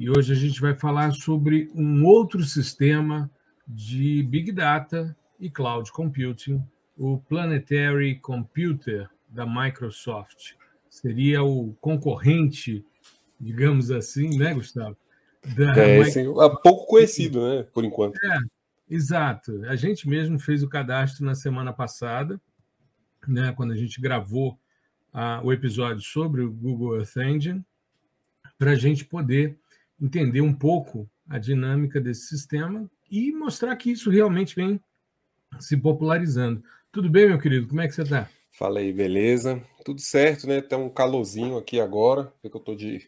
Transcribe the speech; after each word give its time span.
e 0.00 0.08
hoje 0.08 0.32
a 0.32 0.34
gente 0.34 0.58
vai 0.62 0.74
falar 0.74 1.12
sobre 1.12 1.70
um 1.74 2.06
outro 2.06 2.42
sistema 2.42 3.30
de 3.68 4.22
Big 4.22 4.50
Data 4.50 5.14
e 5.38 5.50
Cloud 5.50 5.92
Computing, 5.92 6.64
o 6.96 7.18
Planetary 7.18 8.18
Computer 8.18 9.10
da 9.28 9.44
Microsoft. 9.44 10.54
Seria 10.88 11.42
o 11.42 11.74
concorrente, 11.82 12.82
digamos 13.38 13.90
assim, 13.90 14.38
né, 14.38 14.54
Gustavo? 14.54 14.96
Da 15.54 15.76
é, 15.76 16.02
sim, 16.04 16.20
é 16.20 16.48
pouco 16.62 16.86
conhecido, 16.86 17.46
né, 17.46 17.62
por 17.64 17.84
enquanto. 17.84 18.16
É, 18.24 18.38
exato. 18.88 19.62
A 19.66 19.76
gente 19.76 20.08
mesmo 20.08 20.40
fez 20.40 20.62
o 20.62 20.68
cadastro 20.68 21.26
na 21.26 21.34
semana 21.34 21.74
passada, 21.74 22.40
né, 23.28 23.52
quando 23.54 23.74
a 23.74 23.76
gente 23.76 24.00
gravou 24.00 24.58
ah, 25.12 25.42
o 25.44 25.52
episódio 25.52 26.02
sobre 26.02 26.40
o 26.40 26.50
Google 26.50 26.96
Earth 26.96 27.18
Engine, 27.18 27.62
para 28.58 28.70
a 28.70 28.76
gente 28.76 29.04
poder 29.04 29.58
entender 30.00 30.40
um 30.40 30.52
pouco 30.52 31.08
a 31.28 31.38
dinâmica 31.38 32.00
desse 32.00 32.26
sistema 32.26 32.90
e 33.10 33.32
mostrar 33.32 33.76
que 33.76 33.90
isso 33.90 34.10
realmente 34.10 34.54
vem 34.54 34.80
se 35.58 35.76
popularizando. 35.76 36.62
Tudo 36.90 37.08
bem, 37.08 37.28
meu 37.28 37.38
querido? 37.38 37.68
Como 37.68 37.80
é 37.80 37.88
que 37.88 37.94
você 37.94 38.02
está? 38.02 38.28
Fala 38.52 38.80
aí, 38.80 38.92
beleza? 38.92 39.62
Tudo 39.84 40.00
certo, 40.00 40.46
né? 40.46 40.60
Tem 40.60 40.78
um 40.78 40.88
calorzinho 40.88 41.56
aqui 41.56 41.80
agora, 41.80 42.32
porque 42.42 42.56
eu 42.56 42.60
tô 42.60 42.74
de, 42.74 43.06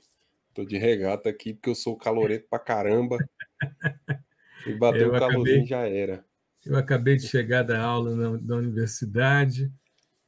tô 0.55 0.65
de 0.65 0.79
regata 0.79 1.29
aqui, 1.29 1.53
porque 1.55 1.71
eu 1.71 1.75
sou 1.75 1.97
caloreto 1.97 2.47
pra 2.49 2.59
caramba. 2.59 3.19
E 4.67 4.73
bateu 4.75 5.09
o 5.09 5.13
calorzinho 5.13 5.65
acabei, 5.65 5.67
já 5.67 5.89
era. 5.89 6.25
Eu 6.65 6.77
acabei 6.77 7.17
de 7.17 7.27
chegar 7.27 7.65
da 7.65 7.81
aula 7.83 8.15
na, 8.15 8.37
da 8.37 8.57
universidade, 8.57 9.73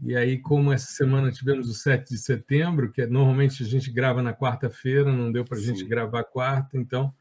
e 0.00 0.16
aí, 0.16 0.38
como 0.38 0.72
essa 0.72 0.92
semana 0.92 1.30
tivemos 1.30 1.68
o 1.68 1.74
7 1.74 2.10
de 2.10 2.18
setembro, 2.18 2.90
que 2.90 3.02
é, 3.02 3.06
normalmente 3.06 3.62
a 3.62 3.66
gente 3.66 3.90
grava 3.90 4.22
na 4.22 4.34
quarta-feira, 4.34 5.12
não 5.12 5.30
deu 5.30 5.44
para 5.44 5.58
a 5.58 5.60
gente 5.60 5.84
gravar 5.84 6.24
quarta, 6.24 6.76
então 6.76 7.12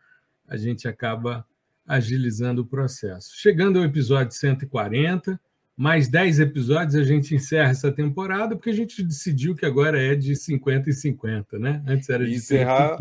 a 0.47 0.57
gente 0.57 0.87
acaba 0.87 1.45
agilizando 1.87 2.61
o 2.61 2.65
processo. 2.65 3.31
Chegando 3.35 3.79
ao 3.79 3.85
episódio 3.85 4.35
140, 4.35 5.39
mais 5.75 6.07
10 6.07 6.39
episódios 6.39 6.95
a 6.95 7.03
gente 7.03 7.33
encerra 7.35 7.71
essa 7.71 7.91
temporada, 7.91 8.55
porque 8.55 8.69
a 8.69 8.75
gente 8.75 9.03
decidiu 9.03 9.55
que 9.55 9.65
agora 9.65 10.01
é 10.01 10.15
de 10.15 10.35
50 10.35 10.89
e 10.89 10.93
50, 10.93 11.59
né? 11.59 11.83
Antes 11.87 12.09
era 12.09 12.25
de 12.25 12.35
encerrar 12.35 12.97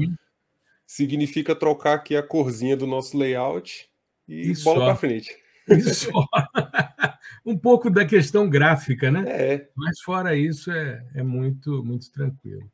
significa 0.92 1.54
trocar 1.54 1.94
aqui 1.94 2.14
a 2.14 2.22
corzinha 2.22 2.76
do 2.76 2.86
nosso 2.86 3.16
layout 3.16 3.88
e, 4.28 4.50
e 4.50 4.56
bola 4.62 4.84
para 4.84 4.96
frente. 4.96 5.34
Isso. 5.66 6.10
um 7.44 7.56
pouco 7.56 7.90
da 7.90 8.04
questão 8.04 8.48
gráfica, 8.48 9.10
né? 9.10 9.24
É. 9.26 9.70
Mas 9.74 10.00
fora 10.00 10.36
isso 10.36 10.70
é, 10.70 11.04
é 11.14 11.22
muito, 11.22 11.84
muito 11.84 12.10
tranquilo. 12.10 12.70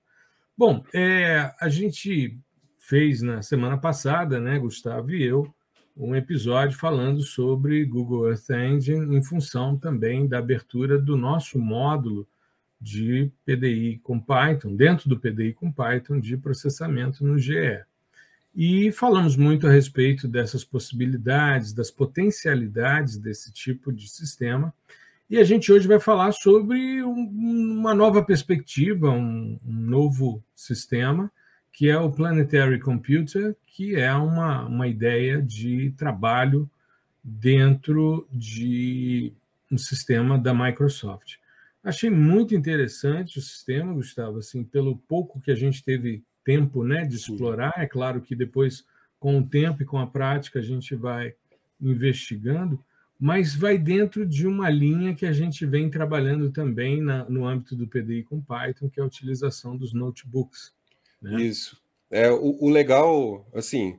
Bom, 0.56 0.84
é, 0.92 1.52
a 1.60 1.68
gente 1.68 2.38
fez 2.78 3.22
na 3.22 3.42
semana 3.42 3.78
passada, 3.78 4.40
né, 4.40 4.58
Gustavo 4.58 5.12
e 5.12 5.22
eu, 5.22 5.52
um 5.96 6.14
episódio 6.14 6.78
falando 6.78 7.22
sobre 7.22 7.84
Google 7.84 8.28
Earth 8.28 8.50
Engine 8.50 9.16
em 9.16 9.22
função 9.22 9.76
também 9.76 10.26
da 10.26 10.38
abertura 10.38 10.98
do 10.98 11.16
nosso 11.16 11.58
módulo 11.58 12.26
de 12.80 13.32
PDI 13.44 13.98
com 13.98 14.20
Python, 14.20 14.76
dentro 14.76 15.08
do 15.08 15.18
PDI 15.18 15.52
com 15.52 15.72
Python 15.72 16.20
de 16.20 16.36
processamento 16.36 17.24
no 17.24 17.36
GE. 17.36 17.84
E 18.60 18.90
falamos 18.90 19.36
muito 19.36 19.68
a 19.68 19.70
respeito 19.70 20.26
dessas 20.26 20.64
possibilidades, 20.64 21.72
das 21.72 21.92
potencialidades 21.92 23.16
desse 23.16 23.52
tipo 23.52 23.92
de 23.92 24.08
sistema. 24.08 24.74
E 25.30 25.38
a 25.38 25.44
gente 25.44 25.70
hoje 25.70 25.86
vai 25.86 26.00
falar 26.00 26.32
sobre 26.32 27.00
um, 27.04 27.78
uma 27.78 27.94
nova 27.94 28.20
perspectiva, 28.20 29.10
um, 29.10 29.60
um, 29.64 29.72
novo 29.72 30.42
sistema, 30.56 31.30
que 31.72 31.88
é 31.88 31.96
o 31.96 32.10
Planetary 32.10 32.80
Computer, 32.80 33.54
que 33.64 33.94
é 33.94 34.12
uma, 34.12 34.66
uma 34.66 34.88
ideia 34.88 35.40
de 35.40 35.94
trabalho 35.96 36.68
dentro 37.22 38.26
de 38.32 39.32
um 39.70 39.78
sistema 39.78 40.36
da 40.36 40.52
Microsoft. 40.52 41.36
Achei 41.84 42.10
muito 42.10 42.56
interessante 42.56 43.38
o 43.38 43.40
sistema, 43.40 43.94
Gustavo, 43.94 44.38
assim, 44.38 44.64
pelo 44.64 44.96
pouco 44.96 45.40
que 45.40 45.52
a 45.52 45.54
gente 45.54 45.84
teve 45.84 46.24
tempo 46.48 46.82
né, 46.82 47.04
de 47.04 47.16
explorar. 47.16 47.74
É 47.76 47.86
claro 47.86 48.22
que 48.22 48.34
depois, 48.34 48.82
com 49.20 49.38
o 49.38 49.46
tempo 49.46 49.82
e 49.82 49.84
com 49.84 49.98
a 49.98 50.06
prática, 50.06 50.60
a 50.60 50.62
gente 50.62 50.94
vai 50.94 51.34
investigando, 51.78 52.82
mas 53.20 53.54
vai 53.54 53.76
dentro 53.76 54.24
de 54.24 54.46
uma 54.46 54.70
linha 54.70 55.14
que 55.14 55.26
a 55.26 55.32
gente 55.32 55.66
vem 55.66 55.90
trabalhando 55.90 56.50
também 56.50 57.02
na, 57.02 57.28
no 57.28 57.46
âmbito 57.46 57.76
do 57.76 57.86
PDI 57.86 58.22
com 58.22 58.40
Python, 58.40 58.88
que 58.88 58.98
é 58.98 59.02
a 59.02 59.06
utilização 59.06 59.76
dos 59.76 59.92
notebooks. 59.92 60.72
Né? 61.20 61.42
Isso. 61.42 61.78
É, 62.10 62.30
o, 62.30 62.56
o, 62.64 62.70
legal, 62.70 63.46
assim, 63.54 63.98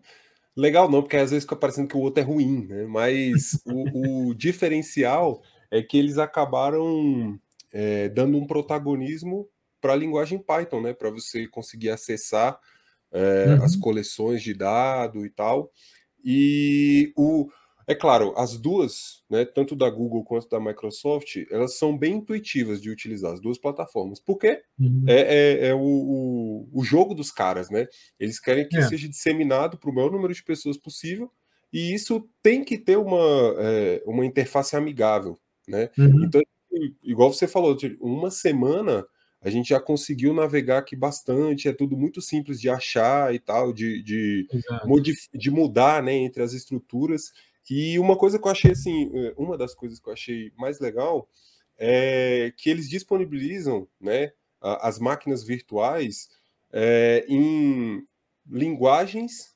legal 0.58 0.90
não, 0.90 1.04
porque 1.04 1.18
às 1.18 1.30
vezes 1.30 1.44
fica 1.44 1.56
parecendo 1.56 1.88
que 1.88 1.98
o 1.98 2.02
outro 2.02 2.20
é 2.20 2.26
ruim, 2.26 2.66
né? 2.66 2.88
mas 2.88 3.62
o, 3.64 4.30
o 4.30 4.34
diferencial 4.34 5.44
é 5.70 5.84
que 5.84 5.96
eles 5.96 6.18
acabaram 6.18 7.40
é, 7.72 8.09
dando 8.09 8.40
um 8.40 8.48
protagonismo 8.48 9.48
para 9.81 9.94
a 9.94 9.95
linguagem 9.95 10.40
Python, 10.40 10.81
né? 10.81 10.94
Para 10.94 11.09
você 11.09 11.47
conseguir 11.47 11.90
acessar 11.90 12.59
é, 13.12 13.45
uhum. 13.47 13.63
as 13.63 13.75
coleções 13.75 14.41
de 14.41 14.53
dado 14.53 15.25
e 15.25 15.29
tal. 15.29 15.72
E 16.23 17.13
o 17.16 17.50
é 17.90 17.95
claro, 17.95 18.35
as 18.38 18.56
duas, 18.56 19.23
né, 19.28 19.44
tanto 19.44 19.75
da 19.75 19.90
Google 19.90 20.23
quanto 20.23 20.47
da 20.47 20.59
Microsoft, 20.59 21.38
elas 21.50 21.75
são 21.75 21.97
bem 21.97 22.17
intuitivas 22.17 22.79
de 22.79 22.91
utilizar, 22.91 23.34
as 23.34 23.41
duas 23.41 23.57
plataformas, 23.57 24.19
porque 24.19 24.62
uhum. 24.79 25.06
é, 25.07 25.22
é, 25.22 25.67
é 25.69 25.73
o, 25.73 25.79
o, 25.81 26.69
o, 26.72 26.84
jogo 26.84 27.16
dos 27.16 27.31
caras, 27.31 27.72
né? 27.72 27.88
Eles 28.19 28.40
querem 28.40 28.69
que 28.69 28.78
é. 28.78 28.84
seja 28.84 29.09
disseminado 29.09 29.75
para 29.75 29.90
o 29.90 29.96
maior 29.96 30.11
número 30.11 30.31
de 30.31 30.44
pessoas 30.44 30.78
possível, 30.78 31.31
e 31.73 31.91
isso 31.91 32.29
tem 32.44 32.63
que 32.63 32.78
ter 32.78 32.96
uma, 32.96 33.56
é, 33.57 34.03
uma 34.06 34.23
interface 34.23 34.75
amigável, 34.75 35.40
né? 35.67 35.90
Uhum. 35.97 36.25
Então, 36.25 36.41
igual 37.01 37.34
você 37.34 37.47
falou, 37.47 37.75
uma 38.00 38.29
semana 38.29 39.03
a 39.42 39.50
gente 39.50 39.70
já 39.70 39.80
conseguiu 39.80 40.34
navegar 40.34 40.80
aqui 40.80 40.96
bastante, 40.96 41.68
é 41.68 41.74
tudo 41.74 41.96
muito 41.96 42.22
simples 42.22 42.60
de 42.60 42.70
achar 42.70 43.34
e 43.34 43.40
tal, 43.40 43.72
de, 43.72 44.04
de, 44.04 44.48
de 45.34 45.50
mudar 45.50 46.04
né, 46.04 46.14
entre 46.14 46.44
as 46.44 46.54
estruturas. 46.54 47.32
E 47.70 47.98
uma 48.00 48.18
coisa 48.18 48.38
que 48.38 48.48
eu 48.48 48.52
achei 48.52 48.72
assim, 48.72 49.10
eh, 49.14 49.34
uma 49.38 49.58
das 49.58 49.74
coisas 49.76 50.00
que 50.00 50.10
eu 50.10 50.14
achei 50.14 50.52
mais 50.58 50.80
legal 50.80 51.30
é 51.78 52.52
que 52.58 52.70
eles 52.70 52.90
disponibilizam 52.90 53.88
né, 54.02 54.34
as 54.60 55.00
máquinas 55.00 55.44
virtuais 55.44 56.30
é, 56.74 57.26
em 57.30 58.06
linguagens 58.50 59.56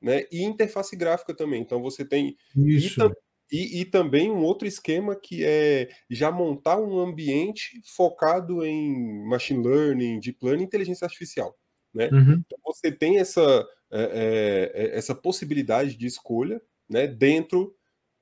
né, 0.00 0.24
e 0.32 0.42
interface 0.42 0.96
gráfica 0.96 1.34
também. 1.34 1.60
Então 1.60 1.82
você 1.82 2.04
tem. 2.04 2.36
Isso. 2.56 3.02
E, 3.02 3.29
e, 3.50 3.80
e, 3.80 3.84
também 3.84 4.30
um 4.30 4.42
outro 4.42 4.66
esquema 4.66 5.16
que 5.16 5.44
é 5.44 5.88
já 6.08 6.30
montar 6.30 6.78
um 6.78 6.98
ambiente 6.98 7.80
focado 7.84 8.64
em 8.64 9.24
machine 9.26 9.66
learning, 9.66 10.20
deep 10.20 10.38
learning, 10.42 10.64
inteligência 10.64 11.04
artificial. 11.04 11.56
Né? 11.92 12.08
Uhum. 12.12 12.42
Então 12.46 12.58
você 12.64 12.92
tem 12.92 13.18
essa, 13.18 13.66
é, 13.90 14.72
é, 14.74 14.96
essa 14.96 15.14
possibilidade 15.14 15.96
de 15.96 16.06
escolha 16.06 16.62
né, 16.88 17.06
dentro, 17.06 17.74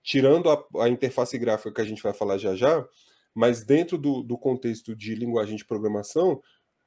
tirando 0.03 0.51
a, 0.51 0.65
a, 0.81 0.89
interface 0.89 1.37
gráfica 1.39 1.73
que 1.73 1.81
a 1.81 1.85
gente 1.85 2.03
vai 2.03 2.15
falar 2.15 2.39
já 2.39 2.55
já, 2.55 2.87
mas 3.35 3.65
dentro 3.65 3.99
do, 3.99 4.23
do 4.23 4.39
contexto 4.39 4.97
de 4.97 5.15
linguagem 5.15 5.57
de 5.57 5.65
programação, 5.65 6.41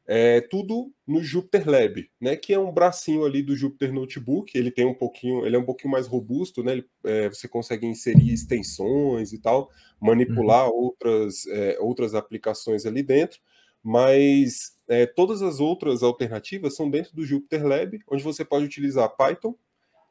é 0.07 0.42
tudo 0.42 0.92
no 1.07 1.24
Jupyter 1.24 1.69
Lab, 1.69 2.09
né? 2.19 2.36
Que 2.36 2.53
é 2.53 2.59
um 2.59 2.71
bracinho 2.71 3.25
ali 3.25 3.42
do 3.42 3.56
Jupyter 3.56 3.94
Notebook. 3.94 4.57
Ele 4.57 4.71
tem 4.71 4.86
um 4.86 4.94
pouquinho, 4.94 5.45
ele 5.45 5.56
é 5.56 5.59
um 5.59 5.65
pouquinho 5.65 5.92
mais 5.92 6.07
robusto, 6.07 6.63
né? 6.63 6.74
Ele, 6.74 6.86
é, 7.06 7.30
você 7.30 7.48
consegue 7.48 7.86
inserir 7.86 8.31
extensões 8.31 9.31
e 9.33 9.39
tal, 9.39 9.69
manipular 10.01 10.68
uhum. 10.68 10.75
outras, 10.75 11.45
é, 11.48 11.77
outras 11.80 12.15
aplicações 12.15 12.86
ali 12.86 13.03
dentro. 13.03 13.39
Mas 13.83 14.75
é, 14.88 15.06
todas 15.06 15.42
as 15.42 15.59
outras 15.59 16.04
alternativas 16.04 16.75
são 16.75 16.89
dentro 16.89 17.15
do 17.15 17.25
Jupyter 17.25 17.65
Lab, 17.65 18.00
onde 18.09 18.24
você 18.24 18.44
pode 18.44 18.65
utilizar 18.65 19.15
Python 19.15 19.56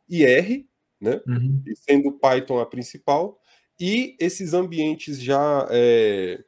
e 0.09 0.25
R, 0.25 0.69
né? 1.01 1.21
Uhum. 1.27 1.63
Sendo 1.77 2.13
Python 2.13 2.59
a 2.59 2.67
principal, 2.67 3.41
e 3.79 4.15
esses 4.21 4.53
ambientes 4.53 5.21
já 5.23 5.67
é, 5.71 6.45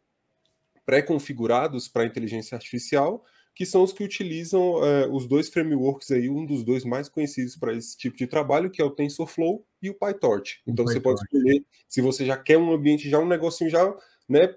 pré-configurados 0.85 1.89
para 1.89 2.07
inteligência 2.07 2.55
artificial 2.55 3.25
que 3.55 3.67
são 3.67 3.83
os 3.83 3.93
que 3.93 4.03
utilizam 4.03 4.85
é, 4.85 5.07
os 5.09 5.27
dois 5.27 5.49
frameworks 5.49 6.11
aí, 6.11 6.29
um 6.29 6.45
dos 6.45 6.65
dois 6.65 6.85
mais 6.85 7.09
conhecidos 7.09 7.57
para 7.57 7.75
esse 7.75 7.97
tipo 7.97 8.17
de 8.17 8.27
trabalho, 8.27 8.71
que 8.71 8.81
é 8.81 8.85
o 8.85 8.91
TensorFlow 8.91 9.65
e 9.83 9.91
o 9.91 9.95
PyTorch. 9.95 10.63
Então 10.67 10.85
o 10.85 10.89
você 10.89 10.95
PyTorch. 10.95 11.03
pode 11.03 11.23
escolher 11.23 11.65
se 11.89 12.01
você 12.01 12.25
já 12.25 12.37
quer 12.37 12.57
um 12.57 12.73
ambiente, 12.73 13.11
já 13.11 13.19
um 13.19 13.29
negocinho 13.29 13.69
já, 13.69 13.95
né, 14.29 14.55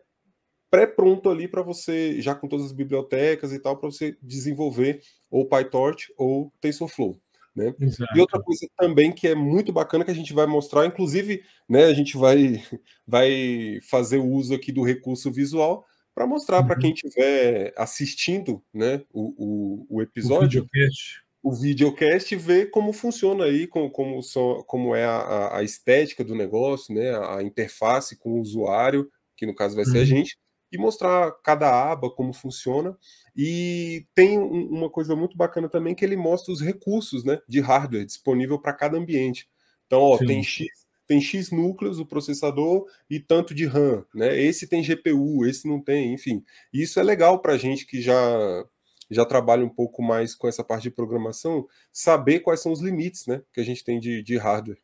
pré-pronto 0.70 1.30
ali 1.30 1.48
para 1.48 1.62
você, 1.62 2.22
já 2.22 2.34
com 2.34 2.48
todas 2.48 2.68
as 2.68 2.72
bibliotecas 2.72 3.52
e 3.52 3.60
tal, 3.60 3.78
para 3.78 3.90
você 3.90 4.18
desenvolver 4.22 5.02
ou 5.30 5.48
PyTorch 5.48 6.14
ou 6.18 6.54
TensorFlow. 6.62 7.20
Né? 7.54 7.74
E 8.14 8.20
outra 8.20 8.42
coisa 8.42 8.68
também 8.78 9.14
que 9.14 9.28
é 9.30 9.36
muito 9.36 9.72
bacana 9.72 10.04
que 10.04 10.12
a 10.12 10.16
gente 10.16 10.34
vai 10.34 10.46
mostrar, 10.46 10.86
inclusive, 10.86 11.42
né, 11.68 11.86
a 11.86 11.94
gente 11.94 12.18
vai, 12.18 12.62
vai 13.08 13.80
fazer 13.90 14.18
o 14.18 14.28
uso 14.28 14.54
aqui 14.54 14.72
do 14.72 14.84
recurso 14.84 15.32
visual 15.32 15.86
para 16.16 16.26
mostrar 16.26 16.62
uhum. 16.62 16.68
para 16.68 16.80
quem 16.80 16.94
estiver 16.94 17.74
assistindo 17.78 18.64
né, 18.74 19.04
o, 19.12 19.36
o, 19.38 19.98
o 19.98 20.02
episódio. 20.02 20.62
O 20.62 20.64
videocast. 20.64 21.26
O 21.44 21.54
videocast 21.54 22.36
ver 22.38 22.72
como 22.72 22.92
funciona 22.94 23.44
aí, 23.44 23.68
como, 23.68 23.92
como, 23.92 24.24
são, 24.24 24.64
como 24.64 24.96
é 24.96 25.04
a, 25.06 25.58
a, 25.58 25.64
estética 25.64 26.24
do 26.24 26.34
negócio, 26.34 26.96
né, 26.96 27.12
a 27.16 27.44
interface 27.44 28.18
com 28.18 28.32
o 28.32 28.42
usuário, 28.42 29.12
que 29.36 29.46
no 29.46 29.54
caso 29.54 29.76
vai 29.76 29.86
ser 29.86 29.98
uhum. 29.98 30.02
a 30.02 30.06
gente, 30.06 30.38
e 30.72 30.78
mostrar 30.78 31.32
cada 31.44 31.92
aba, 31.92 32.10
como 32.10 32.34
funciona. 32.34 32.98
E 33.36 34.08
tem 34.16 34.40
uma 34.40 34.90
coisa 34.90 35.16
muito 35.16 35.38
bacana 35.38 35.70
também 35.70 35.94
que 35.94 36.04
ele 36.04 36.16
mostra 36.16 36.52
os 36.52 36.62
recursos 36.62 37.24
né, 37.24 37.40
de 37.48 37.60
hardware 37.60 38.06
disponível 38.06 38.58
para 38.58 38.74
cada 38.74 38.98
ambiente. 38.98 39.48
Então, 39.86 40.02
ó, 40.02 40.18
tem 40.18 40.42
X, 40.42 40.68
tem 41.08 41.22
X 41.22 41.52
núcleos 41.52 42.00
o 42.00 42.06
processador 42.06 42.86
e 43.10 43.20
tanto 43.20 43.54
de 43.54 43.66
RAM, 43.66 44.06
né? 44.14 44.40
Esse 44.40 44.68
tem 44.68 44.84
GPU, 44.84 45.46
esse 45.46 45.68
não 45.68 45.82
tem, 45.82 46.14
enfim. 46.14 46.44
Isso 46.74 47.00
é 47.00 47.04
legal 47.04 47.40
para 47.42 47.54
a 47.54 47.58
gente 47.58 47.86
que 47.86 48.02
já 48.02 48.66
já 49.10 49.26
trabalha 49.26 49.64
um 49.64 49.70
pouco 49.70 50.02
mais 50.02 50.34
com 50.34 50.48
essa 50.48 50.64
parte 50.64 50.84
de 50.84 50.92
programação, 50.92 51.68
saber 51.92 52.40
quais 52.40 52.62
são 52.62 52.72
os 52.72 52.82
limites, 52.82 53.28
né, 53.28 53.42
que 53.54 53.62
a 53.62 53.64
gente 53.64 53.84
tem 53.84 54.00
de, 54.00 54.24
de 54.24 54.38
hardware. 54.38 54.80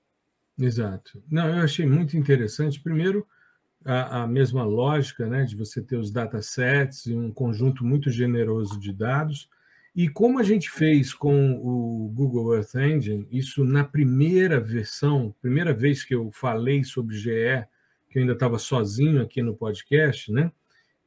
Exato. 0.59 1.23
Não, 1.29 1.47
eu 1.47 1.63
achei 1.63 1.85
muito 1.85 2.15
interessante. 2.15 2.79
Primeiro, 2.79 3.25
a, 3.83 4.21
a, 4.21 4.27
mesma 4.27 4.63
lógica 4.63 5.25
né, 5.25 5.43
de 5.43 5.55
você 5.55 5.81
ter 5.81 5.95
os 5.95 6.11
datasets 6.11 7.07
e 7.07 7.15
um 7.15 7.31
conjunto 7.31 7.83
muito 7.83 8.11
generoso 8.11 8.79
de 8.79 8.93
dados. 8.93 9.49
E 9.93 10.07
como 10.07 10.39
a 10.39 10.43
gente 10.43 10.69
fez 10.69 11.13
com 11.13 11.53
o 11.55 12.09
Google 12.13 12.55
Earth 12.55 12.75
Engine, 12.75 13.27
isso 13.29 13.65
na 13.65 13.83
primeira 13.83 14.59
versão, 14.59 15.35
primeira 15.41 15.73
vez 15.73 16.03
que 16.03 16.15
eu 16.15 16.31
falei 16.31 16.83
sobre 16.83 17.17
GE, 17.17 17.65
que 18.09 18.17
eu 18.17 18.21
ainda 18.21 18.33
estava 18.33 18.57
sozinho 18.57 19.21
aqui 19.21 19.41
no 19.41 19.55
podcast, 19.55 20.31
né? 20.31 20.51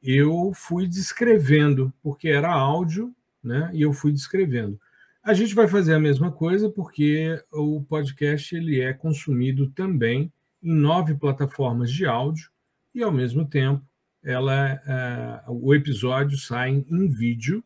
Eu 0.02 0.52
fui 0.54 0.86
descrevendo, 0.86 1.92
porque 2.02 2.28
era 2.28 2.52
áudio, 2.52 3.14
né? 3.42 3.70
E 3.72 3.80
eu 3.80 3.92
fui 3.92 4.12
descrevendo. 4.12 4.78
A 5.22 5.32
gente 5.32 5.54
vai 5.54 5.66
fazer 5.66 5.94
a 5.94 6.00
mesma 6.00 6.30
coisa 6.30 6.68
porque 6.68 7.42
o 7.50 7.82
podcast 7.82 8.54
ele 8.54 8.82
é 8.82 8.92
consumido 8.92 9.70
também 9.70 10.30
em 10.62 10.74
nove 10.74 11.14
plataformas 11.14 11.90
de 11.90 12.04
áudio 12.04 12.50
e, 12.94 13.02
ao 13.02 13.10
mesmo 13.10 13.46
tempo, 13.46 13.82
ela, 14.22 15.42
uh, 15.48 15.52
o 15.52 15.74
episódio 15.74 16.36
sai 16.36 16.84
em 16.86 17.08
vídeo, 17.08 17.64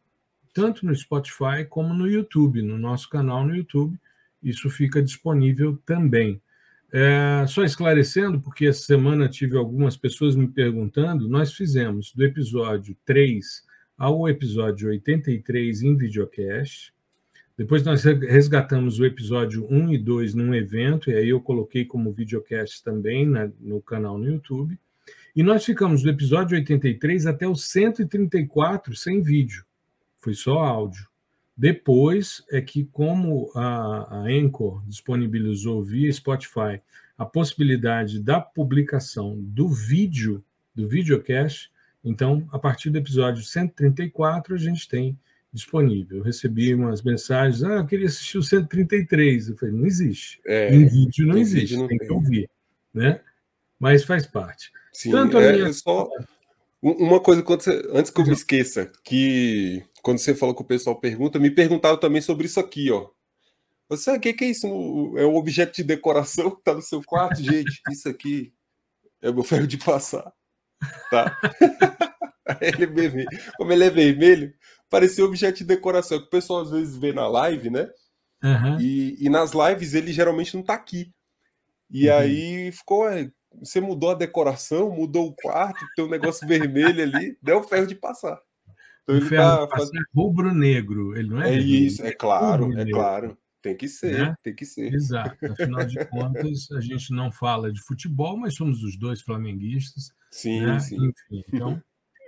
tanto 0.52 0.84
no 0.86 0.94
Spotify 0.94 1.64
como 1.68 1.94
no 1.94 2.06
YouTube, 2.06 2.62
no 2.62 2.78
nosso 2.78 3.08
canal 3.08 3.46
no 3.46 3.56
YouTube. 3.56 3.98
Isso 4.42 4.68
fica 4.70 5.02
disponível 5.02 5.78
também. 5.84 6.40
É, 6.90 7.44
só 7.46 7.64
esclarecendo, 7.64 8.40
porque 8.40 8.66
essa 8.66 8.80
semana 8.80 9.28
tive 9.28 9.56
algumas 9.56 9.96
pessoas 9.96 10.34
me 10.34 10.48
perguntando, 10.48 11.28
nós 11.28 11.52
fizemos 11.52 12.12
do 12.14 12.24
episódio 12.24 12.96
3 13.04 13.62
ao 13.96 14.28
episódio 14.28 14.88
83 14.88 15.82
em 15.82 15.96
videocast. 15.96 16.92
Depois 17.58 17.82
nós 17.82 18.04
resgatamos 18.04 19.00
o 19.00 19.04
episódio 19.04 19.66
1 19.68 19.92
e 19.92 19.98
2 19.98 20.34
num 20.34 20.54
evento, 20.54 21.10
e 21.10 21.14
aí 21.14 21.28
eu 21.28 21.40
coloquei 21.40 21.84
como 21.84 22.12
videocast 22.12 22.82
também 22.84 23.26
na, 23.26 23.50
no 23.60 23.82
canal 23.82 24.16
no 24.16 24.30
YouTube. 24.30 24.78
E 25.34 25.42
nós 25.42 25.64
ficamos 25.64 26.02
do 26.02 26.08
episódio 26.08 26.56
83 26.56 27.26
até 27.26 27.46
o 27.46 27.56
134 27.56 28.94
sem 28.96 29.20
vídeo, 29.20 29.64
foi 30.18 30.34
só 30.34 30.58
áudio. 30.58 31.06
Depois 31.56 32.44
é 32.50 32.60
que, 32.60 32.84
como 32.84 33.50
a, 33.54 34.18
a 34.18 34.20
Anchor 34.28 34.82
disponibilizou 34.86 35.82
via 35.82 36.12
Spotify 36.12 36.80
a 37.16 37.24
possibilidade 37.24 38.20
da 38.20 38.40
publicação 38.40 39.36
do 39.40 39.68
vídeo, 39.68 40.44
do 40.72 40.86
videocast, 40.86 41.68
então, 42.04 42.48
a 42.52 42.58
partir 42.58 42.90
do 42.90 42.98
episódio 42.98 43.42
134, 43.42 44.54
a 44.54 44.58
gente 44.58 44.88
tem 44.88 45.18
disponível. 45.52 46.18
Eu 46.18 46.22
recebi 46.22 46.74
umas 46.74 47.02
mensagens, 47.02 47.62
ah, 47.64 47.76
eu 47.76 47.86
queria 47.86 48.06
assistir 48.06 48.38
o 48.38 48.42
133. 48.42 49.48
Eu 49.48 49.56
falei, 49.56 49.74
não 49.74 49.86
existe. 49.86 50.40
É, 50.46 50.74
em 50.74 50.86
vídeo 50.86 51.26
não 51.26 51.36
existe, 51.36 51.70
vídeo 51.70 51.78
não 51.80 51.88
tem, 51.88 51.98
tem 51.98 52.06
que 52.06 52.12
ouvir. 52.12 52.50
Né? 52.94 53.20
Mas 53.78 54.04
faz 54.04 54.26
parte. 54.26 54.70
Sim, 54.92 55.10
Tanto 55.10 55.38
é, 55.38 55.52
minha... 55.52 55.72
só 55.72 56.08
uma 56.82 57.20
coisa 57.20 57.42
você, 57.42 57.88
antes 57.92 58.10
que 58.10 58.20
eu 58.20 58.26
me 58.26 58.32
esqueça, 58.32 58.90
que 59.04 59.84
quando 60.02 60.18
você 60.18 60.34
falou 60.34 60.54
que 60.54 60.62
o 60.62 60.66
pessoal 60.66 60.98
pergunta, 60.98 61.38
me 61.38 61.50
perguntaram 61.50 61.98
também 61.98 62.20
sobre 62.20 62.46
isso 62.46 62.60
aqui, 62.60 62.90
ó. 62.90 63.08
Você 63.88 64.10
o 64.12 64.20
que, 64.20 64.32
que 64.32 64.44
é 64.44 64.48
isso? 64.48 64.66
É 65.16 65.26
um 65.26 65.36
objeto 65.36 65.76
de 65.76 65.82
decoração 65.82 66.50
que 66.50 66.58
está 66.58 66.74
no 66.74 66.82
seu 66.82 67.02
quarto, 67.02 67.42
gente. 67.42 67.80
Isso 67.90 68.08
aqui 68.08 68.52
é 69.22 69.30
o 69.30 69.34
meu 69.34 69.42
ferro 69.42 69.66
de 69.66 69.78
passar. 69.78 70.30
Tá? 71.10 71.36
ele 72.60 72.84
é 72.84 72.86
vermelho. 72.86 73.28
Como 73.56 73.72
ele 73.72 73.84
é 73.84 73.90
vermelho, 73.90 74.54
parecia 74.90 75.24
um 75.24 75.28
objeto 75.28 75.58
de 75.58 75.64
decoração 75.64 76.18
que 76.18 76.26
o 76.26 76.30
pessoal 76.30 76.60
às 76.60 76.70
vezes 76.70 76.96
vê 76.96 77.12
na 77.12 77.26
live, 77.28 77.70
né? 77.70 77.88
Uhum. 78.42 78.78
E, 78.78 79.16
e, 79.18 79.28
nas 79.28 79.52
lives 79.52 79.94
ele 79.94 80.12
geralmente 80.12 80.54
não 80.54 80.60
está 80.60 80.74
aqui. 80.74 81.12
E 81.90 82.08
uhum. 82.08 82.16
aí 82.16 82.72
ficou, 82.72 83.04
você 83.54 83.80
mudou 83.80 84.10
a 84.10 84.14
decoração, 84.14 84.90
mudou 84.90 85.28
o 85.28 85.34
quarto, 85.34 85.84
tem 85.96 86.04
um 86.04 86.10
negócio 86.10 86.46
vermelho 86.46 87.02
ali, 87.02 87.36
deu 87.42 87.62
ferro 87.62 87.86
de 87.86 87.94
passar. 87.94 88.38
Então 89.02 89.16
o 89.16 89.18
ele 89.18 89.26
ferro 89.26 89.66
tá 89.66 89.76
fazendo... 89.76 90.04
rubro-negro, 90.14 91.16
ele 91.16 91.30
não 91.30 91.42
é? 91.42 91.54
É 91.54 91.58
isso, 91.58 92.04
é 92.04 92.12
claro, 92.12 92.78
é 92.78 92.84
claro. 92.84 93.36
Tem 93.60 93.76
que 93.76 93.88
ser, 93.88 94.18
né? 94.18 94.34
tem 94.42 94.54
que 94.54 94.64
ser. 94.64 94.94
Exato. 94.94 95.36
Afinal 95.52 95.84
de 95.84 95.96
contas, 96.06 96.70
a 96.70 96.80
gente 96.80 97.12
não 97.12 97.32
fala 97.32 97.72
de 97.72 97.82
futebol, 97.82 98.36
mas 98.36 98.54
somos 98.54 98.84
os 98.84 98.96
dois 98.96 99.20
flamenguistas. 99.20 100.12
Sim, 100.30 100.60
né? 100.60 100.78
sim. 100.78 100.96
Enfim, 100.96 101.44
então 101.48 101.82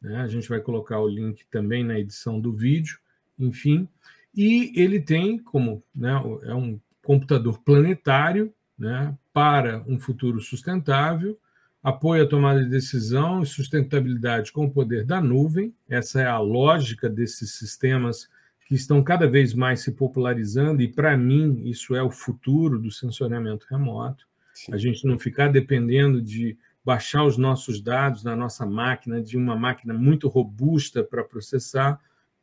Né? 0.00 0.22
A 0.22 0.26
gente 0.26 0.48
vai 0.48 0.60
colocar 0.60 0.98
o 0.98 1.08
link 1.08 1.46
também 1.50 1.84
na 1.84 1.98
edição 1.98 2.40
do 2.40 2.54
vídeo, 2.54 2.98
enfim. 3.38 3.86
E 4.34 4.72
ele 4.74 4.98
tem 5.00 5.38
como 5.38 5.84
né, 5.94 6.12
é 6.44 6.54
um 6.54 6.80
computador 7.02 7.62
planetário 7.62 8.50
né, 8.78 9.14
para 9.36 9.84
um 9.86 9.98
futuro 9.98 10.40
sustentável, 10.40 11.38
apoio 11.82 12.22
à 12.22 12.26
tomada 12.26 12.64
de 12.64 12.70
decisão 12.70 13.42
e 13.42 13.46
sustentabilidade 13.46 14.50
com 14.50 14.64
o 14.64 14.70
poder 14.70 15.04
da 15.04 15.20
nuvem. 15.20 15.74
Essa 15.86 16.22
é 16.22 16.26
a 16.26 16.38
lógica 16.38 17.06
desses 17.06 17.52
sistemas 17.52 18.30
que 18.66 18.74
estão 18.74 19.02
cada 19.02 19.28
vez 19.28 19.52
mais 19.52 19.80
se 19.80 19.92
popularizando, 19.92 20.80
e 20.80 20.88
para 20.88 21.18
mim 21.18 21.60
isso 21.66 21.94
é 21.94 22.02
o 22.02 22.10
futuro 22.10 22.78
do 22.78 22.90
sensoriamento 22.90 23.66
remoto. 23.68 24.26
Sim. 24.54 24.72
A 24.72 24.78
gente 24.78 25.06
não 25.06 25.18
ficar 25.18 25.48
dependendo 25.48 26.22
de 26.22 26.56
baixar 26.82 27.22
os 27.22 27.36
nossos 27.36 27.78
dados 27.78 28.24
na 28.24 28.34
nossa 28.34 28.64
máquina, 28.64 29.20
de 29.20 29.36
uma 29.36 29.54
máquina 29.54 29.92
muito 29.92 30.28
robusta 30.28 31.04
para 31.04 31.22
processar, 31.22 32.00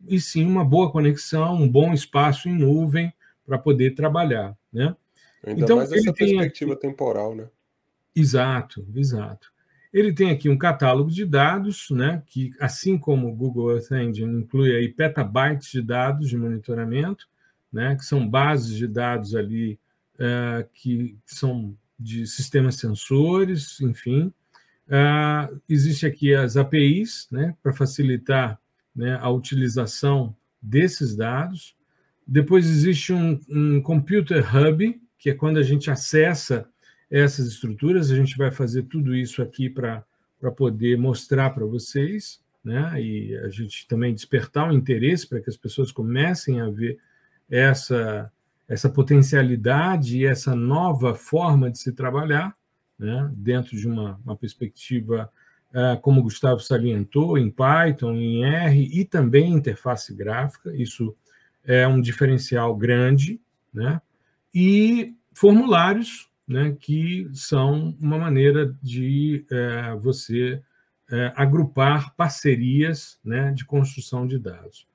e 0.08 0.22
sim 0.22 0.46
uma 0.46 0.64
boa 0.64 0.92
conexão, 0.92 1.56
um 1.56 1.68
bom 1.68 1.92
espaço 1.92 2.48
em 2.48 2.56
nuvem 2.56 3.12
para 3.44 3.58
poder 3.58 3.96
trabalhar. 3.96 4.56
Né? 4.72 4.96
Ainda 5.46 5.62
então, 5.62 5.78
mais 5.78 5.92
essa 5.92 6.14
perspectiva 6.14 6.74
aqui... 6.74 6.82
temporal, 6.82 7.36
né? 7.36 7.48
Exato, 8.16 8.86
exato. 8.96 9.52
Ele 9.92 10.12
tem 10.12 10.32
aqui 10.32 10.50
um 10.50 10.58
catálogo 10.58 11.12
de 11.12 11.26
dados, 11.26 11.90
né, 11.92 12.24
que, 12.26 12.52
assim 12.60 12.98
como 12.98 13.28
o 13.28 13.36
Google 13.36 13.72
Earth 13.72 13.92
Engine, 13.92 14.40
inclui 14.40 14.76
aí 14.76 14.88
petabytes 14.90 15.72
de 15.72 15.82
dados 15.82 16.30
de 16.30 16.38
monitoramento, 16.38 17.28
né, 17.72 17.96
que 17.96 18.04
são 18.04 18.28
bases 18.28 18.76
de 18.76 18.88
dados 18.88 19.36
ali 19.36 19.80
uh, 20.16 20.68
que 20.74 21.16
são 21.26 21.76
de 22.00 22.26
sistemas 22.26 22.76
sensores, 22.76 23.80
enfim. 23.82 24.34
Uh, 24.88 25.62
existe 25.70 26.06
aqui 26.06 26.34
as 26.34 26.58
APIs, 26.58 27.28
né, 27.32 27.56
para 27.62 27.74
facilitar 27.74 28.60
né, 28.96 29.18
a 29.22 29.30
utilização 29.30 30.36
desses 30.62 31.16
dados. 31.16 31.76
Depois 32.26 32.66
existe 32.66 33.14
um, 33.14 33.40
um 33.50 33.82
Computer 33.82 34.44
Hub, 34.56 35.02
que 35.24 35.30
é 35.30 35.34
quando 35.34 35.58
a 35.58 35.64
gente 35.64 35.90
acessa 35.90 36.68
essas 37.10 37.48
estruturas. 37.48 38.12
A 38.12 38.16
gente 38.16 38.36
vai 38.36 38.52
fazer 38.52 38.84
tudo 38.84 39.16
isso 39.16 39.42
aqui 39.42 39.70
para 39.70 40.04
poder 40.58 40.98
mostrar 40.98 41.52
para 41.52 41.66
vocês, 41.66 42.42
né? 42.62 43.02
e 43.02 43.34
a 43.38 43.48
gente 43.48 43.88
também 43.88 44.14
despertar 44.14 44.68
o 44.68 44.74
um 44.74 44.78
interesse 44.78 45.26
para 45.26 45.40
que 45.40 45.50
as 45.50 45.56
pessoas 45.56 45.94
comecem 45.94 46.60
a 46.60 46.70
ver 46.70 47.00
essa, 47.50 48.30
essa 48.68 48.90
potencialidade 48.90 50.18
e 50.18 50.26
essa 50.26 50.54
nova 50.54 51.16
forma 51.16 51.72
de 51.72 51.80
se 51.80 51.94
trabalhar, 51.94 52.54
né? 53.00 53.32
dentro 53.34 53.78
de 53.78 53.88
uma, 53.88 54.20
uma 54.26 54.36
perspectiva, 54.36 55.32
uh, 55.70 56.02
como 56.02 56.20
o 56.20 56.24
Gustavo 56.24 56.60
salientou, 56.60 57.38
em 57.38 57.50
Python, 57.50 58.12
em 58.16 58.44
R 58.44 58.90
e 58.92 59.06
também 59.06 59.54
interface 59.54 60.14
gráfica. 60.14 60.76
Isso 60.76 61.16
é 61.64 61.88
um 61.88 62.02
diferencial 62.02 62.76
grande, 62.76 63.40
né? 63.74 64.02
E 64.54 65.16
formulários 65.34 66.30
né, 66.48 66.76
que 66.80 67.30
são 67.34 67.96
uma 68.00 68.18
maneira 68.18 68.76
de 68.82 69.46
é, 69.50 69.96
você 69.96 70.62
é, 71.10 71.34
agrupar 71.36 72.16
parcerias 72.16 73.20
né, 73.24 73.52
de 73.52 73.66
construção 73.66 74.28
de 74.28 74.38
dados. 74.38 74.88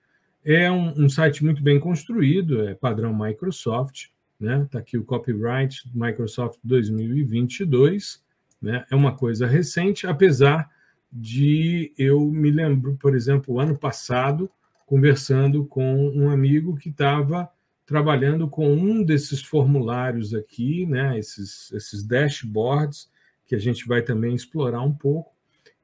É 0.44 0.70
um, 0.70 1.04
um, 1.04 1.08
site 1.08 1.44
muito 1.44 1.62
bem 1.62 1.78
construído, 1.80 2.62
é 2.62 2.74
padrão 2.74 3.16
Microsoft, 3.16 4.06
né, 4.38 4.66
tá 4.70 4.78
aqui 4.78 4.96
o 4.96 5.04
copyright 5.04 5.82
Microsoft 5.94 6.58
2022, 6.62 8.22
né, 8.60 8.84
é 8.90 8.94
uma 8.94 9.14
coisa 9.14 9.46
recente, 9.46 10.06
apesar 10.06 10.70
de 11.10 11.92
eu 11.98 12.20
me 12.30 12.50
lembro, 12.50 12.96
por 13.00 13.14
exemplo, 13.14 13.58
ano 13.58 13.76
passado, 13.76 14.50
conversando 14.86 15.64
com 15.66 16.08
um 16.10 16.30
amigo 16.30 16.76
que 16.76 16.90
estava 16.90 17.50
trabalhando 17.88 18.47
com 18.47 18.71
um 18.71 19.02
desses 19.02 19.42
formulários 19.42 20.35
aqui, 20.35 20.85
né, 20.85 21.18
esses, 21.18 21.73
esses 21.73 22.04
dashboards, 22.04 23.11
que 23.47 23.54
a 23.54 23.59
gente 23.59 23.88
vai 23.88 24.02
também 24.02 24.35
explorar 24.35 24.83
um 24.83 24.92
pouco. 24.92 25.35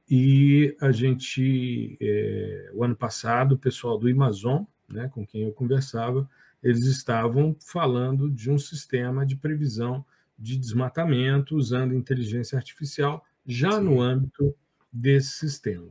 E 0.07 0.77
a 0.83 0.93
gente, 0.93 1.97
é, 1.99 2.71
o 2.75 2.85
ano 2.85 2.95
passado, 2.95 3.53
o 3.53 3.59
pessoal 3.59 3.97
do 3.97 4.07
Amazon, 4.07 4.65
né, 4.87 5.09
com 5.15 5.27
quem 5.27 5.45
eu 5.45 5.53
conversava, 5.53 6.29
eles 6.63 6.85
estavam 6.85 7.57
falando 7.59 8.31
de 8.31 8.51
um 8.51 8.59
sistema 8.59 9.25
de 9.25 9.35
previsão 9.35 10.05
de 10.39 10.59
desmatamento 10.59 11.57
usando 11.57 11.95
inteligência 11.95 12.59
artificial 12.59 13.25
já 13.47 13.73
Sim. 13.73 13.85
no 13.85 14.03
âmbito 14.03 14.55
desse 14.93 15.31
sistema. 15.39 15.89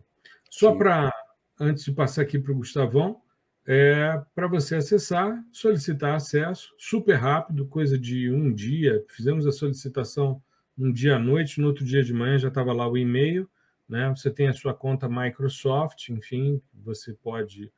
Só 0.48 0.76
para, 0.76 1.12
antes 1.60 1.86
de 1.86 1.92
passar 1.92 2.22
aqui 2.22 2.38
para 2.38 2.52
o 2.52 2.58
Gustavão, 2.58 3.23
é, 3.66 4.22
para 4.36 4.48
você 4.48 4.76
acessar, 4.76 5.44
solicitar 5.52 6.16
acesso, 6.16 6.74
super 6.78 7.16
rápido, 7.16 7.66
coisa 7.66 7.98
de 7.98 8.32
um 8.32 8.54
dia. 8.54 9.04
Fizemos 9.10 9.48
a 9.48 9.52
solicitação 9.52 10.42
um 10.78 10.92
dia 10.92 11.16
à 11.16 11.20
noite, 11.20 11.62
no 11.62 11.68
outro 11.68 11.86
dia 11.86 12.04
de 12.04 12.14
manhã 12.14 12.38
já 12.38 12.48
estava 12.48 12.74
lá 12.74 12.88
o 12.88 12.98
e-mail. 12.98 13.50
Né? 13.88 14.10
Você 14.10 14.30
tem 14.30 14.48
a 14.48 14.54
sua 14.54 14.74
conta 14.74 15.08
Microsoft, 15.10 16.10
enfim, 16.10 16.62
você 16.74 17.14
pode 17.14 17.72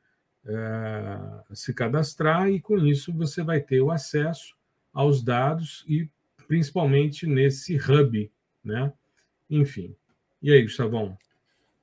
é, 0.44 1.18
se 1.54 1.74
cadastrar 1.74 2.48
e 2.48 2.60
com 2.60 2.78
isso 2.78 3.12
você 3.12 3.42
vai 3.42 3.60
ter 3.60 3.80
o 3.80 3.90
acesso 3.90 4.54
aos 4.92 5.22
dados 5.22 5.84
e 5.88 6.08
principalmente 6.46 7.26
nesse 7.26 7.76
hub, 7.76 8.30
né? 8.64 8.92
Enfim. 9.50 9.94
E 10.40 10.52
aí, 10.52 10.62
Gustavão? 10.62 11.18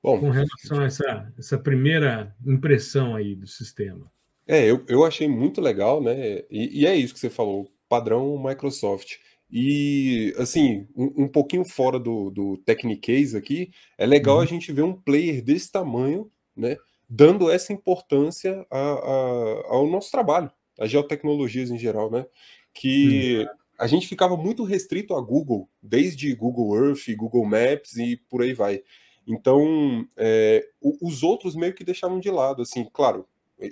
Bom, 0.04 0.20
com 0.20 0.28
relação 0.28 0.80
a 0.80 0.84
essa, 0.84 1.32
essa 1.38 1.58
primeira 1.58 2.36
impressão 2.46 3.16
aí 3.16 3.34
do 3.34 3.46
sistema. 3.46 4.12
É, 4.46 4.70
eu, 4.70 4.84
eu 4.86 5.02
achei 5.02 5.26
muito 5.26 5.62
legal, 5.62 6.02
né? 6.02 6.42
E, 6.50 6.82
e 6.82 6.86
é 6.86 6.94
isso 6.94 7.14
que 7.14 7.20
você 7.20 7.30
falou, 7.30 7.72
padrão 7.88 8.38
Microsoft. 8.38 9.14
E, 9.50 10.34
assim, 10.36 10.86
um, 10.94 11.24
um 11.24 11.28
pouquinho 11.28 11.64
fora 11.64 11.98
do, 11.98 12.28
do 12.28 12.58
Technicase 12.58 13.34
aqui, 13.34 13.70
é 13.96 14.04
legal 14.04 14.36
uhum. 14.36 14.42
a 14.42 14.46
gente 14.46 14.70
ver 14.72 14.82
um 14.82 14.92
player 14.92 15.42
desse 15.42 15.72
tamanho, 15.72 16.30
né? 16.54 16.76
Dando 17.08 17.50
essa 17.50 17.72
importância 17.72 18.66
a, 18.70 18.78
a, 18.78 19.62
ao 19.68 19.86
nosso 19.86 20.10
trabalho, 20.10 20.50
às 20.78 20.90
geotecnologias 20.90 21.70
em 21.70 21.78
geral, 21.78 22.10
né? 22.10 22.26
Que 22.74 23.38
uhum. 23.38 23.46
a 23.78 23.86
gente 23.86 24.06
ficava 24.06 24.36
muito 24.36 24.64
restrito 24.64 25.14
a 25.14 25.20
Google, 25.22 25.66
desde 25.82 26.34
Google 26.34 26.76
Earth, 26.76 27.08
Google 27.16 27.46
Maps 27.46 27.96
e 27.96 28.18
por 28.28 28.42
aí 28.42 28.52
vai. 28.52 28.82
Então, 29.26 30.06
é, 30.16 30.66
os 30.80 31.22
outros 31.22 31.54
meio 31.54 31.74
que 31.74 31.84
deixavam 31.84 32.20
de 32.20 32.30
lado, 32.30 32.62
assim, 32.62 32.86
claro, 32.92 33.26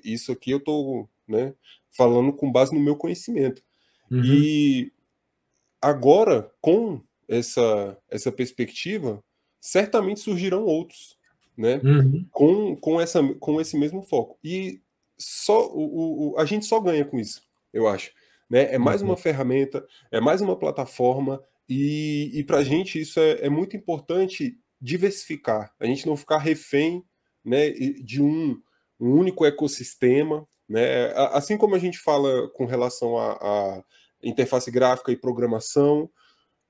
isso 0.05 0.33
aqui 0.33 0.51
eu 0.51 0.59
estou 0.59 1.09
né, 1.29 1.55
falando 1.91 2.33
com 2.33 2.51
base 2.51 2.75
no 2.75 2.81
meu 2.81 2.97
conhecimento. 2.97 3.63
Uhum. 4.11 4.23
E 4.25 4.93
agora, 5.81 6.51
com 6.61 7.01
essa, 7.29 7.97
essa 8.11 8.33
perspectiva, 8.33 9.23
certamente 9.61 10.21
surgirão 10.21 10.65
outros, 10.65 11.17
né? 11.57 11.81
Uhum. 11.85 12.27
Com, 12.31 12.77
com, 12.77 13.01
essa, 13.01 13.23
com 13.35 13.61
esse 13.61 13.77
mesmo 13.77 14.03
foco. 14.03 14.39
E 14.43 14.81
só 15.19 15.69
o, 15.69 16.33
o, 16.33 16.39
a 16.39 16.45
gente 16.45 16.67
só 16.67 16.81
ganha 16.81 17.05
com 17.05 17.19
isso, 17.19 17.43
eu 17.73 17.87
acho. 17.87 18.13
Né? 18.49 18.75
É 18.75 18.79
mais 18.79 19.01
uhum. 19.03 19.09
uma 19.09 19.17
ferramenta, 19.17 19.87
é 20.11 20.21
mais 20.21 20.41
uma 20.41 20.57
plataforma, 20.57 21.43
e, 21.69 22.31
e 22.35 22.45
para 22.45 22.59
a 22.59 22.65
gente 22.65 23.01
isso 23.01 23.19
é, 23.19 23.47
é 23.47 23.49
muito 23.49 23.77
importante 23.77 24.59
diversificar, 24.83 25.73
a 25.79 25.87
gente 25.87 26.07
não 26.07 26.17
ficar 26.17 26.39
refém 26.39 27.05
né, 27.45 27.71
de 27.71 28.21
um, 28.21 28.61
um 28.99 29.13
único 29.13 29.47
ecossistema. 29.47 30.45
Né? 30.69 31.13
Assim 31.33 31.57
como 31.57 31.77
a 31.77 31.79
gente 31.79 31.99
fala 31.99 32.49
com 32.51 32.67
relação 32.67 33.17
à 33.17 33.83
interface 34.21 34.71
gráfica 34.73 35.13
e 35.13 35.17
programação, 35.17 36.11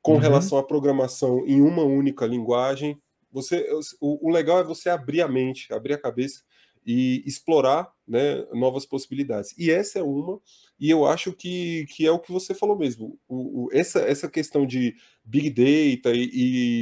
com 0.03 0.13
uhum. 0.13 0.19
relação 0.19 0.59
à 0.59 0.63
programação 0.63 1.47
em 1.47 1.63
uma 1.63 1.85
única 1.85 2.27
linguagem, 2.27 3.01
você, 3.31 3.67
o, 3.99 4.29
o 4.29 4.31
legal 4.31 4.59
é 4.61 4.65
você 4.65 4.91
abrir 4.91 5.23
a 5.23 5.29
mente, 5.29 5.73
abrir 5.73 5.95
a 5.95 5.99
cabeça 5.99 6.43
e 6.85 7.23
explorar 7.25 7.91
né, 8.07 8.45
novas 8.53 8.85
possibilidades. 8.85 9.57
E 9.57 9.71
essa 9.71 10.01
é 10.01 10.03
uma, 10.03 10.39
e 10.83 10.91
eu 10.91 11.07
acho 11.07 11.33
que, 11.33 11.87
que 11.91 12.05
é 12.05 12.11
o 12.11 12.19
que 12.19 12.33
você 12.33 12.57
falou 12.57 12.77
mesmo. 12.77 13.17
O, 13.29 13.67
o, 13.67 13.69
essa, 13.73 14.01
essa 14.01 14.29
questão 14.29 14.67
de 14.67 14.97
Big 15.25 15.49
Data 15.49 16.13
e, 16.13 16.29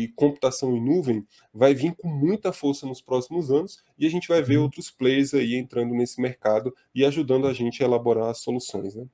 e, 0.05 0.09
computação 0.17 0.75
em 0.75 0.83
nuvem 0.83 1.27
vai 1.53 1.75
vir 1.75 1.95
com 1.95 2.09
muita 2.09 2.51
força 2.51 2.87
nos 2.87 3.03
próximos 3.03 3.51
anos, 3.51 3.85
e 3.99 4.07
a 4.07 4.09
gente 4.09 4.27
vai 4.27 4.41
ver 4.41 4.57
uhum. 4.57 4.63
outros 4.63 4.91
players 4.91 5.35
aí 5.35 5.55
entrando 5.55 5.93
nesse 5.93 6.19
mercado 6.19 6.75
e 6.95 7.05
ajudando 7.05 7.47
a 7.47 7.53
gente 7.53 7.83
a 7.83 7.87
elaborar 7.87 8.35
soluções. 8.35 8.95
Né? 8.95 9.05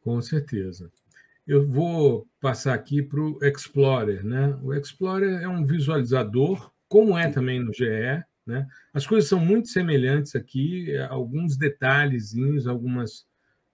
Com 0.00 0.22
certeza. 0.22 0.92
Eu 1.44 1.66
vou 1.66 2.24
passar 2.40 2.74
aqui 2.74 3.02
para 3.02 3.20
o 3.20 3.44
Explorer. 3.44 4.24
Né? 4.24 4.56
O 4.62 4.72
Explorer 4.72 5.42
é 5.42 5.48
um 5.48 5.64
visualizador, 5.64 6.70
como 6.86 7.18
é 7.18 7.28
também 7.28 7.58
no 7.58 7.72
GE, 7.72 8.22
né? 8.46 8.66
As 8.92 9.06
coisas 9.06 9.28
são 9.28 9.38
muito 9.38 9.68
semelhantes 9.68 10.34
aqui, 10.34 10.96
alguns 11.08 11.56
detalhezinhos, 11.56 12.66
algumas, 12.66 13.26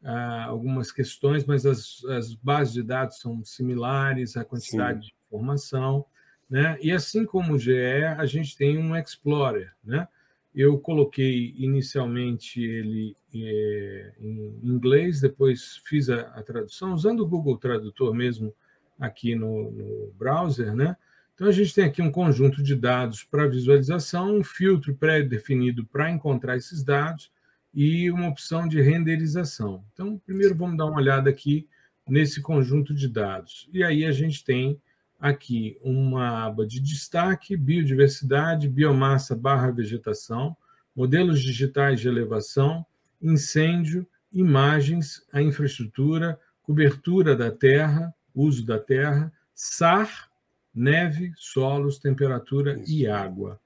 algumas 0.03 0.93
questões, 0.93 1.45
mas 1.45 1.67
as, 1.67 2.05
as 2.05 2.35
bases 2.35 2.75
de 2.75 2.83
dados 2.83 3.19
são 3.19 3.45
similares, 3.45 4.37
a 4.37 4.45
quantidade 4.45 5.00
Sim. 5.00 5.07
de 5.07 5.15
informação. 5.26 6.05
Né? 6.49 6.79
E 6.81 6.93
assim 6.93 7.25
como 7.25 7.55
o 7.55 7.59
GE, 7.59 8.05
a 8.17 8.25
gente 8.26 8.57
tem 8.57 8.79
um 8.79 8.97
Explorer. 8.97 9.73
Né? 9.85 10.07
Eu 10.55 10.79
coloquei 10.79 11.55
inicialmente 11.57 12.62
ele 12.62 13.17
é, 13.35 14.12
em 14.21 14.61
inglês, 14.62 15.21
depois 15.21 15.81
fiz 15.85 16.09
a, 16.09 16.21
a, 16.21 16.43
tradução, 16.43 16.95
usando 16.95 17.21
o 17.21 17.29
Google 17.29 17.59
Tradutor 17.59 18.15
mesmo 18.15 18.55
aqui 18.99 19.35
no, 19.35 19.71
no 19.71 20.12
browser, 20.17 20.75
né? 20.75 20.97
Então, 21.35 21.49
a 21.49 21.53
gente 21.53 21.75
tem 21.75 21.85
aqui 21.85 22.00
um 22.00 22.11
conjunto 22.11 22.62
de 22.62 22.75
dados 22.75 23.23
para 23.23 23.47
visualização, 23.47 24.38
um 24.38 24.43
filtro 24.43 24.97
pré-definido 24.97 25.85
para 25.85 26.11
encontrar 26.11 26.57
esses 26.57 26.83
dados 26.83 27.31
e 27.76 28.11
uma 28.11 28.28
opção 28.28 28.66
de 28.66 28.80
renderização. 28.80 29.85
Então, 29.92 30.18
primeiro 30.25 30.54
vamos 30.54 30.78
dar 30.78 30.87
uma 30.87 30.97
olhada 30.97 31.28
aqui 31.28 31.68
nesse 32.09 32.40
conjunto 32.40 32.95
de 32.95 33.06
dados. 33.06 33.68
E 33.71 33.85
aí 33.85 34.06
a 34.06 34.12
gente 34.12 34.42
tem 34.42 34.80
aqui 35.21 35.78
uma 35.83 36.47
aba 36.47 36.66
de 36.66 36.80
destaque, 36.80 37.54
biodiversidade, 37.54 38.66
biomassa 38.66 39.37
barra 39.37 39.71
vegetação, 39.71 40.56
modelos 40.95 41.42
digitais 41.42 42.00
de 42.00 42.09
elevação, 42.09 42.85
incêndio, 43.21 44.06
imagens, 44.33 45.23
a 45.30 45.42
infraestrutura, 45.42 46.40
cobertura 46.62 47.37
da 47.37 47.50
terra, 47.50 48.14
uso 48.35 48.64
da 48.64 48.78
terra, 48.78 49.30
SAR, 49.54 50.30
neve, 50.75 51.30
solos, 51.37 51.99
temperatura 51.99 52.80
Isso. 52.80 52.90
e 52.90 53.06
água. 53.06 53.61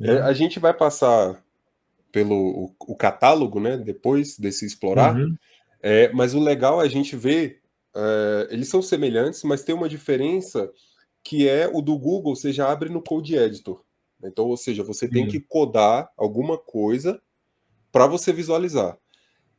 É, 0.00 0.12
a 0.22 0.32
gente 0.32 0.58
vai 0.58 0.72
passar 0.72 1.42
pelo 2.12 2.36
o, 2.36 2.74
o, 2.92 2.96
catálogo, 2.96 3.60
né? 3.60 3.76
Depois 3.76 4.38
desse 4.38 4.66
explorar. 4.66 5.16
Uhum. 5.16 5.36
É, 5.82 6.12
mas 6.12 6.34
o 6.34 6.40
legal 6.40 6.82
é 6.82 6.86
a 6.86 6.88
gente 6.88 7.16
ver, 7.16 7.60
é, 7.94 8.48
eles 8.50 8.68
são 8.68 8.82
semelhantes, 8.82 9.42
mas 9.44 9.62
tem 9.62 9.74
uma 9.74 9.88
diferença 9.88 10.70
que 11.22 11.48
é 11.48 11.68
o 11.72 11.80
do 11.82 11.98
Google, 11.98 12.34
você 12.34 12.52
já 12.52 12.70
abre 12.70 12.88
no 12.88 13.02
Code 13.02 13.36
Editor. 13.36 13.82
Então, 14.22 14.46
ou 14.46 14.56
seja, 14.56 14.82
você 14.82 15.08
tem 15.08 15.26
que 15.26 15.40
codar 15.40 16.10
alguma 16.16 16.58
coisa 16.58 17.20
para 17.90 18.06
você 18.06 18.32
visualizar. 18.32 18.98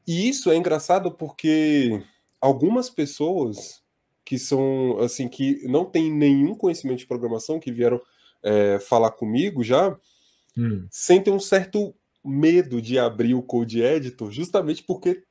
E 0.07 0.29
isso 0.29 0.51
é 0.51 0.55
engraçado 0.55 1.11
porque 1.11 2.01
algumas 2.39 2.89
pessoas 2.89 3.81
que 4.23 4.37
são 4.37 4.99
assim 4.99 5.27
que 5.27 5.67
não 5.67 5.85
têm 5.85 6.11
nenhum 6.11 6.55
conhecimento 6.55 6.99
de 6.99 7.07
programação 7.07 7.59
que 7.59 7.71
vieram 7.71 7.99
é, 8.43 8.79
falar 8.79 9.11
comigo 9.11 9.63
já 9.63 9.95
hum. 10.57 10.87
sentem 10.89 11.33
um 11.33 11.39
certo 11.39 11.93
medo 12.23 12.81
de 12.81 12.99
abrir 12.99 13.33
o 13.33 13.41
Code 13.41 13.81
Editor 13.81 14.31
justamente 14.31 14.83
porque 14.83 15.23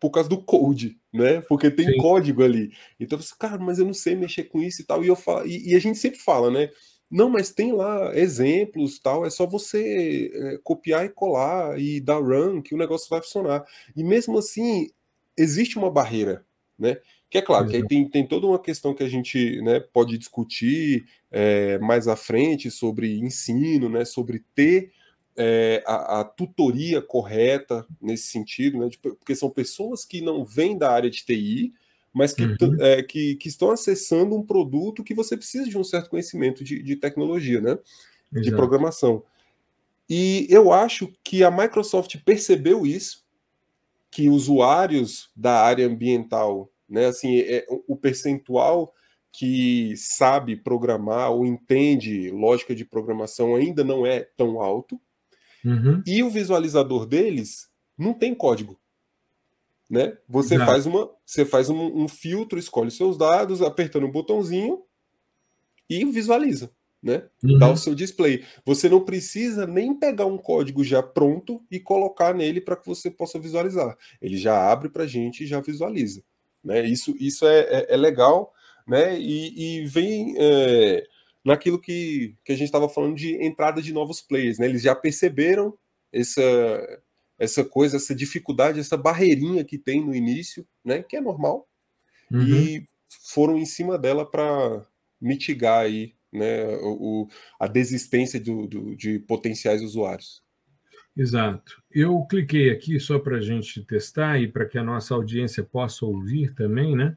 por 0.00 0.10
causa 0.10 0.28
do 0.28 0.40
code, 0.40 0.96
né? 1.12 1.40
Porque 1.48 1.70
tem 1.70 1.92
Sim. 1.92 1.96
código 1.96 2.42
ali. 2.42 2.70
Então 3.00 3.20
você, 3.20 3.34
cara, 3.36 3.58
mas 3.58 3.78
eu 3.78 3.84
não 3.84 3.94
sei 3.94 4.14
mexer 4.14 4.44
com 4.44 4.62
isso 4.62 4.82
e 4.82 4.84
tal. 4.84 5.04
E, 5.04 5.08
eu 5.08 5.16
falo, 5.16 5.46
e, 5.46 5.72
e 5.72 5.74
a 5.74 5.80
gente 5.80 5.98
sempre 5.98 6.20
fala, 6.20 6.50
né? 6.50 6.70
Não, 7.10 7.28
mas 7.28 7.50
tem 7.50 7.72
lá 7.72 8.16
exemplos 8.16 8.98
tal, 8.98 9.24
é 9.24 9.30
só 9.30 9.46
você 9.46 10.30
é, 10.32 10.58
copiar 10.62 11.06
e 11.06 11.08
colar 11.08 11.80
e 11.80 12.00
dar 12.00 12.18
run 12.18 12.60
que 12.60 12.74
o 12.74 12.78
negócio 12.78 13.08
vai 13.08 13.20
funcionar. 13.20 13.64
E 13.96 14.04
mesmo 14.04 14.38
assim, 14.38 14.88
existe 15.36 15.78
uma 15.78 15.90
barreira, 15.90 16.44
né? 16.78 16.98
Que 17.30 17.38
é 17.38 17.42
claro, 17.42 17.68
que 17.68 17.76
aí 17.76 17.86
tem, 17.86 18.08
tem 18.08 18.26
toda 18.26 18.46
uma 18.46 18.58
questão 18.58 18.94
que 18.94 19.02
a 19.02 19.08
gente 19.08 19.60
né, 19.62 19.80
pode 19.80 20.16
discutir 20.16 21.04
é, 21.30 21.78
mais 21.78 22.08
à 22.08 22.16
frente 22.16 22.70
sobre 22.70 23.18
ensino, 23.18 23.88
né? 23.88 24.04
Sobre 24.04 24.44
ter 24.54 24.92
é, 25.38 25.84
a, 25.86 26.20
a, 26.20 26.24
tutoria 26.24 27.00
correta 27.00 27.86
nesse 28.02 28.24
sentido, 28.24 28.78
né? 28.78 28.88
De, 28.88 28.98
porque 28.98 29.36
são 29.36 29.48
pessoas 29.48 30.04
que 30.04 30.20
não 30.20 30.44
vêm 30.44 30.76
da 30.76 30.90
área 30.90 31.08
de 31.08 31.24
TI, 31.24 31.72
mas 32.12 32.32
que, 32.32 32.42
uhum. 32.42 32.76
é, 32.80 33.02
que, 33.02 33.36
que, 33.36 33.48
estão 33.48 33.70
acessando 33.70 34.34
um 34.34 34.44
produto 34.44 35.04
que 35.04 35.14
você 35.14 35.36
precisa 35.36 35.68
de 35.68 35.78
um 35.78 35.84
certo 35.84 36.10
conhecimento 36.10 36.64
de, 36.64 36.82
de 36.82 36.96
tecnologia, 36.96 37.60
né? 37.60 37.78
Exato. 38.32 38.42
De 38.42 38.50
programação. 38.50 39.22
E 40.10 40.46
eu 40.50 40.72
acho 40.72 41.12
que 41.22 41.44
a 41.44 41.50
Microsoft 41.50 42.16
percebeu 42.24 42.84
isso, 42.84 43.24
que 44.10 44.28
usuários 44.28 45.30
da 45.36 45.60
área 45.62 45.86
ambiental, 45.86 46.68
né? 46.88 47.06
Assim, 47.06 47.38
é, 47.38 47.64
o 47.86 47.94
percentual 47.94 48.92
que 49.30 49.94
sabe 49.96 50.56
programar 50.56 51.30
ou 51.30 51.46
entende 51.46 52.28
lógica 52.30 52.74
de 52.74 52.84
programação 52.84 53.54
ainda 53.54 53.84
não 53.84 54.04
é 54.04 54.20
tão 54.36 54.60
alto. 54.60 55.00
Uhum. 55.64 56.02
E 56.06 56.22
o 56.22 56.30
visualizador 56.30 57.06
deles 57.06 57.68
não 57.96 58.14
tem 58.14 58.34
código. 58.34 58.78
Né? 59.90 60.16
Você 60.28 60.56
Exato. 60.56 60.70
faz, 60.70 60.86
uma, 60.86 61.10
você 61.24 61.44
faz 61.44 61.70
um, 61.70 62.02
um, 62.02 62.08
filtro, 62.08 62.58
escolhe 62.58 62.90
seus 62.90 63.16
dados, 63.16 63.62
apertando 63.62 64.06
um 64.06 64.10
botãozinho 64.10 64.82
e 65.88 66.04
visualiza. 66.04 66.70
Né? 67.02 67.22
Uhum. 67.42 67.58
Dá 67.58 67.70
o 67.70 67.76
seu 67.76 67.94
display. 67.94 68.44
Você 68.64 68.88
não 68.88 69.04
precisa 69.04 69.66
nem 69.66 69.94
pegar 69.94 70.26
um 70.26 70.36
código 70.36 70.84
já 70.84 71.02
pronto 71.02 71.62
e 71.70 71.80
colocar 71.80 72.34
nele 72.34 72.60
para 72.60 72.76
que 72.76 72.86
você 72.86 73.10
possa 73.10 73.38
visualizar. 73.38 73.96
Ele 74.20 74.36
já 74.36 74.70
abre 74.70 74.88
para 74.90 75.04
a 75.04 75.06
gente 75.06 75.44
e 75.44 75.46
já 75.46 75.60
visualiza. 75.60 76.22
Né? 76.62 76.86
Isso, 76.86 77.16
isso 77.18 77.46
é, 77.46 77.60
é, 77.60 77.94
é 77.94 77.96
legal 77.96 78.52
né? 78.86 79.18
e, 79.18 79.80
e 79.80 79.86
vem. 79.86 80.34
É 80.36 81.06
naquilo 81.48 81.80
que, 81.80 82.34
que 82.44 82.52
a 82.52 82.54
gente 82.54 82.66
estava 82.66 82.90
falando 82.90 83.16
de 83.16 83.34
entrada 83.42 83.80
de 83.80 83.90
novos 83.90 84.20
players, 84.20 84.58
né? 84.58 84.66
Eles 84.66 84.82
já 84.82 84.94
perceberam 84.94 85.76
essa, 86.12 86.42
essa 87.38 87.64
coisa, 87.64 87.96
essa 87.96 88.14
dificuldade, 88.14 88.78
essa 88.78 88.98
barreirinha 88.98 89.64
que 89.64 89.78
tem 89.78 90.04
no 90.04 90.14
início, 90.14 90.66
né? 90.84 91.02
Que 91.02 91.16
é 91.16 91.20
normal, 91.22 91.66
uhum. 92.30 92.42
e 92.42 92.86
foram 93.32 93.56
em 93.56 93.64
cima 93.64 93.96
dela 93.96 94.30
para 94.30 94.84
mitigar 95.18 95.86
aí, 95.86 96.12
né? 96.30 96.76
O, 96.82 97.26
a 97.58 97.66
desistência 97.66 98.38
do, 98.38 98.66
do, 98.66 98.94
de 98.94 99.18
potenciais 99.20 99.82
usuários. 99.82 100.42
Exato. 101.16 101.82
Eu 101.90 102.26
cliquei 102.26 102.70
aqui 102.70 103.00
só 103.00 103.18
para 103.18 103.38
a 103.38 103.40
gente 103.40 103.82
testar 103.84 104.38
e 104.38 104.46
para 104.46 104.66
que 104.66 104.76
a 104.76 104.84
nossa 104.84 105.14
audiência 105.14 105.64
possa 105.64 106.04
ouvir 106.04 106.54
também, 106.54 106.94
né? 106.94 107.16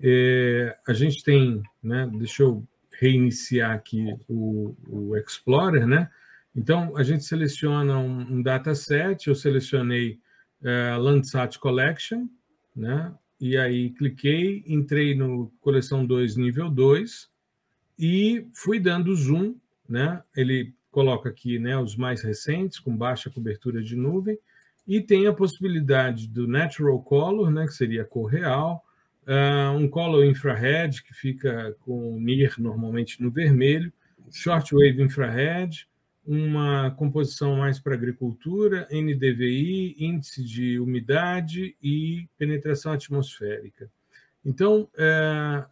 É, 0.00 0.76
a 0.88 0.94
gente 0.94 1.22
tem, 1.22 1.62
né? 1.82 2.10
Deixa 2.18 2.42
eu 2.42 2.66
reiniciar 2.98 3.72
aqui 3.72 4.14
o, 4.28 4.74
o 4.88 5.16
Explorer, 5.16 5.86
né? 5.86 6.10
Então, 6.54 6.96
a 6.96 7.02
gente 7.02 7.24
seleciona 7.24 7.98
um, 7.98 8.36
um 8.36 8.42
dataset, 8.42 9.28
eu 9.28 9.34
selecionei 9.34 10.18
uh, 10.62 10.98
Landsat 10.98 11.58
Collection, 11.58 12.26
né? 12.74 13.12
E 13.38 13.58
aí 13.58 13.90
cliquei, 13.90 14.64
entrei 14.66 15.14
no 15.14 15.52
coleção 15.60 16.06
2, 16.06 16.36
nível 16.36 16.70
2, 16.70 17.28
e 17.98 18.46
fui 18.54 18.80
dando 18.80 19.14
zoom, 19.14 19.54
né? 19.86 20.22
Ele 20.34 20.74
coloca 20.90 21.28
aqui 21.28 21.58
né, 21.58 21.76
os 21.76 21.94
mais 21.94 22.22
recentes, 22.22 22.78
com 22.78 22.96
baixa 22.96 23.28
cobertura 23.28 23.82
de 23.82 23.94
nuvem, 23.94 24.38
e 24.86 24.98
tem 24.98 25.26
a 25.26 25.32
possibilidade 25.32 26.26
do 26.26 26.46
Natural 26.46 26.98
Color, 27.02 27.50
né, 27.50 27.66
que 27.66 27.74
seria 27.74 28.00
a 28.00 28.04
cor 28.06 28.30
real, 28.30 28.82
uh, 29.26 29.76
um 29.76 29.88
color 29.88 30.24
infrared, 30.24 31.02
que 31.02 31.12
fica 31.12 31.76
com 31.80 32.18
NIR 32.20 32.54
normalmente 32.58 33.22
no 33.22 33.30
vermelho, 33.30 33.92
shortwave 34.30 35.02
infrared, 35.02 35.86
uma 36.26 36.90
composição 36.92 37.56
mais 37.56 37.78
para 37.78 37.94
agricultura, 37.94 38.88
NDVI, 38.90 39.94
índice 39.98 40.42
de 40.42 40.78
umidade 40.80 41.76
e 41.80 42.28
penetração 42.36 42.92
atmosférica. 42.92 43.88
Então, 44.44 44.88
é, 44.98 45.64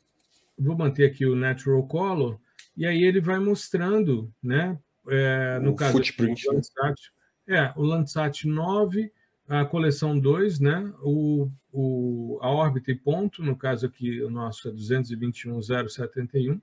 vou 0.56 0.76
manter 0.76 1.06
aqui 1.06 1.26
o 1.26 1.34
Natural 1.34 1.82
Color, 1.86 2.38
e 2.76 2.86
aí 2.86 3.02
ele 3.02 3.20
vai 3.20 3.38
mostrando, 3.40 4.32
né, 4.42 4.78
é, 5.08 5.58
no 5.60 5.72
o 5.72 5.76
caso 5.76 5.92
footprint, 5.92 6.44
do 6.44 6.52
Landsat, 6.52 7.12
é, 7.48 7.72
o 7.76 7.82
Landsat 7.82 8.46
9, 8.46 9.12
a 9.48 9.64
coleção 9.64 10.18
2, 10.18 10.60
né, 10.60 10.92
o 11.02 11.50
o, 11.76 12.38
a 12.40 12.48
órbita 12.48 12.92
e 12.92 12.94
ponto, 12.94 13.42
no 13.42 13.56
caso 13.56 13.86
aqui 13.86 14.22
o 14.22 14.30
nosso 14.30 14.68
é 14.68 14.72
221.071, 14.72 16.60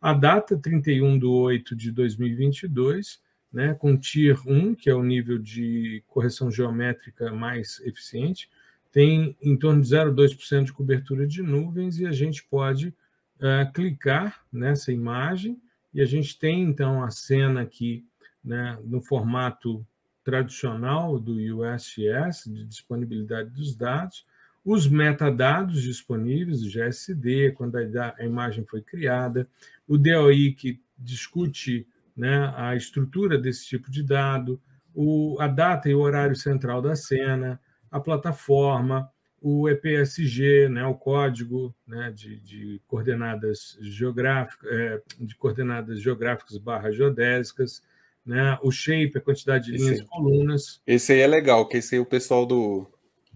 a 0.00 0.14
data 0.14 0.56
31 0.56 1.18
de 1.18 1.26
8 1.26 1.76
de 1.76 1.92
2022, 1.92 3.20
né, 3.52 3.74
com 3.74 3.96
Tier 3.96 4.40
1, 4.46 4.74
que 4.74 4.88
é 4.88 4.94
o 4.94 5.02
nível 5.02 5.38
de 5.38 6.02
correção 6.08 6.50
geométrica 6.50 7.30
mais 7.30 7.78
eficiente, 7.84 8.48
tem 8.90 9.36
em 9.42 9.54
torno 9.54 9.82
de 9.82 9.88
0,2% 9.88 10.64
de 10.64 10.72
cobertura 10.72 11.26
de 11.26 11.42
nuvens 11.42 11.98
e 11.98 12.06
a 12.06 12.12
gente 12.12 12.42
pode 12.44 12.88
uh, 12.88 13.70
clicar 13.72 14.44
nessa 14.52 14.92
imagem. 14.92 15.60
E 15.92 16.00
a 16.00 16.04
gente 16.04 16.38
tem 16.38 16.62
então 16.62 17.02
a 17.02 17.10
cena 17.10 17.62
aqui 17.62 18.04
né, 18.42 18.78
no 18.84 19.00
formato 19.00 19.84
tradicional 20.24 21.18
do 21.18 21.34
USGS, 21.34 22.50
de 22.50 22.64
disponibilidade 22.64 23.50
dos 23.50 23.76
dados, 23.76 24.26
os 24.64 24.88
metadados 24.88 25.82
disponíveis, 25.82 26.62
o 26.62 26.70
GSD, 26.70 27.52
quando 27.52 27.76
a 27.76 28.24
imagem 28.24 28.64
foi 28.64 28.80
criada, 28.80 29.46
o 29.86 29.98
DOI, 29.98 30.52
que 30.52 30.80
discute 30.98 31.86
né, 32.16 32.52
a 32.56 32.74
estrutura 32.74 33.36
desse 33.36 33.66
tipo 33.66 33.90
de 33.90 34.02
dado, 34.02 34.60
o, 34.94 35.36
a 35.38 35.46
data 35.46 35.88
e 35.90 35.94
o 35.94 36.00
horário 36.00 36.34
central 36.34 36.80
da 36.80 36.96
cena, 36.96 37.60
a 37.90 38.00
plataforma, 38.00 39.10
o 39.40 39.68
EPSG, 39.68 40.70
né, 40.70 40.86
o 40.86 40.94
código 40.94 41.74
né, 41.86 42.10
de, 42.10 42.40
de, 42.40 42.80
coordenadas 42.86 43.76
geográficas, 43.82 44.70
é, 44.72 45.02
de 45.20 45.34
coordenadas 45.34 46.00
geográficas 46.00 46.56
barra 46.56 46.90
geodésicas, 46.90 47.82
né, 48.24 48.58
o 48.62 48.70
shape, 48.70 49.18
a 49.18 49.20
quantidade 49.20 49.66
de 49.66 49.76
linhas 49.76 50.00
e 50.00 50.04
colunas. 50.04 50.80
Esse 50.86 51.12
aí 51.12 51.20
é 51.20 51.26
legal, 51.26 51.68
que 51.68 51.76
esse 51.76 51.94
aí 51.94 52.00
o 52.00 52.06
pessoal 52.06 52.46
do, 52.46 52.86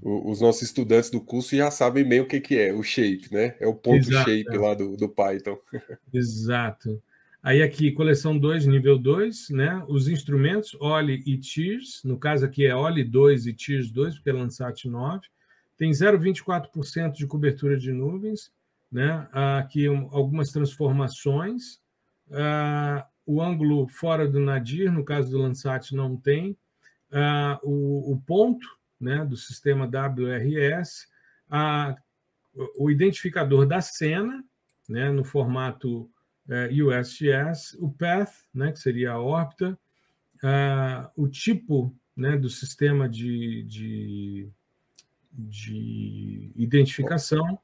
os 0.00 0.40
nossos 0.40 0.62
estudantes 0.62 1.10
do 1.10 1.20
curso 1.20 1.56
já 1.56 1.70
sabem 1.70 2.08
bem 2.08 2.20
o 2.20 2.26
que, 2.26 2.40
que 2.40 2.56
é 2.58 2.72
o 2.72 2.82
shape, 2.82 3.32
né? 3.32 3.56
É 3.60 3.66
o 3.66 3.74
ponto 3.74 4.08
Exato, 4.08 4.30
shape 4.30 4.54
é. 4.54 4.58
lá 4.58 4.74
do, 4.74 4.96
do 4.96 5.08
Python. 5.08 5.58
Exato. 6.12 7.02
Aí 7.42 7.62
aqui, 7.62 7.92
coleção 7.92 8.36
2, 8.36 8.66
nível 8.66 8.98
2, 8.98 9.50
né? 9.50 9.84
Os 9.88 10.08
instrumentos, 10.08 10.74
OLI 10.80 11.22
e 11.26 11.36
TIRS, 11.36 12.02
no 12.04 12.18
caso 12.18 12.44
aqui 12.44 12.66
é 12.66 12.74
OLI 12.74 13.04
2 13.04 13.46
e 13.46 13.52
TIRS 13.52 13.90
2, 13.90 14.14
porque 14.14 14.30
é 14.30 14.32
Landsat 14.32 14.88
9, 14.88 15.26
tem 15.76 15.90
0,24% 15.90 17.12
de 17.12 17.26
cobertura 17.26 17.76
de 17.76 17.92
nuvens, 17.92 18.52
né? 18.90 19.28
Aqui 19.32 19.88
um, 19.88 20.08
algumas 20.12 20.50
transformações, 20.50 21.80
uh, 22.28 23.02
o 23.28 23.42
ângulo 23.42 23.86
fora 23.88 24.26
do 24.26 24.40
nadir, 24.40 24.90
no 24.90 25.04
caso 25.04 25.30
do 25.30 25.36
Landsat 25.36 25.94
não 25.94 26.16
tem, 26.16 26.56
uh, 27.12 27.58
o, 27.62 28.14
o 28.14 28.22
ponto 28.22 28.66
né, 28.98 29.22
do 29.22 29.36
sistema 29.36 29.84
WRS, 29.84 31.06
o 32.78 32.90
identificador 32.90 33.66
da 33.66 33.82
cena, 33.82 34.42
né, 34.88 35.10
no 35.10 35.22
formato 35.24 36.10
é, 36.48 36.70
USGS, 36.72 37.76
o 37.78 37.90
path, 37.92 38.32
né, 38.52 38.72
que 38.72 38.80
seria 38.80 39.12
a 39.12 39.20
órbita, 39.20 39.78
o 41.14 41.28
tipo 41.28 41.94
né, 42.16 42.36
do 42.36 42.48
sistema 42.48 43.08
de, 43.08 43.62
de, 43.64 44.48
de 45.32 46.50
identificação, 46.56 47.58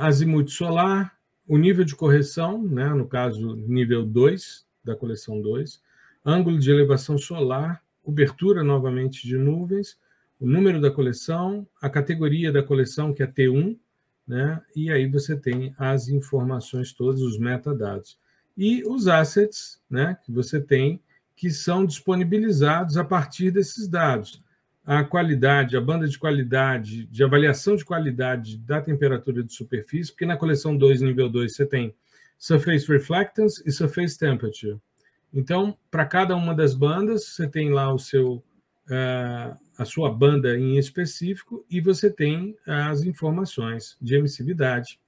azimuth 0.00 0.48
solar, 0.48 1.18
o 1.46 1.58
nível 1.58 1.84
de 1.84 1.94
correção, 1.94 2.62
né, 2.62 2.88
no 2.88 3.06
caso, 3.06 3.54
nível 3.56 4.06
2 4.06 4.65
da 4.86 4.96
coleção 4.96 5.42
2, 5.42 5.82
ângulo 6.24 6.58
de 6.58 6.70
elevação 6.70 7.18
solar, 7.18 7.82
cobertura 8.02 8.62
novamente 8.62 9.26
de 9.26 9.36
nuvens, 9.36 9.98
o 10.38 10.46
número 10.46 10.80
da 10.80 10.90
coleção, 10.90 11.66
a 11.82 11.90
categoria 11.90 12.52
da 12.52 12.62
coleção, 12.62 13.12
que 13.12 13.22
é 13.22 13.26
T1, 13.26 13.76
né? 14.26 14.62
e 14.74 14.90
aí 14.90 15.06
você 15.08 15.36
tem 15.36 15.74
as 15.76 16.08
informações 16.08 16.92
todas, 16.92 17.20
os 17.20 17.38
metadados. 17.38 18.18
E 18.56 18.84
os 18.84 19.08
assets 19.08 19.80
né, 19.90 20.16
que 20.24 20.32
você 20.32 20.60
tem, 20.60 21.00
que 21.34 21.50
são 21.50 21.84
disponibilizados 21.84 22.96
a 22.96 23.04
partir 23.04 23.50
desses 23.50 23.86
dados. 23.86 24.42
A 24.84 25.04
qualidade, 25.04 25.76
a 25.76 25.80
banda 25.80 26.06
de 26.06 26.18
qualidade, 26.18 27.06
de 27.06 27.24
avaliação 27.24 27.76
de 27.76 27.84
qualidade 27.84 28.56
da 28.58 28.80
temperatura 28.80 29.42
de 29.42 29.52
superfície, 29.52 30.12
porque 30.12 30.24
na 30.24 30.36
coleção 30.36 30.76
2, 30.76 31.02
nível 31.02 31.28
2, 31.28 31.54
você 31.54 31.66
tem 31.66 31.94
Surface 32.38 32.86
Reflectance 32.86 33.62
e 33.66 33.72
Surface 33.72 34.18
Temperature. 34.18 34.78
Então, 35.32 35.76
para 35.90 36.06
cada 36.06 36.36
uma 36.36 36.54
das 36.54 36.74
bandas, 36.74 37.24
você 37.26 37.48
tem 37.48 37.70
lá 37.70 37.92
o 37.92 37.98
seu 37.98 38.42
uh, 38.86 39.66
a 39.78 39.84
sua 39.84 40.10
banda 40.12 40.58
em 40.58 40.78
específico 40.78 41.64
e 41.68 41.80
você 41.80 42.10
tem 42.10 42.56
as 42.66 43.02
informações 43.02 43.96
de 44.00 44.16
emissividade, 44.16 44.98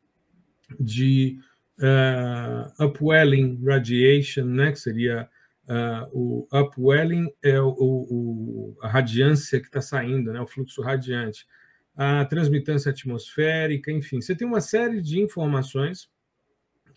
de 0.79 1.39
uh, 1.79 2.85
upwelling 2.85 3.59
radiation, 3.65 4.45
né, 4.45 4.73
que 4.73 4.79
seria 4.79 5.29
uh, 5.65 6.09
o 6.13 6.49
upwelling 6.53 7.33
é 7.43 7.59
o, 7.61 7.75
o, 7.79 8.77
a 8.83 8.89
radiância 8.89 9.59
que 9.59 9.67
está 9.67 9.81
saindo, 9.81 10.33
né, 10.33 10.41
o 10.41 10.47
fluxo 10.47 10.83
radiante, 10.83 11.47
a 11.97 12.25
transmitância 12.27 12.91
atmosférica, 12.91 13.91
enfim, 13.91 14.21
você 14.21 14.37
tem 14.37 14.47
uma 14.47 14.61
série 14.61 15.01
de 15.01 15.19
informações 15.19 16.09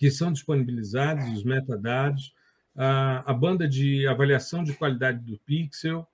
que 0.01 0.09
são 0.09 0.33
disponibilizadas, 0.33 1.31
os 1.31 1.43
metadados, 1.43 2.33
a, 2.75 3.21
a 3.29 3.33
banda 3.35 3.67
de 3.67 4.07
avaliação 4.07 4.63
de 4.63 4.73
qualidade 4.73 5.19
do 5.19 5.37
pixel, 5.45 6.07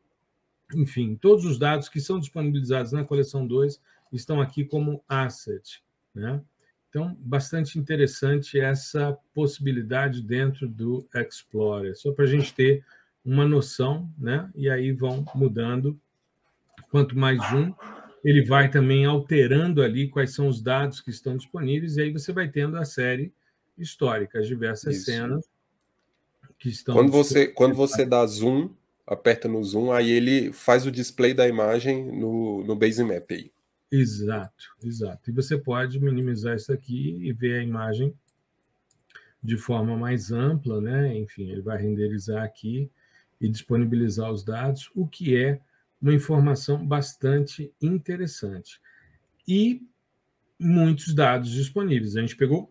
enfim, 0.76 1.16
todos 1.16 1.46
os 1.46 1.58
dados 1.58 1.88
que 1.88 2.02
são 2.02 2.20
disponibilizados 2.20 2.92
na 2.92 3.06
coleção 3.06 3.48
2 3.48 3.82
estão 4.12 4.42
aqui 4.42 4.66
como 4.66 5.02
asset. 5.08 5.82
Né? 6.14 6.42
Então, 6.90 7.16
bastante 7.18 7.80
interessante 7.80 8.60
essa 8.60 9.18
possibilidade 9.34 10.22
dentro 10.22 10.68
do 10.68 11.08
Explorer, 11.16 11.98
só 11.98 12.12
para 12.12 12.26
a 12.26 12.28
gente 12.28 12.54
ter 12.54 12.84
uma 13.24 13.46
noção, 13.46 14.12
né? 14.18 14.52
e 14.54 14.70
aí 14.70 14.92
vão 14.92 15.24
mudando. 15.34 15.98
Quanto 16.92 17.18
mais 17.18 17.40
um, 17.54 17.74
ele 18.22 18.44
vai 18.44 18.70
também 18.70 19.06
alterando 19.06 19.82
ali 19.82 20.10
quais 20.10 20.34
são 20.34 20.50
os 20.50 20.62
dados 20.62 21.00
que 21.00 21.10
estão 21.10 21.38
disponíveis, 21.38 21.96
e 21.96 22.02
aí 22.02 22.12
você 22.12 22.34
vai 22.34 22.50
tendo 22.50 22.76
a 22.76 22.84
série 22.84 23.32
histórica, 23.78 24.40
as 24.40 24.48
diversas 24.48 24.98
Isso. 24.98 25.06
cenas 25.06 25.46
que 26.58 26.70
estão. 26.70 26.96
Quando 26.96 27.12
você, 27.12 27.48
quando 27.48 27.76
você 27.76 28.06
dá 28.06 28.26
zoom, 28.26 28.70
aperta 29.06 29.48
no 29.48 29.64
zoom, 29.64 29.92
aí 29.92 30.12
ele 30.12 30.52
faz 30.52 30.86
o 30.86 30.92
display 30.92 31.34
da 31.34 31.48
imagem 31.48 32.06
no, 32.12 32.64
no 32.64 32.76
Basemap 32.76 33.32
aí. 33.32 33.52
Exato, 33.92 34.76
exato. 34.84 35.30
E 35.30 35.34
você 35.34 35.58
pode 35.58 36.00
minimizar 36.00 36.56
isso 36.56 36.74
aqui 36.74 37.18
e 37.22 37.32
ver 37.32 37.60
a 37.60 37.64
imagem 37.64 38.14
de 39.42 39.56
forma 39.56 39.96
mais 39.96 40.32
ampla, 40.32 40.82
né? 40.82 41.16
Enfim, 41.18 41.50
ele 41.50 41.62
vai 41.62 41.82
renderizar 41.82 42.44
aqui 42.44 42.92
e 43.40 43.48
disponibilizar 43.48 44.30
os 44.32 44.44
dados, 44.44 44.90
o 44.94 45.08
que 45.08 45.38
é 45.38 45.62
uma 46.02 46.14
informação 46.14 46.86
bastante 46.86 47.72
interessante. 47.82 48.82
E 49.48 49.88
muitos 50.60 51.14
dados 51.14 51.52
disponíveis. 51.52 52.18
A 52.18 52.22
gente 52.22 52.36
pegou 52.36 52.70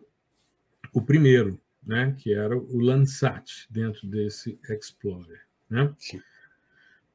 o 0.97 1.01
primeiro, 1.01 1.61
né, 1.85 2.15
que 2.17 2.33
era 2.33 2.57
o 2.57 2.79
Landsat 2.79 3.67
dentro 3.69 4.07
desse 4.07 4.59
Explorer. 4.67 5.41
Né? 5.69 5.93
Sim. 5.99 6.19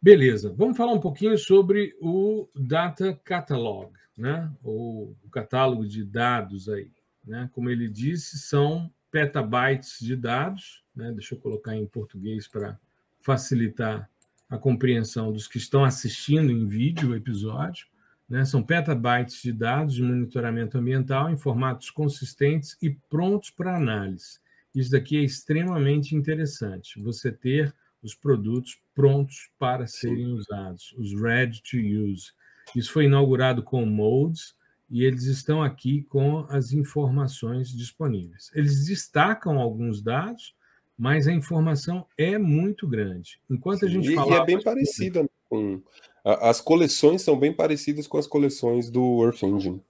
Beleza, 0.01 0.55
vamos 0.57 0.77
falar 0.77 0.93
um 0.93 1.01
pouquinho 1.01 1.37
sobre 1.37 1.97
o 2.01 2.49
Data 2.55 3.19
Catalog, 3.25 3.93
né? 4.17 4.49
ou 4.63 5.17
o 5.25 5.29
catálogo 5.31 5.85
de 5.85 6.05
dados 6.05 6.69
aí. 6.69 6.93
Né? 7.25 7.51
Como 7.53 7.71
ele 7.71 7.89
disse, 7.89 8.39
são 8.39 8.89
petabytes 9.11 9.99
de 9.99 10.15
dados, 10.15 10.85
né? 10.95 11.11
deixa 11.11 11.35
eu 11.35 11.41
colocar 11.41 11.77
em 11.77 11.85
português 11.85 12.47
para 12.47 12.79
facilitar 13.19 14.09
a 14.49 14.57
compreensão 14.57 15.33
dos 15.33 15.49
que 15.49 15.59
estão 15.59 15.83
assistindo 15.83 16.53
em 16.53 16.69
vídeo 16.69 17.11
o 17.11 17.17
episódio. 17.17 17.89
Né? 18.33 18.47
São 18.47 18.63
petabytes 18.63 19.43
de 19.43 19.53
dados 19.53 19.95
de 19.95 20.03
monitoramento 20.03 20.79
ambiental 20.79 21.29
em 21.29 21.37
formatos 21.37 21.91
consistentes 21.91 22.79
e 22.81 22.89
prontos 22.89 23.51
para 23.51 23.77
análise. 23.77 24.41
Isso 24.75 24.91
daqui 24.91 25.19
é 25.19 25.23
extremamente 25.23 26.17
interessante, 26.17 26.99
você 26.99 27.31
ter 27.31 27.75
os 28.03 28.15
produtos 28.15 28.81
prontos 28.95 29.51
para 29.59 29.87
serem 29.87 30.29
usados, 30.29 30.95
os 30.97 31.13
ready 31.13 31.63
to 31.63 31.77
use. 31.77 32.33
Isso 32.75 32.91
foi 32.91 33.05
inaugurado 33.05 33.63
com 33.63 33.85
modes 33.85 34.57
e 34.89 35.05
eles 35.05 35.25
estão 35.25 35.63
aqui 35.63 36.03
com 36.05 36.47
as 36.49 36.73
informações 36.73 37.69
disponíveis. 37.69 38.51
Eles 38.55 38.87
destacam 38.87 39.59
alguns 39.59 40.01
dados, 40.01 40.55
mas 40.97 41.29
a 41.29 41.33
informação 41.33 42.07
é 42.17 42.39
muito 42.39 42.89
grande. 42.89 43.39
Enquanto 43.51 43.85
a 43.85 43.89
gente 43.91 44.15
fala. 44.15 44.33
E 44.33 44.35
é 44.39 44.45
bem 44.47 44.63
parecida 44.63 45.29
com. 45.51 45.83
As 46.25 46.61
coleções 46.61 47.23
são 47.23 47.39
bem 47.39 47.53
parecidas 47.53 48.07
com 48.07 48.17
as 48.17 48.27
coleções 48.27 48.91
do 48.91 49.25
Earth 49.25 49.43
Engine. 49.43 49.83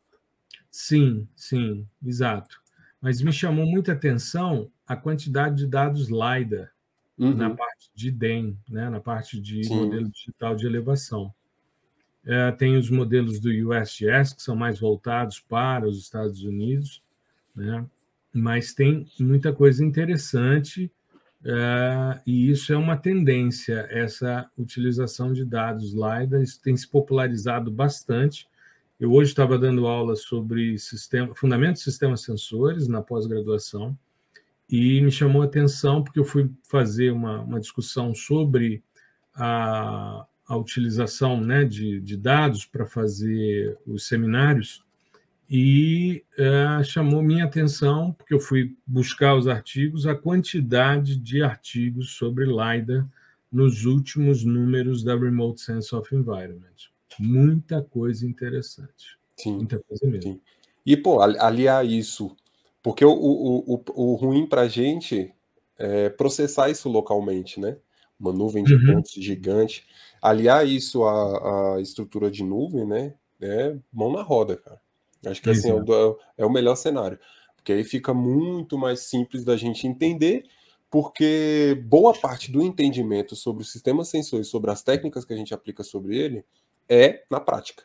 Sim, 0.70 1.28
sim, 1.36 1.86
exato. 2.04 2.60
Mas 3.00 3.20
me 3.20 3.32
chamou 3.32 3.66
muita 3.66 3.92
atenção 3.92 4.70
a 4.86 4.96
quantidade 4.96 5.56
de 5.56 5.66
dados 5.66 6.08
LiDAR 6.08 6.72
uhum. 7.18 7.34
na 7.34 7.50
parte 7.50 7.90
de 7.94 8.10
DEM, 8.10 8.56
né, 8.68 8.88
na 8.88 9.00
parte 9.00 9.40
de 9.40 9.64
Sim. 9.64 9.76
modelo 9.76 10.08
digital 10.08 10.54
de 10.54 10.66
elevação. 10.66 11.32
É, 12.24 12.52
tem 12.52 12.76
os 12.76 12.88
modelos 12.88 13.40
do 13.40 13.48
USGS, 13.48 14.34
que 14.34 14.42
são 14.42 14.54
mais 14.54 14.78
voltados 14.78 15.40
para 15.40 15.86
os 15.86 15.98
Estados 15.98 16.44
Unidos, 16.44 17.02
né, 17.54 17.84
mas 18.32 18.72
tem 18.72 19.06
muita 19.18 19.52
coisa 19.52 19.84
interessante, 19.84 20.90
é, 21.44 22.20
e 22.26 22.50
isso 22.50 22.72
é 22.72 22.76
uma 22.76 22.96
tendência, 22.96 23.86
essa 23.90 24.48
utilização 24.56 25.32
de 25.32 25.44
dados 25.44 25.92
LiDAR, 25.92 26.40
isso 26.40 26.60
tem 26.60 26.76
se 26.76 26.88
popularizado 26.88 27.70
bastante. 27.70 28.48
Eu 28.98 29.12
hoje 29.12 29.30
estava 29.30 29.58
dando 29.58 29.86
aula 29.86 30.14
sobre 30.14 30.78
sistema, 30.78 31.34
fundamentos 31.34 31.82
de 31.82 31.90
sistemas 31.90 32.22
sensores 32.22 32.86
na 32.86 33.02
pós-graduação, 33.02 33.98
e 34.70 35.00
me 35.00 35.10
chamou 35.10 35.42
a 35.42 35.46
atenção 35.46 36.02
porque 36.02 36.18
eu 36.18 36.24
fui 36.24 36.48
fazer 36.62 37.10
uma, 37.10 37.40
uma 37.40 37.60
discussão 37.60 38.14
sobre 38.14 38.82
a, 39.34 40.24
a 40.46 40.56
utilização 40.56 41.40
né, 41.40 41.64
de, 41.64 42.00
de 42.00 42.16
dados 42.16 42.64
para 42.64 42.86
fazer 42.86 43.76
os 43.86 44.06
seminários 44.06 44.81
e 45.54 46.24
é, 46.38 46.82
chamou 46.82 47.22
minha 47.22 47.44
atenção, 47.44 48.12
porque 48.12 48.32
eu 48.32 48.40
fui 48.40 48.74
buscar 48.86 49.36
os 49.36 49.46
artigos, 49.46 50.06
a 50.06 50.14
quantidade 50.14 51.14
de 51.14 51.42
artigos 51.42 52.12
sobre 52.12 52.46
LiDAR 52.46 53.06
nos 53.52 53.84
últimos 53.84 54.44
números 54.44 55.04
da 55.04 55.14
Remote 55.14 55.60
Sense 55.60 55.94
of 55.94 56.14
Environment. 56.14 56.88
Muita 57.18 57.82
coisa 57.82 58.26
interessante. 58.26 59.18
Sim. 59.36 59.56
Muita 59.56 59.78
coisa 59.80 60.06
mesmo. 60.06 60.32
Sim. 60.32 60.40
E, 60.86 60.96
pô, 60.96 61.20
aliar 61.20 61.84
isso 61.84 62.34
porque 62.82 63.04
o, 63.04 63.12
o, 63.12 63.74
o, 63.74 63.84
o 63.94 64.14
ruim 64.14 64.46
para 64.46 64.62
a 64.62 64.68
gente 64.68 65.32
é 65.78 66.08
processar 66.08 66.70
isso 66.70 66.88
localmente, 66.88 67.60
né? 67.60 67.76
Uma 68.18 68.32
nuvem 68.32 68.64
de 68.64 68.74
uhum. 68.74 68.94
pontos 68.94 69.12
gigante. 69.12 69.86
Aliar 70.20 70.66
isso 70.66 71.04
à, 71.04 71.76
à, 71.76 71.80
estrutura 71.80 72.30
de 72.30 72.42
nuvem, 72.42 72.86
né? 72.86 73.14
É 73.40 73.76
mão 73.92 74.12
na 74.12 74.22
roda, 74.22 74.56
cara. 74.56 74.80
Acho 75.26 75.40
que 75.40 75.50
assim, 75.50 75.70
é 75.70 75.74
o, 75.74 76.18
é 76.38 76.44
o 76.44 76.50
melhor 76.50 76.74
cenário. 76.76 77.18
Porque 77.56 77.72
aí 77.72 77.84
fica 77.84 78.12
muito 78.12 78.76
mais 78.76 79.00
simples 79.00 79.44
da 79.44 79.56
gente 79.56 79.86
entender, 79.86 80.44
porque 80.90 81.80
boa 81.86 82.12
parte 82.12 82.50
do 82.50 82.62
entendimento 82.62 83.36
sobre 83.36 83.62
o 83.62 83.66
sistema 83.66 84.04
sensor 84.04 84.40
e 84.40 84.44
sobre 84.44 84.70
as 84.70 84.82
técnicas 84.82 85.24
que 85.24 85.32
a 85.32 85.36
gente 85.36 85.54
aplica 85.54 85.84
sobre 85.84 86.16
ele 86.16 86.44
é 86.88 87.22
na 87.30 87.40
prática. 87.40 87.84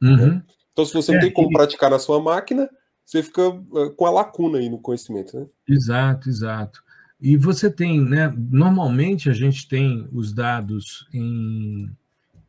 Né? 0.00 0.10
Uhum. 0.10 0.26
Né? 0.34 0.42
Então, 0.72 0.86
se 0.86 0.94
você 0.94 1.10
é, 1.10 1.14
não 1.14 1.20
tem 1.20 1.32
como 1.32 1.50
e... 1.50 1.52
praticar 1.52 1.90
na 1.90 1.98
sua 1.98 2.22
máquina, 2.22 2.70
você 3.04 3.22
fica 3.22 3.42
eh, 3.42 3.90
com 3.96 4.06
a 4.06 4.10
lacuna 4.10 4.58
aí 4.58 4.68
no 4.68 4.78
conhecimento, 4.78 5.36
né? 5.36 5.46
Exato, 5.68 6.28
exato. 6.28 6.84
E 7.20 7.36
você 7.36 7.68
tem, 7.68 8.00
né? 8.00 8.32
Normalmente 8.36 9.28
a 9.28 9.32
gente 9.32 9.66
tem 9.66 10.08
os 10.12 10.32
dados 10.32 11.08
em, 11.12 11.90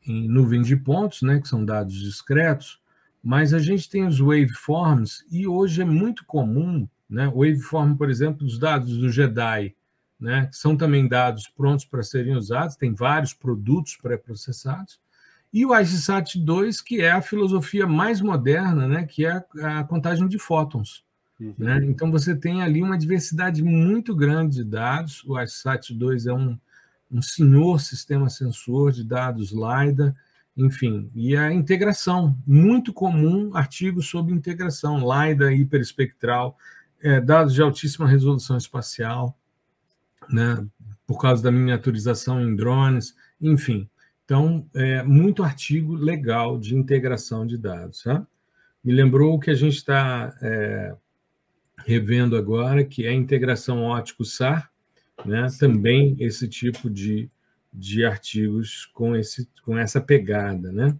em 0.06 0.28
nuvem 0.28 0.62
de 0.62 0.76
pontos, 0.76 1.24
né, 1.24 1.40
que 1.40 1.48
são 1.48 1.66
dados 1.66 1.96
discretos, 1.96 2.80
mas 3.24 3.54
a 3.54 3.60
gente 3.60 3.90
tem 3.90 4.06
os 4.06 4.20
waveforms 4.20 5.26
e 5.30 5.48
hoje 5.48 5.82
é 5.82 5.86
muito 5.86 6.26
comum, 6.26 6.88
né, 7.10 7.28
waveform, 7.28 7.96
por 7.96 8.10
exemplo, 8.10 8.46
dos 8.46 8.58
dados 8.58 8.98
do 8.98 9.10
JEDI, 9.10 9.76
né, 10.20 10.48
que 10.48 10.56
são 10.56 10.76
também 10.76 11.08
dados 11.08 11.48
prontos 11.48 11.86
para 11.86 12.04
serem 12.04 12.36
usados, 12.36 12.76
tem 12.76 12.94
vários 12.94 13.34
produtos 13.34 13.98
pré-processados, 13.98 15.00
e 15.52 15.66
o 15.66 15.70
IceSat-2, 15.70 16.84
que 16.84 17.02
é 17.02 17.12
a 17.12 17.22
filosofia 17.22 17.88
mais 17.88 18.22
moderna, 18.22 18.88
né, 18.88 19.06
que 19.06 19.26
é 19.26 19.44
a 19.64 19.84
contagem 19.84 20.28
de 20.28 20.38
fótons. 20.38 21.04
Uhum. 21.40 21.56
Né? 21.58 21.80
Então, 21.86 22.12
você 22.12 22.36
tem 22.36 22.62
ali 22.62 22.84
uma 22.84 22.98
diversidade 22.98 23.64
muito 23.64 24.16
grande 24.16 24.58
de 24.58 24.64
dados. 24.64 25.24
O 25.24 25.34
IceSat-2 25.40 26.28
é 26.28 26.34
um, 26.34 26.58
um 27.12 27.22
senhor 27.22 27.80
sistema 27.80 28.30
sensor 28.30 28.92
de 28.92 29.04
dados 29.04 29.52
LiDAR, 29.52 30.14
enfim, 30.60 31.10
e 31.16 31.38
a 31.38 31.54
integração, 31.54 32.38
muito 32.46 32.92
comum 32.92 33.56
artigos 33.56 34.10
sobre 34.10 34.34
integração, 34.34 35.00
LiDAR 35.00 35.54
hiperespectral, 35.54 36.58
é, 37.02 37.22
dados 37.22 37.54
de 37.54 37.62
altíssima 37.62 38.06
resolução 38.06 38.58
espacial, 38.58 39.40
né, 40.30 40.68
por 41.08 41.18
causa 41.22 41.42
da 41.42 41.50
miniaturização 41.50 42.42
em 42.42 42.58
drones, 42.58 43.16
enfim. 43.42 43.90
Então, 44.26 44.68
é, 44.76 45.02
muito 45.02 45.44
artigo 45.44 45.96
legal 45.96 46.60
de 46.60 46.76
integração 46.76 47.48
de 47.48 47.58
dados. 47.58 48.04
Tá? 48.04 48.28
Me 48.84 48.92
lembrou 48.92 49.36
o 49.36 49.40
que 49.40 49.50
a 49.50 49.56
gente 49.56 49.78
está 49.78 50.36
é, 50.42 50.94
revendo 51.86 52.36
agora, 52.36 52.84
que 52.84 53.06
é 53.06 53.10
a 53.10 53.14
integração 53.14 53.84
ótico-SAR, 53.84 54.70
né? 55.26 55.48
também 55.58 56.18
esse 56.20 56.50
tipo 56.50 56.90
de, 56.90 57.30
de 57.72 58.06
artigos 58.06 58.86
com, 58.86 59.16
esse, 59.16 59.48
com 59.64 59.78
essa 59.78 60.02
pegada. 60.02 60.72
Né? 60.72 60.96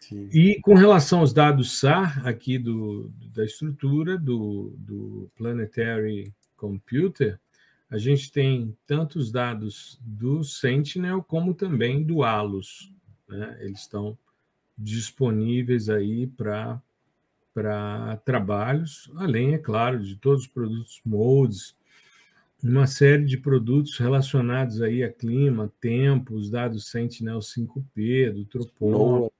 Sim. 0.00 0.28
E 0.32 0.60
com 0.60 0.74
relação 0.74 1.20
aos 1.20 1.32
dados 1.32 1.78
SAR, 1.78 2.26
aqui 2.26 2.58
do, 2.58 3.10
da 3.34 3.44
estrutura 3.44 4.18
do, 4.18 4.74
do 4.78 5.30
Planetary 5.36 6.32
Computer, 6.56 7.38
a 7.90 7.98
gente 7.98 8.30
tem 8.30 8.76
tanto 8.86 9.18
os 9.18 9.30
dados 9.30 9.98
do 10.02 10.42
Sentinel 10.42 11.22
como 11.22 11.54
também 11.54 12.02
do 12.02 12.22
ALUS. 12.22 12.92
Né? 13.28 13.56
Eles 13.60 13.80
estão 13.80 14.18
disponíveis 14.76 15.88
aí 15.88 16.26
para 16.26 16.80
para 17.54 18.16
trabalhos, 18.24 19.08
além, 19.14 19.54
é 19.54 19.58
claro, 19.58 20.00
de 20.02 20.16
todos 20.16 20.42
os 20.42 20.48
produtos 20.48 21.00
modes, 21.04 21.76
uma 22.64 22.86
série 22.86 23.24
de 23.24 23.36
produtos 23.36 23.98
relacionados 23.98 24.80
aí 24.80 25.02
a 25.02 25.12
clima, 25.12 25.70
tempo, 25.80 26.34
os 26.34 26.48
dados 26.48 26.88
Sentinel 26.90 27.40
5P, 27.40 28.32
do 28.32 28.46
Tropon, 28.46 28.90
NOAA. 28.90 29.30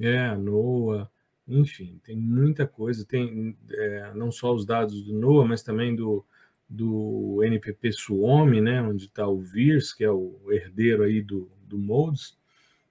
é, 0.00 0.36
NOAA, 0.36 1.10
enfim, 1.48 2.00
tem 2.04 2.16
muita 2.16 2.66
coisa, 2.66 3.04
tem 3.04 3.56
é, 3.70 4.12
não 4.14 4.30
só 4.30 4.54
os 4.54 4.64
dados 4.64 5.02
do 5.02 5.12
NOAA, 5.12 5.46
mas 5.48 5.62
também 5.62 5.94
do 5.94 6.24
do 6.72 7.42
NPP 7.44 7.92
Suomi, 7.92 8.58
né, 8.62 8.80
onde 8.80 9.04
está 9.04 9.28
o 9.28 9.38
VIRS, 9.42 9.92
que 9.92 10.02
é 10.02 10.10
o 10.10 10.40
herdeiro 10.50 11.02
aí 11.02 11.20
do, 11.20 11.50
do 11.68 11.76
Modes, 11.76 12.34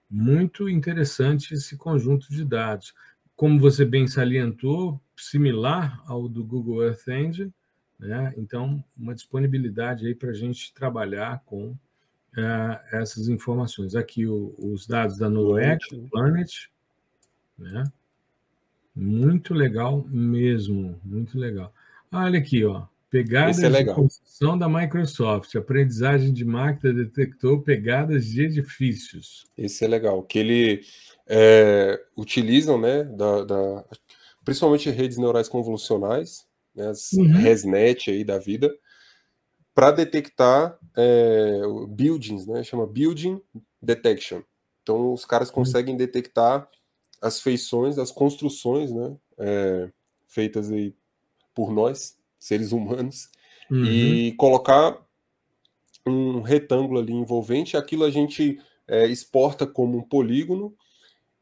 muito 0.08 0.70
interessante 0.70 1.56
esse 1.56 1.76
conjunto 1.76 2.30
de 2.30 2.46
dados. 2.46 2.94
Como 3.36 3.60
você 3.60 3.84
bem 3.84 4.08
salientou, 4.08 5.02
similar 5.18 6.00
ao 6.06 6.30
do 6.30 6.44
Google 6.44 6.84
Earth 6.84 7.08
Engine, 7.08 7.52
né? 8.02 8.34
então 8.36 8.84
uma 8.98 9.14
disponibilidade 9.14 10.08
aí 10.08 10.16
para 10.16 10.32
a 10.32 10.34
gente 10.34 10.74
trabalhar 10.74 11.42
com 11.46 11.68
uh, 11.70 11.78
essas 12.92 13.28
informações. 13.28 13.96
Aqui 13.96 14.26
o, 14.26 14.54
os 14.58 14.88
dados 14.88 15.18
da 15.18 15.30
NOAA, 15.30 15.78
Planet, 16.10 16.68
né? 17.58 17.92
muito 18.96 19.54
legal 19.54 20.04
mesmo, 20.10 21.00
muito 21.04 21.38
legal. 21.38 21.74
Olha 22.12 22.40
aqui, 22.40 22.66
ó, 22.66 22.88
Pegadas 23.12 23.62
é 23.62 23.84
de 23.84 23.94
construção 23.94 24.58
da 24.58 24.70
Microsoft. 24.70 25.54
Aprendizagem 25.56 26.32
de 26.32 26.46
máquina 26.46 26.94
detectou 26.94 27.62
pegadas 27.62 28.26
de 28.26 28.42
edifícios. 28.44 29.46
Esse 29.58 29.84
é 29.84 29.88
legal. 29.90 30.24
Que 30.24 30.40
ele 30.40 30.82
é, 31.28 32.02
utilizam, 32.16 32.80
né, 32.80 33.04
da, 33.04 33.44
da, 33.44 33.86
principalmente 34.46 34.90
redes 34.90 35.18
neurais 35.18 35.50
convolucionais, 35.50 36.48
né, 36.76 36.88
as 36.88 37.14
uhum. 37.14 37.32
ResNet 37.32 38.12
aí 38.12 38.24
da 38.24 38.38
vida, 38.38 38.74
para 39.74 39.92
detectar 39.92 40.78
é, 40.96 41.62
buildings, 41.90 42.46
né, 42.46 42.64
chama 42.64 42.86
Building 42.86 43.42
Detection. 43.82 44.42
Então, 44.84 45.14
os 45.14 45.26
caras 45.26 45.50
uhum. 45.50 45.56
conseguem 45.56 45.94
uhum. 45.94 45.98
detectar 45.98 46.68
as 47.22 47.40
feições, 47.40 47.98
as 47.98 48.12
construções, 48.12 48.92
né, 48.92 49.16
é, 49.38 49.90
feitas 50.28 50.72
aí 50.72 50.94
por 51.54 51.72
nós, 51.72 52.18
seres 52.40 52.72
humanos, 52.72 53.30
uhum. 53.70 53.86
e 53.86 54.34
colocar 54.34 54.98
um 56.06 56.42
retângulo 56.42 57.00
ali 57.00 57.14
envolvente, 57.14 57.78
aquilo 57.78 58.04
a 58.04 58.10
gente 58.10 58.60
é, 58.88 59.06
exporta 59.06 59.68
como 59.68 59.98
um 59.98 60.02
polígono 60.02 60.76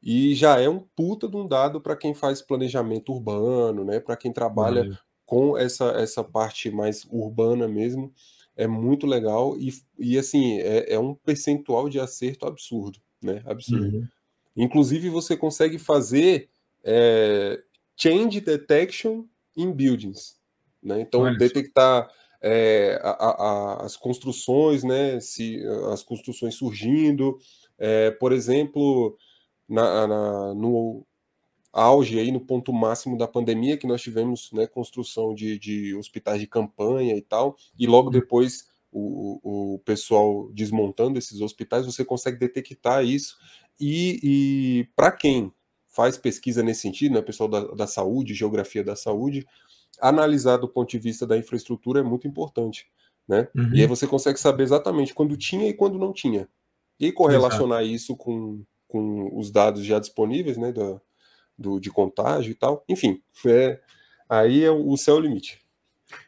e 0.01 0.33
já 0.35 0.59
é 0.59 0.69
um 0.69 0.79
puta 0.79 1.27
de 1.27 1.35
um 1.35 1.47
dado 1.47 1.81
para 1.81 1.95
quem 1.95 2.13
faz 2.13 2.41
planejamento 2.41 3.11
urbano, 3.11 3.83
né? 3.83 3.99
Para 3.99 4.15
quem 4.15 4.31
trabalha. 4.31 4.97
Com 5.29 5.55
essa, 5.55 5.91
essa 5.91 6.23
parte 6.23 6.71
mais 6.71 7.05
urbana 7.07 7.67
mesmo, 7.67 8.11
é 8.57 8.65
muito 8.65 9.05
legal 9.05 9.55
e, 9.59 9.71
e 9.99 10.17
assim 10.17 10.57
é, 10.57 10.95
é 10.95 10.99
um 10.99 11.13
percentual 11.13 11.87
de 11.87 11.99
acerto 11.99 12.47
absurdo, 12.47 12.99
né? 13.21 13.43
Absurdo. 13.45 13.97
Uhum. 13.97 14.07
Inclusive 14.57 15.07
você 15.07 15.37
consegue 15.37 15.77
fazer 15.77 16.49
é, 16.83 17.61
change 17.95 18.41
detection 18.41 19.25
in 19.55 19.71
buildings. 19.71 20.35
Né? 20.81 21.01
Então, 21.01 21.21
Olha 21.21 21.37
detectar 21.37 22.09
é, 22.41 22.99
a, 23.03 23.11
a, 23.11 23.85
as 23.85 23.95
construções, 23.95 24.83
né? 24.83 25.19
se 25.19 25.61
as 25.93 26.01
construções 26.01 26.55
surgindo, 26.55 27.37
é, 27.77 28.09
por 28.09 28.31
exemplo, 28.31 29.15
na, 29.67 30.07
na, 30.07 30.53
no 30.55 31.05
auge, 31.71 32.19
aí, 32.19 32.31
no 32.31 32.39
ponto 32.39 32.73
máximo 32.73 33.17
da 33.17 33.27
pandemia, 33.27 33.77
que 33.77 33.87
nós 33.87 34.01
tivemos 34.01 34.51
né, 34.51 34.65
construção 34.67 35.33
de, 35.33 35.59
de 35.59 35.95
hospitais 35.95 36.39
de 36.39 36.47
campanha 36.47 37.15
e 37.15 37.21
tal, 37.21 37.55
e 37.77 37.85
logo 37.85 38.07
uhum. 38.07 38.13
depois 38.13 38.67
o, 38.91 39.75
o 39.75 39.79
pessoal 39.79 40.49
desmontando 40.51 41.19
esses 41.19 41.41
hospitais, 41.41 41.85
você 41.85 42.03
consegue 42.03 42.39
detectar 42.39 43.03
isso. 43.03 43.37
E, 43.79 44.19
e 44.23 44.89
para 44.95 45.11
quem 45.11 45.53
faz 45.87 46.17
pesquisa 46.17 46.63
nesse 46.63 46.81
sentido, 46.81 47.15
né, 47.15 47.21
pessoal 47.21 47.49
da, 47.49 47.61
da 47.73 47.87
saúde, 47.87 48.33
geografia 48.33 48.83
da 48.83 48.95
saúde, 48.95 49.45
analisar 49.99 50.57
do 50.57 50.67
ponto 50.67 50.89
de 50.89 50.99
vista 50.99 51.25
da 51.25 51.37
infraestrutura 51.37 51.99
é 51.99 52.03
muito 52.03 52.27
importante, 52.27 52.87
né? 53.27 53.47
Uhum. 53.55 53.73
E 53.73 53.81
aí 53.81 53.87
você 53.87 54.07
consegue 54.07 54.39
saber 54.39 54.63
exatamente 54.63 55.13
quando 55.13 55.35
tinha 55.37 55.67
e 55.67 55.73
quando 55.73 55.97
não 55.97 56.13
tinha. 56.13 56.47
E 56.99 57.11
correlacionar 57.11 57.81
Exato. 57.81 57.95
isso 57.95 58.15
com, 58.15 58.63
com 58.87 59.37
os 59.37 59.51
dados 59.51 59.83
já 59.83 59.99
disponíveis, 59.99 60.57
né, 60.57 60.71
do, 60.71 61.01
do, 61.59 61.79
de 61.79 61.89
contágio 61.89 62.51
e 62.51 62.55
tal. 62.55 62.83
Enfim, 62.87 63.21
é, 63.45 63.79
aí 64.29 64.63
é 64.63 64.71
o 64.71 64.95
céu 64.95 65.19
limite. 65.19 65.59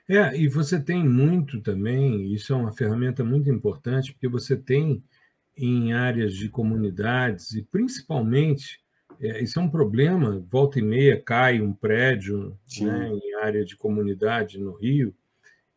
É, 0.07 0.37
e 0.37 0.47
você 0.47 0.79
tem 0.79 1.07
muito 1.07 1.61
também, 1.61 2.33
isso 2.33 2.53
é 2.53 2.55
uma 2.55 2.73
ferramenta 2.73 3.23
muito 3.23 3.49
importante, 3.49 4.11
porque 4.11 4.27
você 4.27 4.55
tem 4.55 5.03
em 5.57 5.93
áreas 5.93 6.33
de 6.33 6.49
comunidades, 6.49 7.53
e 7.53 7.63
principalmente 7.63 8.79
é, 9.19 9.41
isso 9.41 9.59
é 9.59 9.61
um 9.61 9.69
problema. 9.69 10.43
Volta 10.49 10.79
e 10.79 10.81
meia 10.81 11.21
cai 11.21 11.61
um 11.61 11.73
prédio 11.73 12.57
né, 12.81 13.09
em 13.09 13.35
área 13.41 13.63
de 13.63 13.75
comunidade 13.77 14.59
no 14.59 14.73
Rio 14.73 15.13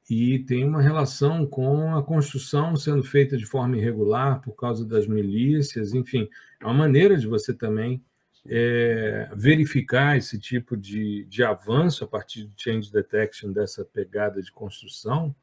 e 0.08 0.40
tem 0.40 0.64
uma 0.64 0.82
relação 0.82 1.46
com 1.46 1.96
a 1.96 2.02
construção 2.02 2.76
sendo 2.76 3.02
feita 3.02 3.36
de 3.36 3.46
forma 3.46 3.76
irregular 3.76 4.40
por 4.40 4.54
causa 4.54 4.84
das 4.84 5.06
milícias. 5.06 5.94
Enfim, 5.94 6.28
é 6.60 6.64
uma 6.64 6.74
maneira 6.74 7.16
de 7.16 7.26
você 7.26 7.54
também 7.54 8.02
é, 8.46 9.28
verificar 9.34 10.16
esse 10.16 10.38
tipo 10.38 10.76
de, 10.76 11.24
de 11.24 11.42
avanço 11.42 12.04
a 12.04 12.06
partir 12.06 12.44
do 12.44 12.52
change 12.56 12.92
detection 12.92 13.52
dessa 13.52 13.84
pegada 13.84 14.42
de 14.42 14.52
construção. 14.52 15.34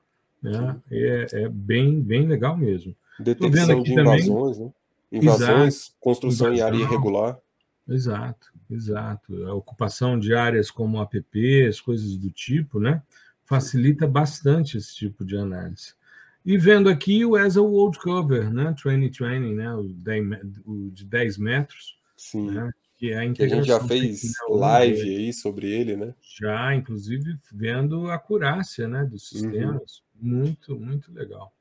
Né, 0.42 0.76
é, 0.90 1.28
é, 1.34 1.50
bem, 1.50 2.02
bem 2.02 2.28
legal 2.28 2.58
mesmo. 2.58 2.96
Detecção 3.20 3.84
de 3.84 3.92
invasões, 3.92 4.26
também, 4.26 4.66
né? 4.66 4.74
Invasões, 5.12 5.76
exato, 5.76 5.96
construção 6.00 6.48
invasão, 6.48 6.58
em 6.58 6.62
área 6.62 6.84
irregular. 6.84 7.40
Exato, 7.88 8.48
exato. 8.70 9.46
A 9.46 9.54
ocupação 9.54 10.18
de 10.18 10.34
áreas 10.34 10.72
como 10.72 11.02
apps, 11.02 11.82
coisas 11.82 12.18
do 12.18 12.32
tipo, 12.32 12.80
né? 12.80 13.02
Facilita 13.44 14.08
bastante 14.08 14.78
esse 14.78 14.96
tipo 14.96 15.26
de 15.26 15.38
análise. 15.38 15.94
E 16.44 16.58
vendo 16.58 16.90
aqui 16.90 17.24
o 17.24 17.38
ESA 17.38 17.62
World 17.62 18.00
Cover, 18.00 18.52
né? 18.52 18.74
Training 18.82 19.12
Training, 19.12 19.54
né? 19.54 19.76
O, 19.76 19.84
10, 19.84 20.26
o 20.66 20.90
de 20.92 21.06
10 21.06 21.38
metros. 21.38 22.00
Sim. 22.18 22.52
Né? 22.52 22.72
Que, 23.02 23.12
é 23.12 23.18
a, 23.18 23.34
que 23.34 23.42
a 23.42 23.48
gente 23.48 23.66
já 23.66 23.80
fez 23.80 24.32
live 24.48 25.02
aí 25.02 25.34
sobre 25.34 25.72
ele, 25.72 25.96
né? 25.96 26.14
Já, 26.40 26.76
inclusive, 26.76 27.36
vendo 27.52 28.06
a 28.12 28.14
acurácia 28.14 28.88
né, 28.88 29.04
dos 29.04 29.32
uhum. 29.32 29.40
sistemas. 29.40 30.04
Uhum. 30.22 30.38
Muito, 30.38 30.80
muito 30.80 31.12
legal. 31.12 31.52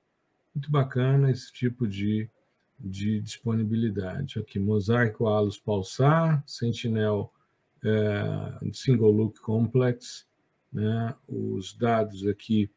Muito 0.54 0.70
bacana 0.70 1.30
esse 1.30 1.50
tipo 1.50 1.88
de, 1.88 2.28
de 2.78 3.22
disponibilidade. 3.22 4.38
Aqui, 4.38 4.58
Mosaico 4.58 5.28
Alus 5.28 5.58
Pulsar, 5.58 6.44
Sentinel 6.46 7.32
é, 7.82 8.58
Single 8.74 9.10
Look 9.10 9.40
Complex, 9.40 10.26
né? 10.70 11.14
os 11.26 11.72
dados 11.72 12.26
aqui 12.26 12.70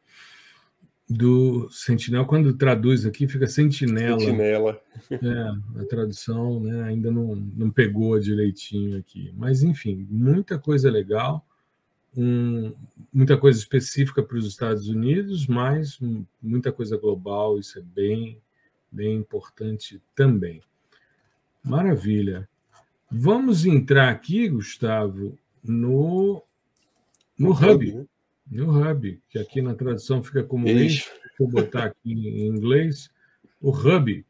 do 1.10 1.70
Sentinel, 1.70 2.26
quando 2.26 2.54
traduz 2.54 3.06
aqui, 3.06 3.28
fica 3.28 3.48
sentinela. 3.48 4.20
Sentinela. 4.20 4.82
É, 5.12 5.82
a 5.82 5.86
tradução 5.86 6.60
né, 6.60 6.84
ainda 6.84 7.12
não, 7.12 7.36
não 7.36 7.70
pegou 7.70 8.20
direitinho 8.20 8.98
aqui. 8.98 9.34
Mas, 9.36 9.64
enfim, 9.64 10.08
muita 10.10 10.58
coisa 10.58 10.90
legal, 10.90 11.46
um, 12.16 12.74
muita 13.14 13.38
coisa 13.38 13.60
específica 13.60 14.24
para 14.24 14.38
os 14.38 14.48
Estados 14.48 14.88
Unidos, 14.88 15.48
mas 15.48 16.00
muita 16.42 16.72
coisa 16.72 16.98
global, 16.98 17.60
isso 17.60 17.78
é 17.80 17.82
bem, 17.82 18.42
bem 18.92 19.18
importante 19.18 20.02
também. 20.16 20.62
Maravilha. 21.64 22.48
Vamos 23.12 23.66
entrar 23.66 24.10
aqui, 24.10 24.48
Gustavo, 24.48 25.38
no, 25.64 26.42
no, 27.38 27.50
no 27.50 27.52
Hub. 27.52 27.72
hub 27.72 27.94
né? 27.94 28.06
No 28.50 28.70
Hub, 28.70 29.22
que 29.30 29.40
aqui 29.40 29.62
na 29.62 29.74
tradução 29.74 30.22
fica 30.22 30.44
como. 30.44 30.66
Deixa 30.66 31.10
eu 31.40 31.48
botar 31.48 31.86
aqui 31.86 32.12
em 32.12 32.48
inglês. 32.48 33.10
O 33.62 33.72
Hub. 33.72 34.26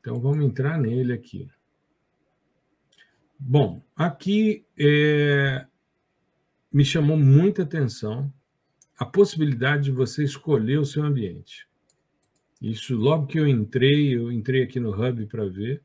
Então 0.00 0.20
vamos 0.20 0.44
entrar 0.44 0.78
nele 0.78 1.12
aqui. 1.12 1.48
Bom, 3.38 3.82
aqui 3.96 4.64
é, 4.78 5.66
me 6.72 6.84
chamou 6.84 7.16
muita 7.16 7.62
atenção 7.62 8.32
a 8.96 9.04
possibilidade 9.04 9.84
de 9.84 9.90
você 9.90 10.22
escolher 10.22 10.78
o 10.78 10.84
seu 10.84 11.02
ambiente. 11.02 11.66
Isso 12.60 12.94
logo 12.94 13.26
que 13.26 13.40
eu 13.40 13.48
entrei, 13.48 14.16
eu 14.16 14.30
entrei 14.30 14.62
aqui 14.62 14.78
no 14.78 14.90
Hub 14.90 15.26
para 15.26 15.44
ver. 15.46 15.82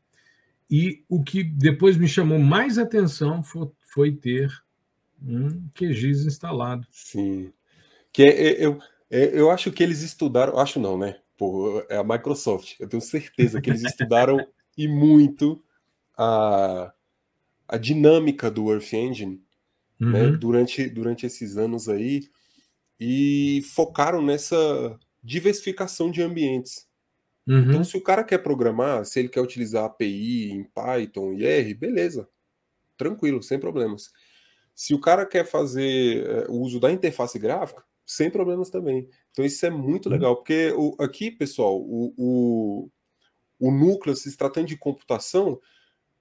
E 0.70 1.04
o 1.10 1.24
que 1.24 1.44
depois 1.44 1.98
me 1.98 2.08
chamou 2.08 2.38
mais 2.38 2.78
atenção 2.78 3.42
foi, 3.42 3.70
foi 3.82 4.12
ter 4.12 4.52
um 5.22 5.70
QGIS 5.74 6.26
instalado. 6.26 6.86
Sim. 6.92 7.52
Que 8.12 8.24
é, 8.24 8.48
é, 8.48 8.66
eu, 8.66 8.80
é, 9.10 9.40
eu 9.40 9.52
acho 9.52 9.72
que 9.72 9.84
eles 9.84 10.02
estudaram, 10.02 10.58
acho 10.58 10.80
não, 10.80 10.98
né? 10.98 11.20
Pô, 11.38 11.84
é 11.90 11.98
a 11.98 12.04
Microsoft. 12.04 12.76
Eu 12.80 12.88
tenho 12.88 13.02
certeza 13.02 13.62
que 13.62 13.70
eles 13.70 13.84
estudaram 13.84 14.38
e 14.78 14.88
muito 14.88 15.64
a, 16.18 16.92
a 17.68 17.78
dinâmica 17.78 18.50
do 18.50 18.72
Earth 18.72 18.94
Engine 18.94 19.42
né, 20.00 20.24
uhum. 20.24 20.32
né, 20.32 20.38
durante, 20.38 20.90
durante 20.90 21.26
esses 21.26 21.58
anos 21.58 21.90
aí 21.90 22.30
e 23.00 23.62
focaram 23.74 24.22
nessa 24.22 24.56
diversificação 25.24 26.10
de 26.10 26.22
ambientes. 26.22 26.88
Então, 27.46 27.60
uhum. 27.60 27.70
Então, 27.70 27.84
se 27.84 27.98
o 27.98 28.02
cara 28.02 28.24
quer 28.24 28.40
programar, 28.40 29.06
se 29.06 29.20
ele 29.20 29.30
quer 29.30 29.42
utilizar 29.42 29.86
API 29.86 30.52
em 30.52 30.64
Python 30.64 31.34
e 31.34 31.46
R, 31.46 31.74
beleza, 31.74 32.28
tranquilo, 32.98 33.42
sem 33.42 33.60
problemas. 33.60 34.12
Se 34.78 34.94
o 34.94 35.02
cara 35.02 35.26
quer 35.26 35.44
fazer 35.44 36.24
é, 36.24 36.46
o 36.50 36.62
uso 36.62 36.80
da 36.80 36.92
interface 36.92 37.40
gráfica, 37.40 37.84
sem 38.06 38.30
problemas 38.30 38.70
também. 38.70 39.10
Então 39.32 39.44
isso 39.44 39.66
é 39.66 39.72
muito 39.72 40.06
uhum. 40.06 40.12
legal, 40.12 40.36
porque 40.36 40.72
o, 40.78 40.96
aqui, 41.00 41.32
pessoal, 41.32 41.82
o, 41.82 42.14
o, 42.16 42.90
o, 43.60 43.72
núcleo, 43.72 44.16
se 44.16 44.38
tratando 44.38 44.68
de 44.68 44.78
computação, 44.78 45.60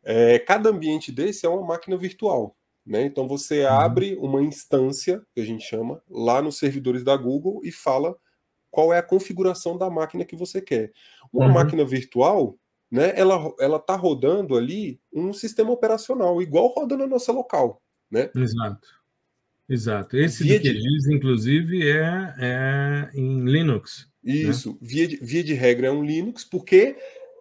é, 0.03 0.39
cada 0.39 0.71
ambiente 0.71 1.13
desse 1.13 1.45
é 1.45 1.51
uma 1.51 1.67
máquina 1.67 1.99
virtual. 1.99 2.57
Né? 2.85 3.05
Então 3.05 3.29
você 3.29 3.67
uhum. 3.67 3.73
abre 3.73 4.17
uma 4.17 4.43
instância, 4.43 5.23
que 5.35 5.43
a 5.43 5.45
gente 5.45 5.63
chama, 5.63 6.03
lá 6.09 6.41
nos 6.41 6.57
servidores 6.57 7.05
da 7.05 7.15
Google 7.15 7.61
e 7.63 7.71
fala 7.71 8.17
qual 8.71 8.91
é 8.91 8.97
a 8.97 9.03
configuração 9.03 9.77
da 9.77 9.91
máquina 9.91 10.25
que 10.25 10.35
você 10.35 10.63
quer. 10.63 10.93
Uma 11.31 11.45
uhum. 11.45 11.53
máquina 11.53 11.85
virtual, 11.85 12.59
né, 12.91 13.13
ela 13.17 13.77
está 13.77 13.97
rodando 13.97 14.57
ali 14.57 14.99
um 15.13 15.35
sistema 15.35 15.73
operacional, 15.73 16.41
igual 16.41 16.69
roda 16.69 16.97
na 16.97 17.07
nossa 17.07 17.33
local. 17.33 17.83
Né? 18.11 18.31
Exato. 18.35 18.89
Exato. 19.69 20.17
Esse 20.17 20.45
via 20.45 20.61
de... 20.61 20.71
inclusive, 21.13 21.89
é, 21.89 22.35
é 22.39 23.11
em 23.15 23.45
Linux. 23.45 24.09
Né? 24.23 24.33
Isso, 24.33 24.73
né? 24.73 24.79
via, 24.81 25.09
de, 25.09 25.17
via 25.17 25.43
de 25.43 25.55
regra 25.55 25.89
é 25.89 25.91
um 25.91 26.05
Linux, 26.05 26.45
porque 26.45 26.97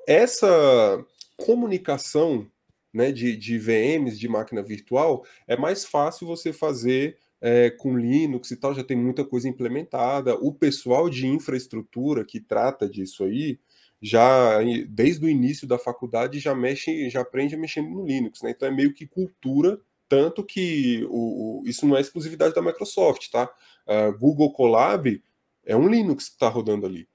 essa 0.08 1.06
comunicação 1.38 2.50
né, 2.94 3.12
de, 3.12 3.36
de 3.36 3.60
VMs, 3.60 4.18
de 4.18 4.28
máquina 4.28 4.64
virtual, 4.64 5.26
é 5.48 5.56
mais 5.58 5.86
fácil 5.86 6.26
você 6.26 6.52
fazer 6.52 7.18
é, 7.42 7.70
com 7.70 7.98
Linux 7.98 8.50
e 8.50 8.58
tal, 8.58 8.74
já 8.74 8.84
tem 8.84 8.98
muita 8.98 9.24
coisa 9.24 9.48
implementada. 9.48 10.36
O 10.36 10.52
pessoal 10.52 11.10
de 11.10 11.28
infraestrutura 11.28 12.26
que 12.26 12.40
trata 12.40 12.90
disso 12.90 13.24
aí, 13.24 13.60
já 14.02 14.60
desde 14.88 15.26
o 15.26 15.30
início 15.30 15.68
da 15.68 15.78
faculdade 15.78 16.40
já 16.40 16.56
mexe, 16.56 17.10
já 17.10 17.22
aprende 17.22 17.54
a 17.56 17.58
mexer 17.58 17.82
no 17.82 18.06
Linux, 18.06 18.42
né? 18.42 18.52
Então 18.52 18.68
é 18.68 18.72
meio 18.72 18.94
que 18.94 19.06
cultura 19.06 19.80
tanto 20.08 20.44
que 20.44 21.06
o, 21.10 21.62
o, 21.62 21.64
isso 21.66 21.86
não 21.86 21.98
é 21.98 22.02
exclusividade 22.02 22.54
da 22.54 22.62
Microsoft, 22.62 23.30
tá? 23.30 23.50
Uh, 23.88 24.18
Google 24.18 24.52
Colab 24.54 25.22
é 25.66 25.76
um 25.76 25.88
Linux 25.88 26.26
que 26.26 26.34
está 26.34 26.48
rodando 26.48 26.86
ali. 26.86 27.08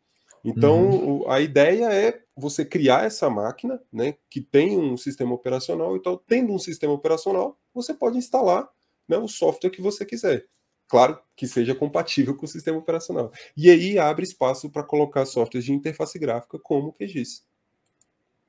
Então, 0.44 0.90
uhum. 0.90 1.20
o, 1.20 1.30
a 1.30 1.40
ideia 1.40 1.92
é 1.92 2.20
você 2.34 2.64
criar 2.64 3.04
essa 3.04 3.28
máquina, 3.28 3.80
né, 3.92 4.14
que 4.30 4.40
tem 4.40 4.78
um 4.78 4.96
sistema 4.96 5.34
operacional. 5.34 5.96
Então, 5.96 6.20
tendo 6.26 6.52
um 6.52 6.58
sistema 6.58 6.92
operacional, 6.92 7.58
você 7.74 7.92
pode 7.92 8.16
instalar 8.16 8.68
né, 9.06 9.18
o 9.18 9.28
software 9.28 9.70
que 9.70 9.82
você 9.82 10.04
quiser. 10.04 10.46
Claro 10.88 11.20
que 11.36 11.46
seja 11.46 11.74
compatível 11.74 12.34
com 12.36 12.46
o 12.46 12.48
sistema 12.48 12.78
operacional. 12.78 13.30
E 13.56 13.70
aí 13.70 13.98
abre 13.98 14.24
espaço 14.24 14.70
para 14.70 14.82
colocar 14.82 15.24
softwares 15.26 15.64
de 15.64 15.72
interface 15.72 16.18
gráfica 16.18 16.58
como 16.58 16.88
o 16.88 16.92
QGIS 16.92 17.44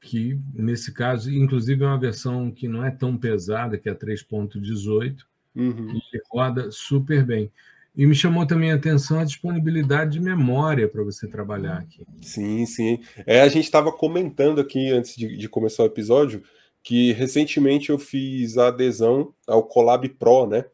que 0.01 0.39
nesse 0.51 0.91
caso, 0.91 1.31
inclusive, 1.31 1.83
é 1.83 1.87
uma 1.87 1.99
versão 1.99 2.49
que 2.49 2.67
não 2.67 2.83
é 2.83 2.89
tão 2.89 3.15
pesada, 3.15 3.77
que 3.77 3.87
é 3.87 3.91
a 3.91 3.95
3.18, 3.95 5.19
uhum. 5.55 5.99
e 6.13 6.21
roda 6.29 6.71
super 6.71 7.23
bem. 7.23 7.51
E 7.95 8.05
me 8.05 8.15
chamou 8.15 8.45
também 8.45 8.71
a 8.71 8.75
atenção 8.75 9.19
a 9.19 9.23
disponibilidade 9.25 10.13
de 10.13 10.19
memória 10.19 10.87
para 10.87 11.03
você 11.03 11.27
trabalhar 11.27 11.77
aqui. 11.77 12.03
Sim, 12.21 12.65
sim. 12.65 12.99
É, 13.27 13.41
a 13.41 13.47
gente 13.47 13.65
estava 13.65 13.91
comentando 13.91 14.59
aqui 14.59 14.89
antes 14.89 15.15
de, 15.15 15.37
de, 15.37 15.49
começar 15.49 15.83
o 15.83 15.87
episódio 15.87 16.41
que 16.81 17.11
recentemente 17.11 17.89
eu 17.89 17.99
fiz 17.99 18.57
a 18.57 18.69
adesão 18.69 19.33
ao 19.45 19.63
Colab 19.63 20.07
Pro, 20.09 20.47
né? 20.47 20.65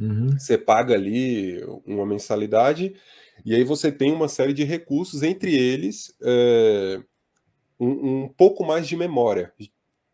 Uhum. 0.00 0.36
Você 0.36 0.58
paga 0.58 0.94
ali 0.94 1.62
uma 1.86 2.04
mensalidade 2.04 2.94
e 3.44 3.54
aí 3.54 3.62
você 3.62 3.92
tem 3.92 4.10
uma 4.10 4.26
série 4.26 4.52
de 4.52 4.64
recursos, 4.64 5.22
entre 5.22 5.54
eles 5.54 6.14
é, 6.22 7.00
um, 7.78 8.24
um 8.24 8.28
pouco 8.28 8.64
mais 8.64 8.86
de 8.86 8.96
memória. 8.96 9.52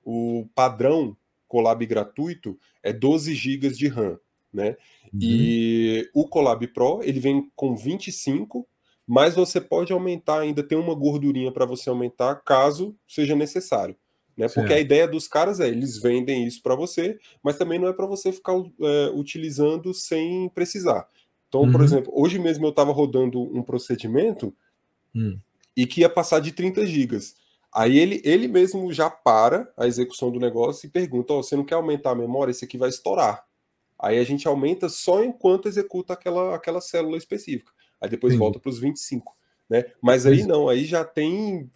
O 0.04 0.46
padrão 0.54 1.16
Colab 1.46 1.84
gratuito 1.84 2.58
é 2.82 2.92
12 2.92 3.34
GB 3.34 3.70
de 3.70 3.88
RAM, 3.88 4.18
né? 4.52 4.76
Uhum. 5.12 5.18
E 5.20 6.08
o 6.14 6.26
Colab 6.28 6.66
Pro, 6.68 7.00
ele 7.02 7.18
vem 7.18 7.50
com 7.56 7.74
25, 7.74 8.66
mas 9.06 9.34
você 9.34 9.60
pode 9.60 9.92
aumentar 9.92 10.40
ainda, 10.40 10.62
tem 10.62 10.78
uma 10.78 10.94
gordurinha 10.94 11.50
para 11.50 11.66
você 11.66 11.90
aumentar 11.90 12.36
caso 12.36 12.96
seja 13.08 13.34
necessário. 13.34 13.96
Né? 14.36 14.48
Porque 14.48 14.72
a 14.72 14.80
ideia 14.80 15.06
dos 15.06 15.28
caras 15.28 15.60
é, 15.60 15.68
eles 15.68 16.00
vendem 16.00 16.46
isso 16.46 16.62
para 16.62 16.74
você, 16.74 17.18
mas 17.42 17.58
também 17.58 17.78
não 17.78 17.88
é 17.88 17.92
para 17.92 18.06
você 18.06 18.32
ficar 18.32 18.54
é, 18.54 19.10
utilizando 19.12 19.92
sem 19.92 20.48
precisar. 20.50 21.06
Então, 21.48 21.62
uhum. 21.62 21.72
por 21.72 21.82
exemplo, 21.82 22.12
hoje 22.14 22.38
mesmo 22.38 22.64
eu 22.64 22.70
estava 22.70 22.92
rodando 22.92 23.42
um 23.42 23.62
procedimento 23.62 24.54
uhum. 25.14 25.36
e 25.76 25.86
que 25.86 26.02
ia 26.02 26.08
passar 26.08 26.40
de 26.40 26.52
30 26.52 26.86
gigas. 26.86 27.34
Aí 27.72 27.98
ele, 27.98 28.20
ele 28.24 28.48
mesmo 28.48 28.92
já 28.92 29.08
para 29.08 29.72
a 29.76 29.86
execução 29.86 30.30
do 30.30 30.40
negócio 30.40 30.86
e 30.86 30.90
pergunta: 30.90 31.32
oh, 31.32 31.42
você 31.42 31.56
não 31.56 31.64
quer 31.64 31.76
aumentar 31.76 32.10
a 32.10 32.16
memória? 32.16 32.50
Esse 32.50 32.64
aqui 32.64 32.76
vai 32.76 32.88
estourar. 32.88 33.44
Aí 33.98 34.18
a 34.18 34.24
gente 34.24 34.48
aumenta 34.48 34.88
só 34.88 35.22
enquanto 35.22 35.68
executa 35.68 36.14
aquela, 36.14 36.54
aquela 36.54 36.80
célula 36.80 37.16
específica. 37.16 37.70
Aí 38.00 38.08
depois 38.08 38.32
Sim. 38.32 38.38
volta 38.38 38.58
para 38.58 38.70
os 38.70 38.78
25. 38.78 39.32
Né? 39.68 39.84
Mas 40.02 40.26
aí 40.26 40.42
não, 40.44 40.68
aí 40.68 40.84
já 40.84 41.04
tem 41.04 41.70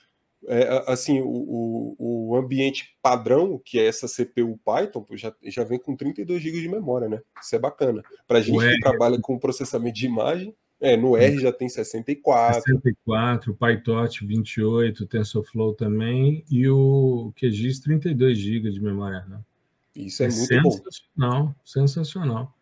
é, 0.48 0.84
assim 0.86 1.20
o, 1.20 1.28
o, 1.28 2.30
o, 2.30 2.36
ambiente 2.36 2.96
padrão, 3.00 3.60
que 3.64 3.78
é 3.78 3.86
essa 3.86 4.08
CPU 4.08 4.58
Python, 4.64 5.06
já, 5.12 5.32
já 5.44 5.64
vem 5.64 5.78
com 5.78 5.94
32 5.94 6.42
GB 6.42 6.60
de 6.60 6.68
memória, 6.68 7.08
né? 7.08 7.20
Isso 7.40 7.54
é 7.54 7.58
bacana. 7.58 8.02
Para 8.26 8.40
gente 8.40 8.56
Ué, 8.56 8.74
que 8.74 8.80
trabalha 8.80 9.18
com 9.20 9.38
processamento 9.38 9.96
de 9.96 10.06
imagem, 10.06 10.54
é, 10.84 10.98
no 10.98 11.16
R 11.16 11.38
já 11.38 11.50
tem 11.50 11.66
64. 11.66 12.62
64, 12.62 13.54
PyTorch 13.54 14.26
28, 14.26 15.06
TensorFlow 15.06 15.72
também, 15.72 16.44
e 16.50 16.68
o 16.68 17.32
QGIS 17.40 17.80
32 17.80 18.36
GB 18.38 18.70
de 18.70 18.82
memória 18.82 19.20
RAM. 19.20 19.42
Isso 19.96 20.22
é, 20.22 20.26
é 20.26 20.28
muito 20.28 20.46
sensacional, 20.46 21.46
bom. 21.46 21.54
Sensacional. 21.64 22.54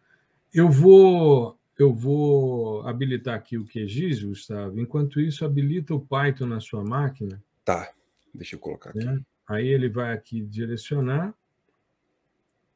Eu 0.55 0.70
vou, 0.70 1.59
eu 1.77 1.93
vou 1.93 2.87
habilitar 2.87 3.35
aqui 3.35 3.59
o 3.59 3.64
QGIS, 3.64 4.23
Gustavo. 4.23 4.79
Enquanto 4.79 5.20
isso, 5.20 5.45
habilita 5.45 5.93
o 5.93 6.01
Python 6.01 6.47
na 6.47 6.61
sua 6.61 6.85
máquina. 6.85 7.43
Tá, 7.64 7.93
deixa 8.33 8.55
eu 8.55 8.61
colocar 8.61 8.91
aqui. 8.91 9.05
Né? 9.05 9.20
Aí 9.49 9.66
ele 9.66 9.89
vai 9.89 10.12
aqui 10.12 10.41
direcionar. 10.43 11.35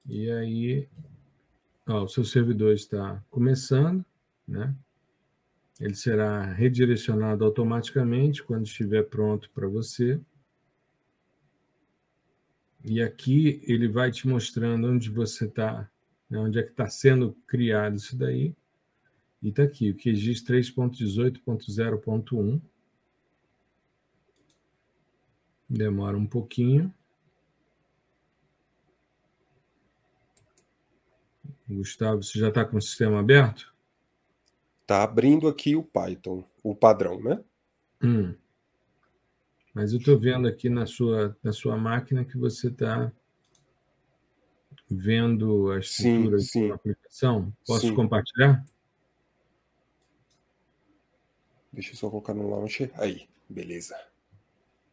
E 0.09 0.29
aí, 0.29 0.89
ó, 1.87 2.03
o 2.03 2.09
seu 2.09 2.25
servidor 2.25 2.75
está 2.75 3.23
começando, 3.31 4.05
né? 4.47 4.75
Ele 5.81 5.95
será 5.95 6.43
redirecionado 6.43 7.45
automaticamente 7.45 8.43
quando 8.43 8.65
estiver 8.65 9.05
pronto 9.05 9.49
para 9.51 9.69
você. 9.69 10.19
E 12.83 13.03
aqui 13.03 13.61
ele 13.65 13.87
vai 13.89 14.11
te 14.11 14.27
mostrando 14.27 14.89
onde 14.89 15.11
você 15.11 15.45
está, 15.45 15.91
né, 16.31 16.39
onde 16.39 16.59
é 16.59 16.63
que 16.63 16.71
está 16.71 16.89
sendo 16.89 17.37
criado 17.47 17.97
isso 17.97 18.17
daí. 18.17 18.57
E 19.43 19.51
está 19.51 19.65
aqui, 19.65 19.91
o 19.91 19.97
QGIS 19.97 20.43
3.18.0.1. 20.45 22.63
Demora 25.69 26.17
um 26.17 26.27
pouquinho. 26.27 26.95
Gustavo, 31.69 32.23
você 32.23 32.39
já 32.39 32.49
está 32.49 32.65
com 32.65 32.77
o 32.77 32.83
sistema 32.83 33.19
aberto? 33.19 33.76
Está 34.87 35.03
abrindo 35.03 35.49
aqui 35.49 35.75
o 35.75 35.83
Python, 35.83 36.45
o 36.63 36.73
padrão, 36.73 37.21
né? 37.21 37.43
Hum. 38.01 38.37
Mas 39.75 39.93
eu 39.93 39.99
estou 39.99 40.17
vendo 40.17 40.47
aqui 40.47 40.71
na 40.71 40.87
sua, 40.87 41.37
na 41.43 41.53
sua 41.53 41.77
máquina 41.77 42.25
que 42.25 42.39
você 42.39 42.69
está 42.69 43.11
vendo 44.89 45.73
a 45.73 45.81
estrutura 45.81 46.39
sim, 46.39 46.47
sim. 46.47 46.69
da 46.69 46.77
aplicação. 46.77 47.53
Posso 47.67 47.89
sim. 47.89 47.95
compartilhar? 47.97 48.65
Deixa 51.73 51.91
eu 51.91 51.97
só 51.97 52.09
colocar 52.09 52.33
no 52.33 52.49
launcher. 52.49 52.93
Aí, 52.95 53.29
beleza. 53.49 53.97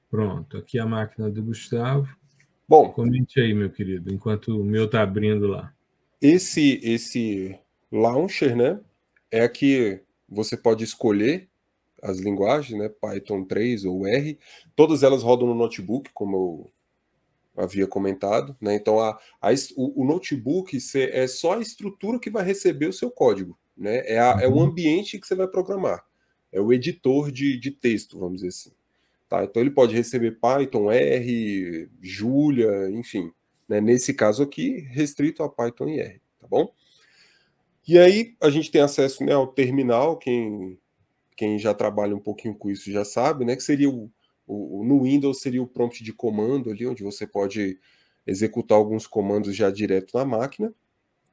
Pronto, 0.09 0.57
aqui 0.57 0.79
a 0.79 0.87
máquina 0.87 1.29
do 1.29 1.43
Gustavo. 1.43 2.17
Bom, 2.67 2.91
comente 2.91 3.39
aí, 3.39 3.53
meu 3.53 3.69
querido, 3.69 4.11
enquanto 4.11 4.59
o 4.59 4.63
meu 4.63 4.85
está 4.85 5.03
abrindo 5.03 5.45
lá. 5.45 5.71
Esse 6.19 6.79
esse 6.83 7.59
launcher, 7.91 8.55
né, 8.55 8.81
é 9.33 9.47
que 9.49 9.99
você 10.29 10.55
pode 10.55 10.83
escolher 10.83 11.49
as 12.01 12.19
linguagens, 12.19 12.77
né, 12.77 12.87
Python 12.89 13.43
3 13.43 13.85
ou 13.85 14.05
R, 14.05 14.37
todas 14.75 15.01
elas 15.01 15.23
rodam 15.23 15.47
no 15.47 15.55
notebook, 15.55 16.11
como 16.13 16.71
eu 17.57 17.63
havia 17.63 17.87
comentado, 17.87 18.55
né? 18.59 18.75
Então 18.75 18.99
a, 18.99 19.17
a 19.41 19.51
o, 19.75 20.01
o, 20.01 20.05
notebook 20.05 20.77
é 20.95 21.27
só 21.27 21.53
a 21.53 21.61
estrutura 21.61 22.19
que 22.19 22.29
vai 22.29 22.43
receber 22.43 22.87
o 22.87 22.93
seu 22.93 23.09
código, 23.09 23.57
né? 23.75 24.03
É, 24.05 24.19
a, 24.19 24.39
é 24.41 24.47
o 24.47 24.53
uhum. 24.53 24.63
ambiente 24.63 25.19
que 25.19 25.25
você 25.25 25.35
vai 25.35 25.47
programar, 25.47 26.03
é 26.51 26.59
o 26.59 26.73
editor 26.73 27.31
de, 27.31 27.57
de 27.57 27.71
texto, 27.71 28.19
vamos 28.19 28.35
dizer 28.41 28.49
assim. 28.49 28.71
Tá? 29.29 29.43
Então 29.43 29.61
ele 29.61 29.71
pode 29.71 29.95
receber 29.95 30.39
Python, 30.39 30.91
R, 30.91 31.89
Julia, 32.01 32.89
enfim. 32.91 33.31
Né? 33.67 33.79
Nesse 33.79 34.13
caso 34.13 34.43
aqui, 34.43 34.81
restrito 34.91 35.41
a 35.41 35.49
Python 35.49 35.89
e 35.89 35.99
R, 35.99 36.21
tá 36.39 36.47
bom? 36.47 36.71
E 37.87 37.97
aí 37.97 38.35
a 38.41 38.49
gente 38.49 38.71
tem 38.71 38.81
acesso 38.81 39.23
né, 39.23 39.33
ao 39.33 39.47
terminal, 39.47 40.17
quem 40.17 40.77
quem 41.35 41.57
já 41.57 41.73
trabalha 41.73 42.15
um 42.15 42.19
pouquinho 42.19 42.55
com 42.55 42.69
isso 42.69 42.91
já 42.91 43.03
sabe, 43.03 43.43
né? 43.43 43.55
Que 43.55 43.63
seria 43.63 43.89
o, 43.89 44.09
o, 44.47 44.83
no 44.83 45.03
Windows 45.03 45.41
seria 45.41 45.61
o 45.61 45.67
prompt 45.67 46.03
de 46.03 46.13
comando 46.13 46.69
ali, 46.69 46.85
onde 46.87 47.03
você 47.03 47.25
pode 47.25 47.79
executar 48.25 48.77
alguns 48.77 49.07
comandos 49.07 49.55
já 49.55 49.69
direto 49.69 50.15
na 50.17 50.23
máquina, 50.23 50.73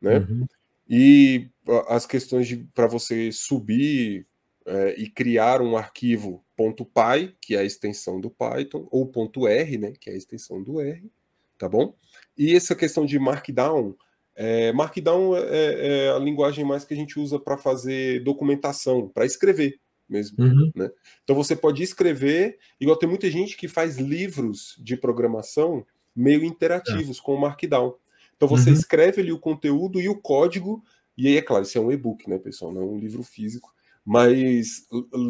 né? 0.01 0.19
Uhum. 0.19 0.47
E 0.89 1.49
as 1.89 2.07
questões 2.07 2.49
para 2.75 2.87
você 2.87 3.31
subir 3.31 4.27
é, 4.67 4.95
e 4.99 5.09
criar 5.09 5.63
um 5.63 5.77
arquivo 5.77 6.45
.py, 6.57 7.35
que 7.41 7.55
é 7.55 7.61
a 7.61 7.65
extensão 7.65 8.21
do 8.21 8.31
Python, 8.31 8.87
ou 8.91 9.11
.r, 9.49 9.79
né? 9.79 9.93
Que 9.99 10.11
é 10.11 10.15
a 10.15 10.17
extensão 10.17 10.63
do 10.63 10.81
R, 10.81 11.11
tá 11.57 11.69
bom? 11.69 11.95
E 12.37 12.55
essa 12.55 12.75
questão 12.75 13.07
de 13.07 13.19
Markdown, 13.19 13.95
é, 14.35 14.72
Markdown 14.72 15.37
é, 15.37 16.07
é, 16.07 16.11
a 16.11 16.18
linguagem 16.18 16.64
mais 16.64 16.85
que 16.85 16.95
a 16.95 16.97
gente 16.97 17.18
usa 17.18 17.39
para 17.39 17.59
fazer 17.59 18.22
documentação, 18.22 19.09
para 19.09 19.26
escrever, 19.26 19.78
mesmo. 20.09 20.43
Uhum. 20.43 20.72
Né? 20.74 20.91
Então 21.22 21.37
você 21.37 21.55
pode 21.55 21.83
escrever, 21.83 22.59
igual 22.81 22.97
tem 22.97 23.09
muita 23.09 23.31
gente 23.31 23.57
que 23.57 23.68
faz 23.68 23.99
livros 23.99 24.76
de 24.78 24.97
programação 24.97 25.85
meio 26.14 26.45
interativos 26.45 27.18
é. 27.18 27.22
com 27.22 27.35
o 27.35 27.41
Markdown. 27.41 27.95
Então 28.37 28.49
você 28.49 28.70
uhum. 28.70 28.76
escreve 28.76 29.20
ali 29.20 29.33
o 29.33 29.39
conteúdo 29.39 30.01
e 30.01 30.09
o 30.09 30.20
código, 30.20 30.83
e 31.16 31.28
aí 31.28 31.37
é 31.37 31.43
claro, 31.43 31.64
isso 31.64 31.76
é 31.76 31.81
um 31.81 31.93
e-book, 31.93 32.28
né, 32.28 32.39
pessoal? 32.39 32.72
Não 32.72 32.83
é 32.83 32.85
um 32.85 32.99
livro 32.99 33.22
físico. 33.22 33.72
Mas 34.05 34.87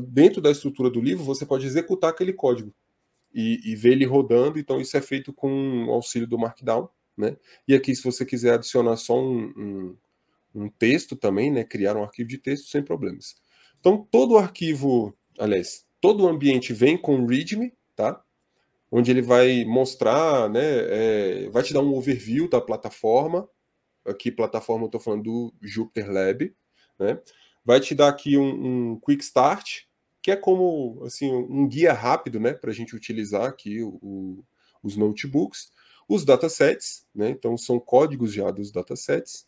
dentro 0.08 0.40
da 0.40 0.50
estrutura 0.50 0.88
do 0.88 1.00
livro, 1.00 1.24
você 1.24 1.44
pode 1.44 1.66
executar 1.66 2.10
aquele 2.10 2.32
código 2.32 2.72
e, 3.34 3.60
e 3.64 3.74
ver 3.74 3.92
ele 3.92 4.04
rodando. 4.04 4.58
Então, 4.58 4.80
isso 4.80 4.96
é 4.96 5.00
feito 5.00 5.32
com 5.32 5.86
o 5.86 5.90
auxílio 5.90 6.26
do 6.26 6.38
Markdown. 6.38 6.88
Né? 7.20 7.36
E 7.68 7.74
aqui, 7.74 7.94
se 7.94 8.02
você 8.02 8.24
quiser 8.24 8.54
adicionar 8.54 8.96
só 8.96 9.20
um, 9.20 9.52
um, 9.56 9.96
um 10.54 10.68
texto 10.68 11.14
também, 11.14 11.50
né, 11.50 11.62
criar 11.62 11.96
um 11.96 12.02
arquivo 12.02 12.28
de 12.28 12.38
texto 12.38 12.68
sem 12.68 12.82
problemas. 12.82 13.36
Então, 13.78 14.06
todo 14.10 14.32
o 14.32 14.38
arquivo, 14.38 15.14
aliás, 15.38 15.86
todo 16.00 16.24
o 16.24 16.28
ambiente 16.28 16.72
vem 16.72 16.96
com 16.96 17.26
README, 17.26 17.74
tá? 17.94 18.22
Onde 18.90 19.10
ele 19.10 19.22
vai 19.22 19.64
mostrar, 19.64 20.48
né, 20.48 20.60
é, 20.64 21.50
vai 21.50 21.62
te 21.62 21.72
dar 21.72 21.80
um 21.80 21.94
overview 21.94 22.48
da 22.48 22.60
plataforma. 22.60 23.48
Aqui, 24.04 24.32
plataforma, 24.32 24.84
eu 24.84 24.86
estou 24.86 25.00
falando 25.00 25.22
do 25.24 25.54
Jupyter 25.60 26.10
Lab, 26.10 26.54
né? 26.98 27.20
Vai 27.64 27.80
te 27.80 27.94
dar 27.94 28.08
aqui 28.08 28.36
um, 28.38 28.92
um 28.92 29.00
Quick 29.00 29.22
Start, 29.22 29.82
que 30.22 30.30
é 30.30 30.36
como 30.36 31.02
assim 31.04 31.30
um 31.30 31.68
guia 31.68 31.92
rápido, 31.92 32.40
né, 32.40 32.52
para 32.52 32.70
a 32.70 32.74
gente 32.74 32.96
utilizar 32.96 33.44
aqui 33.44 33.82
o, 33.82 33.98
o, 34.02 34.44
os 34.82 34.96
notebooks, 34.96 35.70
os 36.10 36.24
datasets, 36.24 37.06
né? 37.14 37.30
Então 37.30 37.56
são 37.56 37.78
códigos 37.78 38.32
já 38.32 38.50
dos 38.50 38.72
datasets 38.72 39.46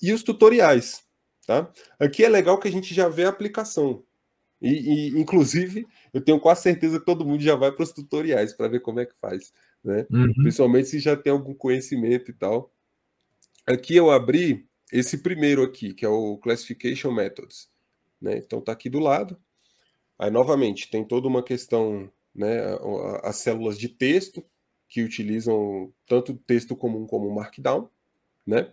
e 0.00 0.12
os 0.12 0.22
tutoriais. 0.22 1.02
Tá? 1.46 1.72
Aqui 1.98 2.22
é 2.22 2.28
legal 2.28 2.60
que 2.60 2.68
a 2.68 2.70
gente 2.70 2.92
já 2.92 3.08
vê 3.08 3.24
a 3.24 3.30
aplicação. 3.30 4.04
E, 4.60 4.68
e 4.68 5.18
inclusive, 5.18 5.86
eu 6.12 6.20
tenho 6.20 6.38
quase 6.38 6.62
certeza 6.62 7.00
que 7.00 7.06
todo 7.06 7.24
mundo 7.24 7.42
já 7.42 7.56
vai 7.56 7.72
para 7.72 7.82
os 7.82 7.92
tutoriais 7.92 8.52
para 8.52 8.68
ver 8.68 8.80
como 8.80 9.00
é 9.00 9.06
que 9.06 9.16
faz. 9.16 9.54
Né? 9.82 10.06
Uhum. 10.10 10.34
Principalmente 10.34 10.88
se 10.88 11.00
já 11.00 11.16
tem 11.16 11.32
algum 11.32 11.54
conhecimento 11.54 12.30
e 12.30 12.34
tal. 12.34 12.70
Aqui 13.66 13.96
eu 13.96 14.10
abri 14.10 14.68
esse 14.92 15.16
primeiro 15.16 15.62
aqui, 15.62 15.94
que 15.94 16.04
é 16.04 16.08
o 16.10 16.36
Classification 16.36 17.10
Methods. 17.10 17.70
Né? 18.20 18.36
Então 18.36 18.58
está 18.58 18.72
aqui 18.72 18.90
do 18.90 18.98
lado. 18.98 19.34
Aí, 20.18 20.30
novamente, 20.30 20.90
tem 20.90 21.02
toda 21.02 21.26
uma 21.26 21.42
questão, 21.42 22.12
né, 22.34 22.58
as 23.22 23.36
células 23.36 23.78
de 23.78 23.88
texto, 23.88 24.44
que 24.90 25.02
utilizam 25.02 25.92
tanto 26.06 26.34
texto 26.34 26.76
comum 26.76 27.06
como 27.06 27.32
Markdown, 27.32 27.88
né? 28.44 28.70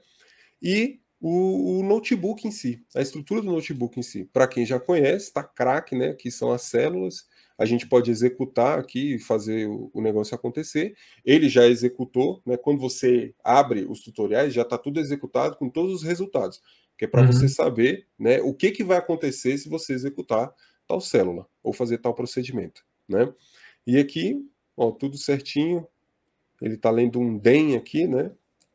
E 0.62 1.00
o, 1.22 1.80
o, 1.80 1.84
notebook 1.84 2.48
em 2.48 2.52
si, 2.52 2.84
a 2.96 3.02
estrutura 3.02 3.42
do 3.42 3.52
notebook 3.52 4.00
em 4.00 4.04
si. 4.04 4.26
Para 4.26 4.48
quem 4.48 4.66
já 4.66 4.80
conhece, 4.80 5.28
está 5.28 5.44
crack, 5.44 5.96
né? 5.96 6.14
Que 6.14 6.32
são 6.32 6.52
as 6.52 6.64
células. 6.64 7.28
A 7.58 7.66
gente 7.66 7.88
pode 7.88 8.10
executar 8.10 8.80
aqui 8.80 9.16
e 9.16 9.20
fazer 9.20 9.68
o, 9.68 9.92
o, 9.94 10.02
negócio 10.02 10.36
acontecer. 10.36 10.96
Ele 11.24 11.50
já 11.50 11.68
executou, 11.68 12.42
né? 12.46 12.58
Quando 12.58 12.80
você 12.80 13.34
abre 13.44 13.86
os 13.86 14.02
tutoriais, 14.02 14.54
já 14.54 14.64
está 14.64 14.78
tudo 14.78 15.00
executado 15.00 15.56
com 15.56 15.70
todos 15.70 15.94
os 15.94 16.04
resultados, 16.04 16.62
que 16.98 17.06
é 17.06 17.08
para 17.08 17.22
uhum. 17.22 17.32
você 17.32 17.48
saber, 17.48 18.08
né? 18.18 18.42
O 18.42 18.56
que, 18.56 18.72
que 18.72 18.84
vai 18.84 18.98
acontecer 18.98 19.56
se 19.60 19.70
você 19.70 19.94
executar 19.94 20.52
tal 20.88 21.00
célula 21.00 21.48
ou 21.62 21.74
fazer 21.74 22.00
tal 22.00 22.16
procedimento, 22.16 22.84
né? 23.08 23.32
E 23.86 23.98
aqui, 23.98 24.36
ó, 24.76 24.92
tudo 24.92 25.18
certinho. 25.18 25.88
Ele 26.62 26.76
está 26.76 26.90
lendo 26.90 27.20
um 27.20 27.38
DEM 27.38 27.76
aqui, 27.76 28.08
né? 28.08 28.32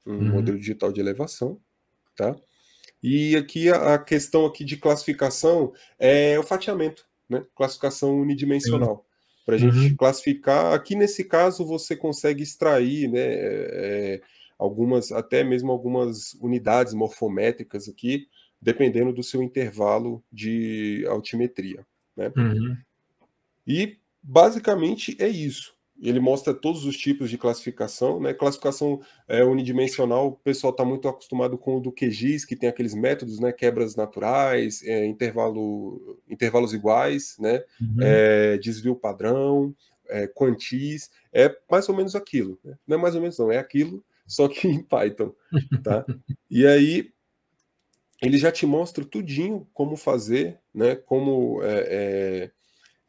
Um 0.06 0.14
uhum. 0.14 0.30
modelo 0.30 0.58
digital 0.58 0.92
de 0.92 1.00
elevação 1.00 1.60
tá? 2.16 2.36
E 3.02 3.36
aqui 3.36 3.68
a, 3.68 3.98
questão 3.98 4.46
aqui 4.46 4.64
de 4.64 4.76
classificação 4.76 5.72
é 5.98 6.38
o 6.38 6.42
fatiamento, 6.42 7.04
né? 7.28 7.44
Classificação 7.54 8.20
unidimensional. 8.20 9.04
Para 9.44 9.56
a 9.56 9.58
gente 9.58 9.76
uhum. 9.76 9.96
classificar, 9.96 10.72
aqui 10.72 10.94
nesse 10.94 11.24
caso 11.24 11.66
você 11.66 11.96
consegue 11.96 12.42
extrair, 12.42 13.08
né? 13.08 13.20
É, 13.20 14.20
algumas, 14.56 15.10
até 15.10 15.42
mesmo 15.42 15.72
algumas 15.72 16.34
unidades 16.34 16.94
morfométricas 16.94 17.88
aqui, 17.88 18.28
dependendo 18.60 19.12
do 19.12 19.22
seu 19.22 19.42
intervalo 19.42 20.22
de 20.30 21.04
altimetria, 21.08 21.84
né? 22.16 22.30
Uhum. 22.36 22.76
E 23.66 23.98
basicamente 24.22 25.16
é 25.18 25.28
isso 25.28 25.74
ele 26.00 26.20
mostra 26.20 26.52
todos 26.52 26.84
os 26.84 26.96
tipos 26.96 27.30
de 27.30 27.38
classificação, 27.38 28.20
né? 28.20 28.34
Classificação 28.34 29.00
é, 29.28 29.44
unidimensional, 29.44 30.28
o 30.28 30.32
pessoal 30.32 30.72
está 30.72 30.84
muito 30.84 31.06
acostumado 31.08 31.56
com 31.56 31.76
o 31.76 31.80
do 31.80 31.92
QGIS, 31.92 32.44
que 32.44 32.56
tem 32.56 32.68
aqueles 32.68 32.94
métodos, 32.94 33.38
né? 33.38 33.52
Quebras 33.52 33.94
naturais, 33.94 34.82
é, 34.82 35.06
intervalo, 35.06 36.18
intervalos 36.28 36.72
iguais, 36.72 37.36
né? 37.38 37.62
Uhum. 37.80 37.96
É, 38.00 38.58
desvio 38.58 38.96
padrão, 38.96 39.74
é, 40.08 40.26
quantis, 40.26 41.10
é 41.32 41.54
mais 41.70 41.88
ou 41.88 41.96
menos 41.96 42.14
aquilo. 42.14 42.58
Né? 42.64 42.76
Não 42.86 42.98
é 42.98 43.00
mais 43.00 43.14
ou 43.14 43.20
menos, 43.20 43.38
não, 43.38 43.50
é 43.50 43.58
aquilo, 43.58 44.04
só 44.26 44.48
que 44.48 44.68
em 44.68 44.82
Python, 44.82 45.32
tá? 45.82 46.04
e 46.50 46.66
aí 46.66 47.10
ele 48.20 48.38
já 48.38 48.52
te 48.52 48.66
mostra 48.66 49.04
tudinho 49.04 49.66
como 49.74 49.96
fazer, 49.96 50.60
né? 50.72 50.94
Como 50.94 51.60
é, 51.62 51.86
é 51.90 52.50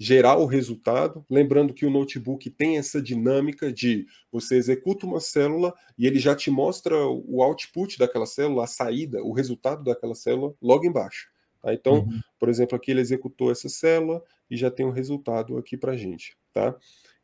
gerar 0.03 0.37
o 0.37 0.45
resultado. 0.45 1.25
Lembrando 1.29 1.73
que 1.73 1.85
o 1.85 1.89
notebook 1.89 2.49
tem 2.49 2.77
essa 2.77 3.01
dinâmica 3.01 3.71
de 3.71 4.05
você 4.29 4.55
executa 4.55 5.05
uma 5.05 5.21
célula 5.21 5.73
e 5.97 6.05
ele 6.05 6.19
já 6.19 6.35
te 6.35 6.51
mostra 6.51 7.07
o 7.07 7.41
output 7.41 7.97
daquela 7.97 8.25
célula, 8.25 8.65
a 8.65 8.67
saída, 8.67 9.23
o 9.23 9.31
resultado 9.31 9.83
daquela 9.85 10.13
célula 10.13 10.53
logo 10.61 10.85
embaixo. 10.85 11.29
Tá? 11.61 11.73
Então, 11.73 11.99
uhum. 11.99 12.19
por 12.37 12.49
exemplo, 12.49 12.75
aqui 12.75 12.91
ele 12.91 12.99
executou 12.99 13.49
essa 13.49 13.69
célula 13.69 14.21
e 14.51 14.57
já 14.57 14.69
tem 14.69 14.85
um 14.85 14.91
resultado 14.91 15.57
aqui 15.57 15.77
para 15.77 15.95
gente. 15.95 16.35
Tá? 16.51 16.75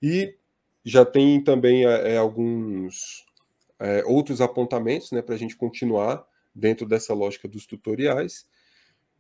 E 0.02 0.38
já 0.86 1.04
tem 1.04 1.44
também 1.44 1.84
é, 1.84 2.16
alguns 2.16 3.26
é, 3.78 4.06
outros 4.06 4.40
apontamentos 4.40 5.12
né, 5.12 5.22
para 5.22 5.36
a 5.36 5.38
gente 5.38 5.58
continuar 5.58 6.26
dentro 6.56 6.88
dessa 6.88 7.14
lógica 7.14 7.46
dos 7.46 7.66
tutoriais. 7.66 8.48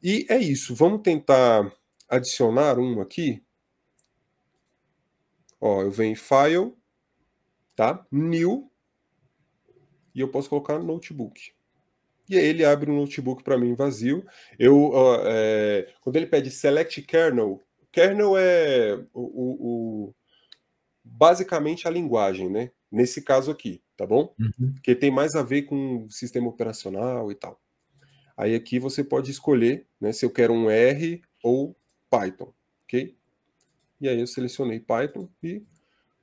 E 0.01 0.25
é 0.29 0.37
isso. 0.37 0.73
Vamos 0.73 1.01
tentar 1.01 1.69
adicionar 2.07 2.79
um 2.79 3.01
aqui. 3.01 3.43
Ó, 5.59 5.81
eu 5.81 5.91
venho 5.91 6.13
em 6.13 6.15
File, 6.15 6.73
tá? 7.75 8.05
New, 8.11 8.71
e 10.13 10.21
eu 10.21 10.29
posso 10.29 10.49
colocar 10.49 10.77
no 10.77 10.85
Notebook. 10.85 11.53
E 12.29 12.37
aí 12.37 12.45
ele 12.45 12.63
abre 12.63 12.91
um 12.91 12.95
notebook 12.95 13.43
para 13.43 13.57
mim 13.57 13.73
vazio. 13.73 14.23
Eu, 14.59 14.91
é, 15.25 15.91
quando 15.99 16.15
ele 16.15 16.27
pede 16.27 16.51
Select 16.51 17.01
Kernel, 17.01 17.59
kernel 17.91 18.37
é 18.37 19.03
o, 19.13 20.07
o, 20.07 20.15
basicamente 21.03 21.87
a 21.87 21.91
linguagem, 21.91 22.47
né? 22.47 22.71
Nesse 22.91 23.23
caso 23.23 23.49
aqui, 23.49 23.81
tá 23.97 24.05
bom? 24.05 24.35
Uhum. 24.39 24.75
Que 24.83 24.93
tem 24.93 25.09
mais 25.09 25.35
a 25.35 25.41
ver 25.41 25.63
com 25.63 26.05
o 26.05 26.11
sistema 26.11 26.47
operacional 26.47 27.31
e 27.31 27.35
tal. 27.35 27.59
Aí 28.37 28.53
aqui 28.55 28.77
você 28.79 29.03
pode 29.03 29.31
escolher 29.31 29.87
né, 29.99 30.13
se 30.13 30.23
eu 30.23 30.29
quero 30.29 30.53
um 30.53 30.69
R 30.69 31.21
ou 31.43 31.75
Python, 32.09 32.53
ok? 32.83 33.17
E 33.99 34.07
aí 34.07 34.19
eu 34.19 34.27
selecionei 34.27 34.79
Python 34.79 35.29
e 35.43 35.63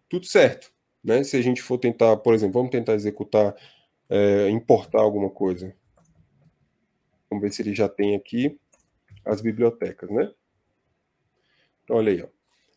tudo 0.08 0.26
certo. 0.26 0.72
Né? 1.02 1.22
Se 1.22 1.36
a 1.36 1.42
gente 1.42 1.62
for 1.62 1.78
tentar, 1.78 2.16
por 2.16 2.34
exemplo, 2.34 2.54
vamos 2.54 2.70
tentar 2.70 2.94
executar, 2.94 3.54
é, 4.08 4.48
importar 4.50 5.00
alguma 5.00 5.30
coisa. 5.30 5.74
Vamos 7.30 7.42
ver 7.42 7.52
se 7.52 7.62
ele 7.62 7.74
já 7.74 7.88
tem 7.88 8.16
aqui 8.16 8.58
as 9.24 9.40
bibliotecas, 9.40 10.08
né? 10.10 10.30
Então, 11.82 11.96
olha 11.96 12.12
aí, 12.12 12.22
ó. 12.22 12.28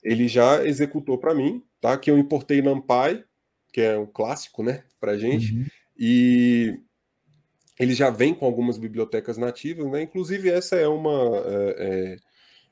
ele 0.03 0.27
já 0.27 0.65
executou 0.65 1.17
para 1.17 1.33
mim, 1.33 1.63
tá? 1.79 1.97
Que 1.97 2.09
eu 2.09 2.17
importei 2.17 2.61
NumPy, 2.61 3.23
que 3.71 3.81
é 3.81 3.97
um 3.97 4.05
clássico, 4.05 4.63
né, 4.63 4.83
para 4.99 5.17
gente, 5.17 5.53
uhum. 5.53 5.65
e 5.97 6.79
ele 7.79 7.93
já 7.93 8.09
vem 8.09 8.33
com 8.33 8.45
algumas 8.45 8.77
bibliotecas 8.77 9.37
nativas, 9.37 9.89
né? 9.89 10.01
Inclusive 10.01 10.49
essa 10.49 10.75
é 10.75 10.87
uma 10.87 11.37
é, 11.45 11.75
é, 11.77 12.17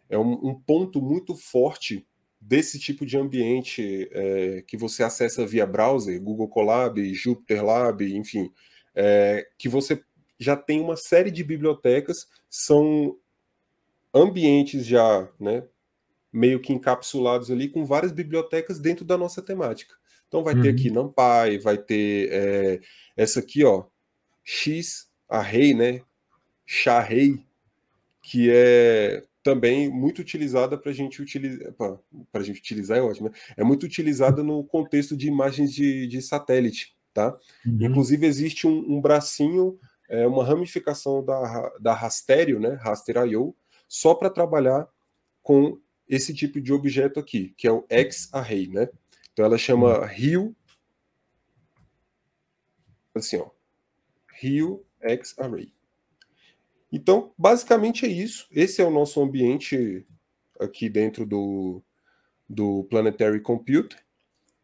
é 0.09 0.17
um, 0.17 0.49
um, 0.49 0.53
ponto 0.59 1.01
muito 1.01 1.36
forte 1.36 2.05
desse 2.39 2.79
tipo 2.79 3.05
de 3.05 3.17
ambiente 3.17 4.07
é, 4.11 4.63
que 4.67 4.77
você 4.77 5.03
acessa 5.03 5.45
via 5.45 5.65
browser, 5.65 6.21
Google 6.21 6.47
Colab, 6.47 7.13
Jupyter 7.13 7.63
Lab, 7.65 8.01
enfim, 8.15 8.51
é, 8.95 9.47
que 9.57 9.67
você 9.67 10.01
já 10.39 10.55
tem 10.55 10.79
uma 10.79 10.95
série 10.95 11.31
de 11.31 11.43
bibliotecas, 11.43 12.27
são 12.49 13.17
ambientes 14.13 14.85
já, 14.85 15.27
né, 15.39 15.63
meio 16.31 16.59
que 16.59 16.71
encapsulados 16.71 17.49
ali 17.49 17.67
com 17.69 17.85
várias 17.85 18.11
bibliotecas 18.11 18.79
dentro 18.79 19.03
da 19.03 19.17
nossa 19.17 19.41
temática. 19.41 19.95
Então 20.27 20.43
vai 20.43 20.53
uhum. 20.53 20.61
ter 20.61 20.69
aqui 20.69 20.89
NumPy, 20.91 21.57
vai 21.63 21.77
ter 21.77 22.29
é, 22.31 22.79
essa 23.15 23.39
aqui, 23.39 23.63
ó, 23.63 23.85
X 24.43 25.09
Array, 25.27 25.73
né, 25.73 26.01
Charray, 26.65 27.43
que 28.21 28.49
é 28.51 29.23
também 29.47 29.89
muito 29.89 30.19
utilizada 30.19 30.77
para 30.77 30.91
a 30.91 30.93
gente 30.93 31.21
utilizar, 31.21 31.73
para 32.33 32.43
gente 32.43 32.59
utilizar 32.59 32.97
é 32.97 33.01
ótimo, 33.01 33.29
né? 33.29 33.35
é 33.55 33.63
muito 33.63 33.85
utilizada 33.85 34.43
no 34.43 34.61
contexto 34.61 35.15
de 35.15 35.29
imagens 35.29 35.73
de, 35.73 36.05
de 36.05 36.21
satélite, 36.21 36.97
tá? 37.13 37.33
Uhum. 37.65 37.77
Inclusive 37.79 38.27
existe 38.27 38.67
um, 38.67 38.97
um 38.97 38.99
bracinho, 38.99 39.79
é, 40.09 40.27
uma 40.27 40.43
ramificação 40.43 41.23
da, 41.23 41.71
da 41.79 41.93
Rasterio, 41.93 42.59
né, 42.59 42.73
Raster.io, 42.81 43.55
só 43.87 44.13
para 44.13 44.29
trabalhar 44.29 44.85
com 45.41 45.79
esse 46.09 46.33
tipo 46.33 46.59
de 46.59 46.73
objeto 46.73 47.17
aqui, 47.17 47.53
que 47.57 47.69
é 47.69 47.71
o 47.71 47.85
X-Array, 47.89 48.67
né? 48.67 48.89
Então 49.31 49.45
ela 49.45 49.57
chama 49.57 50.05
Rio, 50.07 50.53
assim, 53.15 53.37
ó, 53.37 53.49
Rio 54.33 54.85
X-Array. 54.99 55.71
Então, 56.91 57.33
basicamente 57.38 58.05
é 58.05 58.09
isso. 58.09 58.47
Esse 58.51 58.81
é 58.81 58.85
o 58.85 58.91
nosso 58.91 59.21
ambiente 59.21 60.05
aqui 60.59 60.89
dentro 60.89 61.25
do, 61.25 61.83
do 62.47 62.85
Planetary 62.85 63.41
Computer 63.41 63.99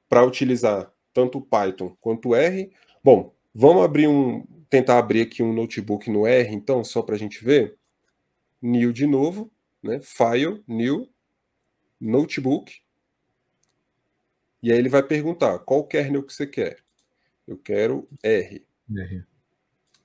para 0.07 0.25
utilizar 0.25 0.91
tanto 1.13 1.41
Python 1.41 1.95
quanto 1.99 2.33
R. 2.33 2.71
Bom, 3.03 3.35
vamos 3.53 3.83
abrir 3.83 4.07
um, 4.07 4.45
tentar 4.69 4.97
abrir 4.97 5.21
aqui 5.21 5.43
um 5.43 5.53
notebook 5.53 6.09
no 6.09 6.25
R, 6.25 6.53
então, 6.53 6.83
só 6.83 7.01
para 7.01 7.15
a 7.15 7.17
gente 7.17 7.43
ver. 7.43 7.77
New 8.61 8.93
de 8.93 9.05
novo, 9.05 9.51
né? 9.83 9.99
File, 10.01 10.63
New, 10.67 11.09
Notebook. 11.99 12.81
E 14.61 14.71
aí 14.71 14.77
ele 14.77 14.87
vai 14.87 15.03
perguntar 15.03 15.59
qual 15.59 15.85
kernel 15.85 16.23
que 16.23 16.33
você 16.33 16.47
quer. 16.47 16.79
Eu 17.45 17.57
quero 17.57 18.07
R. 18.23 18.65
R. 18.97 19.25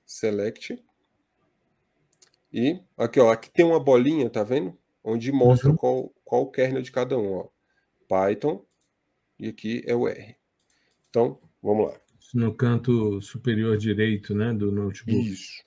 Select. 0.05 0.83
E 2.51 2.79
aqui, 2.97 3.19
ó, 3.19 3.31
aqui 3.31 3.49
tem 3.51 3.65
uma 3.65 3.79
bolinha, 3.79 4.29
tá 4.29 4.43
vendo? 4.43 4.77
Onde 5.03 5.31
mostra 5.31 5.69
uhum. 5.69 5.75
qual, 5.75 6.13
qual 6.23 6.41
o 6.43 6.51
kernel 6.51 6.81
de 6.81 6.91
cada 6.91 7.17
um, 7.17 7.33
ó. 7.33 7.47
Python 8.07 8.65
e 9.39 9.47
aqui 9.47 9.83
é 9.85 9.95
o 9.95 10.07
R. 10.07 10.35
Então, 11.09 11.39
vamos 11.61 11.87
lá. 11.87 12.01
No 12.33 12.53
canto 12.53 13.21
superior 13.21 13.77
direito, 13.77 14.35
né, 14.35 14.53
do 14.53 14.71
notebook. 14.71 15.31
Isso. 15.31 15.63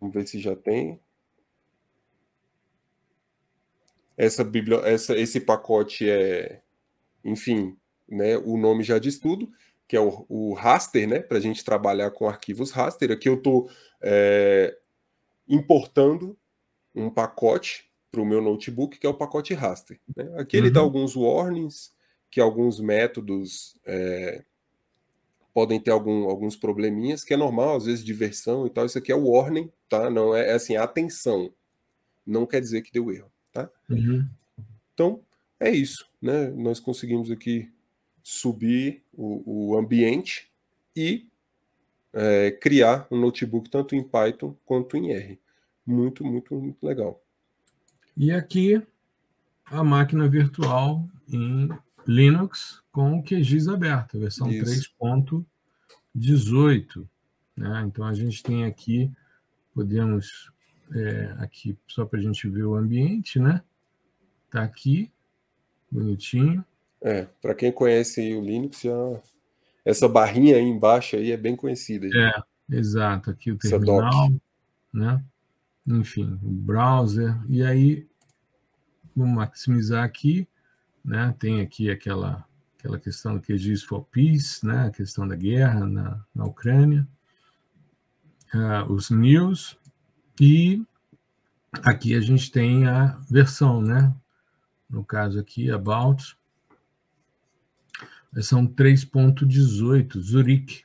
Vamos 0.00 0.14
ver 0.14 0.26
se 0.26 0.38
já 0.40 0.56
tem. 0.56 1.00
Essa 4.16 4.42
bibli... 4.42 4.74
essa, 4.84 5.16
esse 5.16 5.40
pacote 5.40 6.08
é, 6.08 6.62
enfim, 7.24 7.76
né, 8.08 8.36
o 8.38 8.56
nome 8.56 8.82
já 8.82 8.98
diz 8.98 9.18
tudo, 9.18 9.50
que 9.86 9.96
é 9.96 10.00
o, 10.00 10.24
o 10.28 10.54
raster, 10.54 11.08
né, 11.08 11.20
para 11.20 11.38
a 11.38 11.40
gente 11.40 11.64
trabalhar 11.64 12.10
com 12.10 12.28
arquivos 12.28 12.70
raster. 12.70 13.12
Aqui 13.12 13.28
eu 13.28 13.34
estou 13.34 13.70
é, 14.02 14.76
importando 15.48 16.36
um 16.94 17.10
pacote 17.10 17.88
para 18.10 18.20
o 18.20 18.26
meu 18.26 18.40
notebook, 18.40 18.98
que 18.98 19.06
é 19.06 19.10
o 19.10 19.14
pacote 19.14 19.54
raster. 19.54 20.00
Né? 20.16 20.32
Aqui 20.36 20.56
ele 20.56 20.70
dá 20.70 20.80
uhum. 20.80 20.86
alguns 20.86 21.14
warnings, 21.14 21.92
que 22.30 22.40
alguns 22.40 22.80
métodos 22.80 23.78
é, 23.84 24.44
podem 25.52 25.80
ter 25.80 25.90
algum, 25.90 26.28
alguns 26.28 26.56
probleminhas, 26.56 27.24
que 27.24 27.34
é 27.34 27.36
normal, 27.36 27.76
às 27.76 27.86
vezes, 27.86 28.04
de 28.04 28.12
versão 28.12 28.66
e 28.66 28.70
tal. 28.70 28.86
Isso 28.86 28.98
aqui 28.98 29.12
é 29.12 29.14
o 29.16 29.28
warning, 29.28 29.70
tá? 29.88 30.10
Não 30.10 30.34
é, 30.34 30.50
é 30.50 30.52
assim, 30.52 30.76
atenção. 30.76 31.52
Não 32.26 32.46
quer 32.46 32.60
dizer 32.60 32.82
que 32.82 32.92
deu 32.92 33.10
erro. 33.10 33.30
Tá? 33.52 33.70
Uhum. 33.88 34.28
Então, 34.94 35.20
é 35.58 35.70
isso. 35.70 36.08
Né? 36.20 36.48
Nós 36.50 36.80
conseguimos 36.80 37.30
aqui 37.30 37.70
subir 38.22 39.02
o, 39.12 39.70
o 39.70 39.78
ambiente 39.78 40.50
e 40.94 41.26
é, 42.18 42.50
criar 42.50 43.06
um 43.12 43.20
notebook 43.20 43.70
tanto 43.70 43.94
em 43.94 44.02
Python 44.02 44.56
quanto 44.64 44.96
em 44.96 45.12
R. 45.12 45.38
Muito, 45.86 46.24
muito, 46.24 46.56
muito 46.56 46.84
legal. 46.84 47.22
E 48.16 48.32
aqui 48.32 48.82
a 49.66 49.84
máquina 49.84 50.26
virtual 50.28 51.08
em 51.28 51.68
Linux 52.06 52.82
com 52.90 53.18
o 53.18 53.22
QGIS 53.22 53.68
aberto, 53.68 54.18
versão 54.18 54.48
3.18. 54.48 57.06
Né? 57.56 57.84
Então 57.86 58.04
a 58.04 58.12
gente 58.12 58.42
tem 58.42 58.64
aqui, 58.64 59.12
podemos 59.72 60.50
é, 60.92 61.36
aqui 61.38 61.78
só 61.86 62.04
para 62.04 62.18
a 62.18 62.22
gente 62.22 62.48
ver 62.48 62.64
o 62.64 62.74
ambiente, 62.74 63.38
né? 63.38 63.62
Tá 64.50 64.64
aqui, 64.64 65.12
bonitinho. 65.90 66.64
É, 67.00 67.28
para 67.40 67.54
quem 67.54 67.70
conhece 67.70 68.34
o 68.34 68.40
Linux, 68.40 68.80
já... 68.80 69.22
essa 69.88 70.06
barrinha 70.06 70.56
aí 70.56 70.64
embaixo 70.64 71.16
aí 71.16 71.32
é 71.32 71.36
bem 71.36 71.56
conhecida. 71.56 72.10
Já. 72.10 72.44
É, 72.70 72.76
exato. 72.76 73.30
Aqui 73.30 73.50
o 73.50 73.56
terminal, 73.56 74.30
né? 74.92 75.24
Enfim, 75.86 76.38
o 76.42 76.50
browser. 76.50 77.34
E 77.48 77.62
aí, 77.62 78.06
vamos 79.16 79.34
maximizar 79.34 80.04
aqui, 80.04 80.46
né? 81.02 81.34
Tem 81.38 81.62
aqui 81.62 81.90
aquela 81.90 82.46
aquela 82.78 82.98
questão 82.98 83.34
do 83.34 83.40
QGIS 83.40 83.82
for 83.82 84.04
Peace, 84.12 84.64
né? 84.64 84.88
A 84.88 84.90
questão 84.90 85.26
da 85.26 85.34
guerra 85.34 85.86
na, 85.86 86.22
na 86.34 86.44
Ucrânia. 86.44 87.08
Uh, 88.54 88.92
os 88.92 89.10
news, 89.10 89.76
e 90.38 90.82
aqui 91.82 92.14
a 92.14 92.20
gente 92.20 92.50
tem 92.50 92.86
a 92.86 93.18
versão, 93.30 93.80
né? 93.80 94.14
No 94.88 95.02
caso 95.02 95.40
aqui, 95.40 95.70
About, 95.70 96.37
versão 98.32 98.66
3.18, 98.66 100.18
Zurich, 100.18 100.84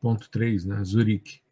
ponto 0.00 0.30
3, 0.30 0.64
né? 0.64 0.84
Zurich. 0.84 1.42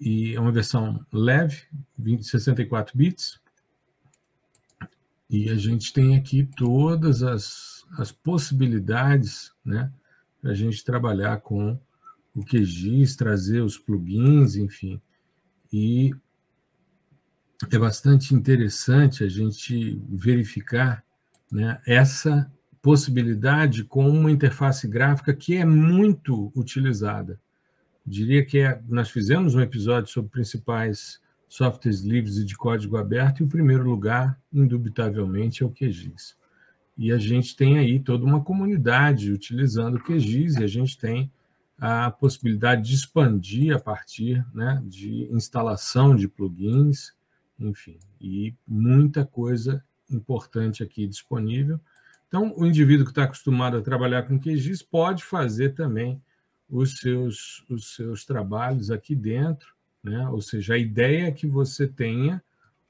E 0.00 0.34
é 0.34 0.40
uma 0.40 0.52
versão 0.52 1.04
leve, 1.12 1.62
20, 1.98 2.24
64 2.24 2.96
bits. 2.96 3.40
E 5.28 5.50
a 5.50 5.56
gente 5.56 5.92
tem 5.92 6.16
aqui 6.16 6.48
todas 6.56 7.22
as, 7.22 7.84
as 7.98 8.12
possibilidades, 8.12 9.52
né? 9.64 9.92
Para 10.40 10.52
a 10.52 10.54
gente 10.54 10.84
trabalhar 10.84 11.40
com 11.40 11.78
o 12.34 12.44
QGIS, 12.44 13.16
trazer 13.16 13.60
os 13.60 13.76
plugins, 13.76 14.54
enfim. 14.56 15.00
E 15.72 16.14
é 17.70 17.78
bastante 17.78 18.34
interessante 18.34 19.24
a 19.24 19.28
gente 19.28 20.00
verificar 20.08 21.04
né, 21.50 21.80
essa 21.84 22.50
possibilidade 22.80 23.84
com 23.84 24.08
uma 24.08 24.30
interface 24.30 24.86
gráfica 24.86 25.34
que 25.34 25.56
é 25.56 25.64
muito 25.64 26.52
utilizada. 26.54 27.40
Diria 28.06 28.44
que 28.44 28.58
é, 28.58 28.80
nós 28.88 29.10
fizemos 29.10 29.54
um 29.54 29.60
episódio 29.60 30.10
sobre 30.10 30.30
principais 30.30 31.20
softwares 31.48 32.02
livres 32.02 32.36
e 32.36 32.44
de 32.44 32.56
código 32.56 32.96
aberto, 32.96 33.40
e 33.40 33.44
o 33.44 33.48
primeiro 33.48 33.84
lugar, 33.84 34.38
indubitavelmente, 34.52 35.62
é 35.62 35.66
o 35.66 35.70
QGIS. 35.70 36.36
E 36.96 37.10
a 37.10 37.18
gente 37.18 37.56
tem 37.56 37.78
aí 37.78 37.98
toda 37.98 38.24
uma 38.24 38.42
comunidade 38.42 39.32
utilizando 39.32 39.96
o 39.96 40.02
QGIS, 40.02 40.56
e 40.56 40.64
a 40.64 40.66
gente 40.66 40.98
tem 40.98 41.30
a 41.78 42.10
possibilidade 42.10 42.82
de 42.82 42.94
expandir 42.94 43.74
a 43.74 43.78
partir 43.78 44.44
né, 44.52 44.82
de 44.84 45.28
instalação 45.32 46.14
de 46.14 46.28
plugins, 46.28 47.12
enfim, 47.58 47.98
e 48.20 48.54
muita 48.66 49.24
coisa 49.24 49.82
importante 50.10 50.82
aqui 50.82 51.06
disponível. 51.06 51.80
Então, 52.28 52.52
o 52.56 52.66
indivíduo 52.66 53.06
que 53.06 53.10
está 53.10 53.24
acostumado 53.24 53.78
a 53.78 53.82
trabalhar 53.82 54.24
com 54.24 54.38
QGIS 54.38 54.82
pode 54.82 55.24
fazer 55.24 55.74
também 55.74 56.22
os 56.68 56.98
seus, 56.98 57.64
os 57.70 57.94
seus 57.94 58.26
trabalhos 58.26 58.90
aqui 58.90 59.14
dentro, 59.14 59.74
né? 60.04 60.28
ou 60.28 60.40
seja, 60.42 60.74
a 60.74 60.78
ideia 60.78 61.28
é 61.28 61.32
que 61.32 61.46
você 61.46 61.88
tenha 61.88 62.42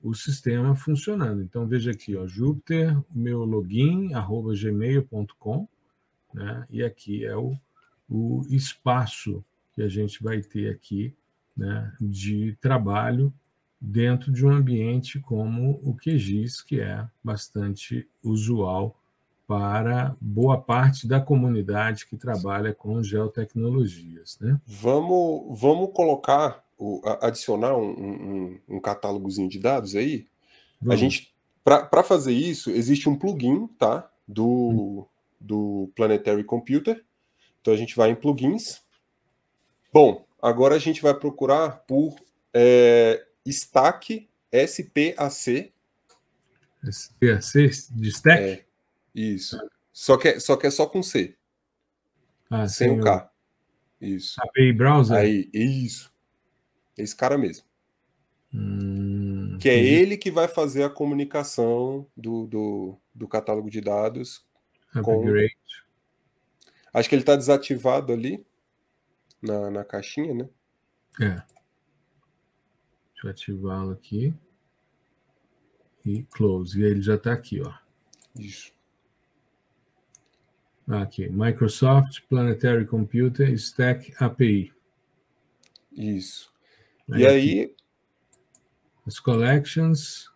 o 0.03 0.12
sistema 0.12 0.74
funcionando. 0.74 1.41
Então, 1.41 1.66
veja 1.66 1.93
aqui, 1.93 2.16
ó, 2.16 2.26
Jupyter, 2.26 2.97
meu 3.11 3.45
login, 3.45 4.12
arroba 4.12 4.53
gmail.com, 4.55 5.68
né? 6.34 6.66
e 6.68 6.82
aqui 6.82 7.24
é 7.24 7.36
o, 7.36 7.57
o 8.09 8.45
espaço 8.51 9.45
que 9.72 9.82
a 9.82 9.89
gente 9.89 10.20
vai 10.20 10.41
ter 10.43 10.70
aqui 10.70 11.14
né, 11.57 11.93
de 12.01 12.57
trabalho 12.61 13.32
dentro 13.80 14.32
de 14.32 14.45
um 14.45 14.51
ambiente 14.51 15.20
como 15.20 15.80
o 15.84 15.95
QGIS, 15.95 16.61
que 16.62 16.80
é 16.80 17.09
bastante 17.22 18.09
usual 18.22 18.97
para 19.49 20.14
boa 20.20 20.61
parte 20.61 21.09
da 21.09 21.18
comunidade 21.18 22.07
que 22.07 22.18
trabalha 22.18 22.74
com 22.74 23.03
geotecnologias. 23.03 24.36
Né? 24.38 24.61
Vamos, 24.66 25.59
vamos 25.59 25.90
colocar, 25.94 26.62
adicionar 27.22 27.74
um, 27.74 27.88
um, 27.88 28.61
um 28.68 28.80
catálogozinho 28.80 29.49
de 29.49 29.59
dados 29.59 29.96
aí. 29.96 30.26
Vamos. 30.78 30.94
A 30.94 30.96
gente, 30.99 31.34
para 31.64 32.05
fazer 32.05 32.34
isso, 32.34 32.70
existe 32.70 33.09
um 33.09 33.16
plugin, 33.16 33.66
tá, 33.78 34.11
do, 34.26 35.09
do 35.40 35.90
Planetary 35.96 36.44
Computer. 36.44 37.03
Então 37.62 37.72
a 37.72 37.76
gente 37.76 37.96
vai 37.96 38.11
em 38.11 38.14
plugins. 38.14 38.82
Bom, 39.90 40.26
agora 40.42 40.74
a 40.74 40.78
gente 40.78 41.01
vai 41.01 41.14
procurar 41.14 41.84
por 41.86 42.14
é, 42.53 43.24
Stack 43.46 44.28
SPAC. 44.53 45.72
SPAC 46.90 47.70
de 47.92 48.09
stack? 48.11 48.42
É, 48.42 48.68
isso. 49.19 49.59
Só 49.93 50.16
que, 50.16 50.29
é, 50.29 50.41
só 50.41 50.57
que 50.57 50.66
é 50.66 50.71
só 50.71 50.87
com 50.87 51.03
C. 51.03 51.37
Ah, 52.51 52.69
sem 52.69 52.99
o 52.99 53.03
K. 53.03 53.31
Isso. 54.01 54.41
API 54.41 54.73
Browser? 54.73 55.16
Aí, 55.16 55.51
isso. 55.53 56.12
Esse 56.97 57.16
cara 57.16 57.37
mesmo. 57.37 57.66
Hum, 58.55 59.59
que 59.61 59.69
é 59.69 59.77
ele 59.77 60.16
que 60.16 60.31
vai 60.31 60.49
fazer 60.49 60.85
a 60.85 60.91
comunicação 60.91 62.07
do, 62.16 62.47
do, 62.47 62.99
do 63.14 63.29
catálogo 63.29 63.69
de 63.69 63.81
dados. 63.81 64.47
Com... 65.03 65.25
Acho 66.95 67.09
que 67.09 67.14
ele 67.14 67.23
está 67.23 67.37
desativado 67.37 68.12
ali 68.12 68.47
na, 69.43 69.71
na 69.71 69.85
caixinha, 69.85 70.33
né? 70.33 70.49
É. 71.21 71.43
Deixa 73.12 73.27
eu 73.27 73.31
ativá-lo 73.31 73.91
aqui. 73.91 74.33
E 76.07 76.23
close. 76.23 76.81
E 76.81 76.85
ele 76.85 77.03
já 77.03 77.16
está 77.16 77.33
aqui, 77.33 77.61
ó. 77.61 77.73
Isso. 78.39 78.73
Aqui, 80.89 81.28
Microsoft 81.28 82.22
Planetary 82.28 82.86
Computer 82.86 83.53
Stack 83.53 84.14
API. 84.18 84.72
Isso. 85.93 86.51
Aí, 87.11 87.22
e 87.22 87.26
aí. 87.26 87.62
Aqui, 87.62 87.76
as 89.07 89.20
collections. 89.20 90.30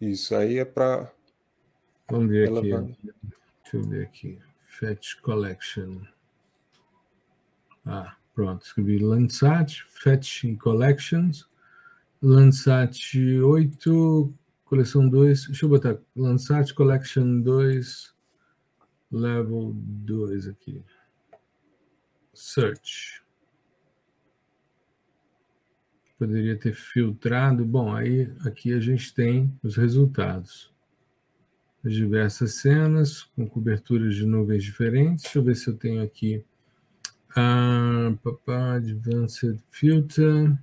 Isso 0.00 0.34
aí 0.34 0.58
é 0.58 0.64
para. 0.64 1.12
Vamos 2.10 2.30
ver 2.30 2.50
aqui. 2.50 2.70
Vai... 2.70 2.82
Deixa 2.82 3.76
eu 3.76 3.84
ver 3.84 4.04
aqui. 4.04 4.38
Fetch 4.66 5.20
Collection. 5.20 6.00
Ah, 7.86 8.16
pronto. 8.34 8.64
Escrevi 8.64 8.98
Landsat, 8.98 9.82
Fetch 9.90 10.44
Collections. 10.58 11.48
Landsat 12.22 13.18
8, 13.18 14.34
coleção 14.64 15.08
2. 15.08 15.46
Deixa 15.46 15.64
eu 15.64 15.68
botar 15.68 15.98
Landsat 16.16 16.72
Collection 16.72 17.40
2, 17.40 18.13
level 19.18 19.72
2 19.74 20.48
aqui. 20.48 20.82
Search. 22.32 23.22
Poderia 26.18 26.56
ter 26.56 26.74
filtrado. 26.74 27.64
Bom, 27.64 27.94
aí 27.94 28.32
aqui 28.44 28.72
a 28.72 28.80
gente 28.80 29.12
tem 29.12 29.52
os 29.62 29.76
resultados. 29.76 30.72
As 31.84 31.92
diversas 31.92 32.54
cenas 32.54 33.22
com 33.22 33.46
coberturas 33.48 34.14
de 34.14 34.24
nuvens 34.24 34.64
diferentes. 34.64 35.24
Deixa 35.24 35.38
eu 35.38 35.42
ver 35.42 35.54
se 35.54 35.68
eu 35.68 35.76
tenho 35.76 36.02
aqui. 36.02 36.44
Ah, 37.36 38.14
Advanced 38.76 39.58
Filter. 39.68 40.56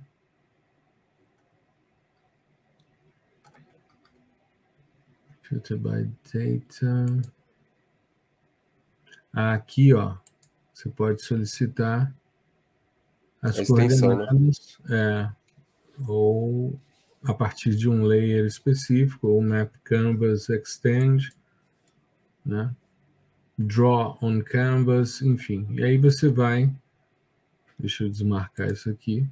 Filter 5.42 5.76
by 5.76 6.10
data. 6.32 7.32
Aqui, 9.32 9.94
ó, 9.94 10.16
você 10.72 10.88
pode 10.88 11.22
solicitar 11.22 12.14
as 13.40 13.56
a 13.56 13.60
né? 13.60 13.66
coordenadas, 13.66 14.78
né? 14.84 15.30
é, 15.30 16.02
ou 16.06 16.78
a 17.24 17.32
partir 17.32 17.74
de 17.74 17.88
um 17.88 18.04
layer 18.04 18.44
específico, 18.44 19.28
ou 19.28 19.40
Map 19.40 19.72
Canvas 19.84 20.48
Extend, 20.48 21.32
né? 22.44 22.74
Draw 23.56 24.18
on 24.20 24.40
Canvas, 24.42 25.22
enfim. 25.22 25.66
E 25.70 25.84
aí 25.84 25.96
você 25.98 26.28
vai, 26.28 26.74
deixa 27.78 28.04
eu 28.04 28.08
desmarcar 28.08 28.70
isso 28.70 28.90
aqui. 28.90 29.28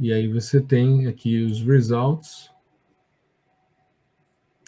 E 0.00 0.12
aí 0.12 0.26
você 0.26 0.60
tem 0.60 1.06
aqui 1.06 1.44
os 1.44 1.62
results, 1.62 2.52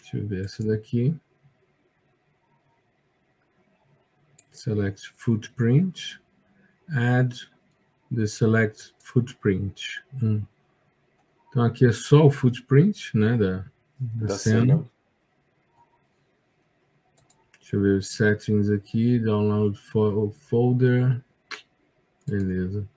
Deixa 0.06 0.18
eu 0.18 0.28
ver 0.28 0.44
essa 0.44 0.62
daqui. 0.62 1.16
Select 4.58 5.12
footprint. 5.16 6.20
Add 6.94 7.34
the 8.10 8.26
select 8.26 8.94
footprint. 8.98 10.02
Hum. 10.22 10.42
Então 11.48 11.62
aqui 11.62 11.86
é 11.86 11.92
só 11.92 12.26
o 12.26 12.30
footprint 12.30 13.16
né, 13.16 13.36
da, 13.36 13.64
da, 13.98 14.26
da 14.26 14.38
cena. 14.38 14.60
cena. 14.60 14.90
Deixa 17.58 17.76
eu 17.76 17.80
ver 17.82 17.98
os 17.98 18.08
settings 18.08 18.70
aqui. 18.70 19.18
Download 19.18 19.78
folder. 20.32 21.22
Beleza. 22.26 22.88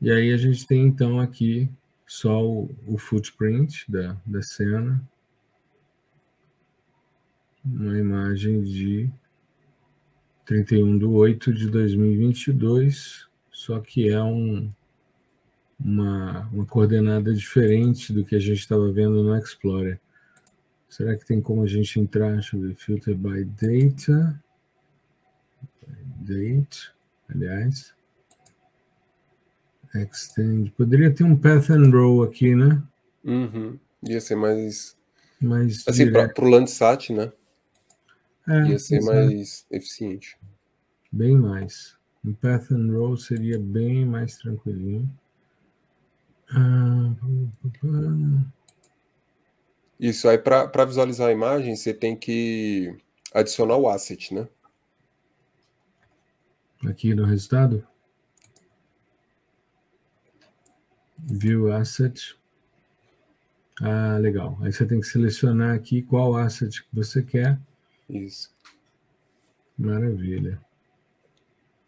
E 0.00 0.10
aí 0.10 0.32
a 0.32 0.36
gente 0.36 0.66
tem 0.66 0.86
então 0.86 1.18
aqui 1.18 1.70
só 2.06 2.44
o, 2.44 2.74
o 2.86 2.98
footprint 2.98 3.90
da, 3.90 4.16
da 4.26 4.42
cena 4.42 5.02
uma 7.64 7.98
imagem 7.98 8.62
de 8.62 9.10
31 10.44 10.98
de 10.98 11.04
8 11.04 11.52
de 11.52 11.68
2022, 11.68 13.26
só 13.50 13.80
que 13.80 14.10
é 14.10 14.22
um, 14.22 14.70
uma, 15.78 16.48
uma 16.52 16.66
coordenada 16.66 17.32
diferente 17.32 18.12
do 18.12 18.24
que 18.24 18.36
a 18.36 18.38
gente 18.38 18.58
estava 18.58 18.90
vendo 18.92 19.22
no 19.22 19.36
Explorer. 19.36 19.98
Será 20.88 21.16
que 21.16 21.26
tem 21.26 21.40
como 21.40 21.62
a 21.62 21.66
gente 21.66 21.98
entrar? 21.98 22.34
Deixa 22.34 22.56
eu 22.56 22.60
ver, 22.60 22.74
filter 22.74 23.16
by 23.16 23.44
data. 23.44 24.40
Date, 26.20 26.92
aliás. 27.28 27.94
Extend. 29.94 30.70
Poderia 30.72 31.10
ter 31.12 31.24
um 31.24 31.36
path 31.36 31.70
and 31.70 31.90
row 31.90 32.22
aqui, 32.22 32.54
né? 32.54 32.82
Uhum. 33.24 33.78
Ia 34.02 34.20
ser 34.20 34.34
mais. 34.34 34.96
mais 35.40 35.84
assim, 35.86 36.10
para 36.10 36.32
o 36.38 36.48
Landsat, 36.48 37.12
né? 37.12 37.32
É, 38.46 38.68
Ia 38.68 38.78
ser 38.78 39.00
mais 39.00 39.66
eficiente. 39.70 40.38
Bem 41.10 41.36
mais. 41.36 41.96
Um 42.24 42.32
path 42.32 42.72
and 42.72 42.92
roll 42.92 43.16
seria 43.16 43.58
bem 43.58 44.04
mais 44.04 44.36
tranquilinho. 44.36 45.10
Ah, 46.50 47.14
Isso, 49.98 50.28
aí 50.28 50.38
para 50.38 50.84
visualizar 50.84 51.28
a 51.28 51.32
imagem, 51.32 51.74
você 51.74 51.94
tem 51.94 52.16
que 52.16 52.96
adicionar 53.32 53.76
o 53.76 53.88
asset, 53.88 54.34
né? 54.34 54.46
Aqui 56.86 57.14
no 57.14 57.24
resultado? 57.24 57.86
View 61.18 61.72
asset. 61.72 62.36
Ah, 63.80 64.18
legal. 64.20 64.58
Aí 64.60 64.72
você 64.72 64.86
tem 64.86 65.00
que 65.00 65.06
selecionar 65.06 65.74
aqui 65.74 66.02
qual 66.02 66.36
asset 66.36 66.82
que 66.82 66.88
você 66.92 67.22
quer. 67.22 67.58
Isso. 68.14 68.54
Maravilha. 69.76 70.60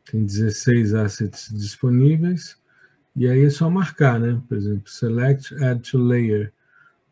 Tem 0.05 0.25
16 0.25 0.95
assets 0.95 1.49
disponíveis. 1.53 2.59
E 3.15 3.29
aí 3.29 3.45
é 3.45 3.51
só 3.51 3.71
marcar, 3.71 4.21
né? 4.21 4.43
Por 4.49 4.57
exemplo, 4.57 4.91
select 4.91 5.55
add 5.63 5.89
to 5.89 5.99
layer. 5.99 6.53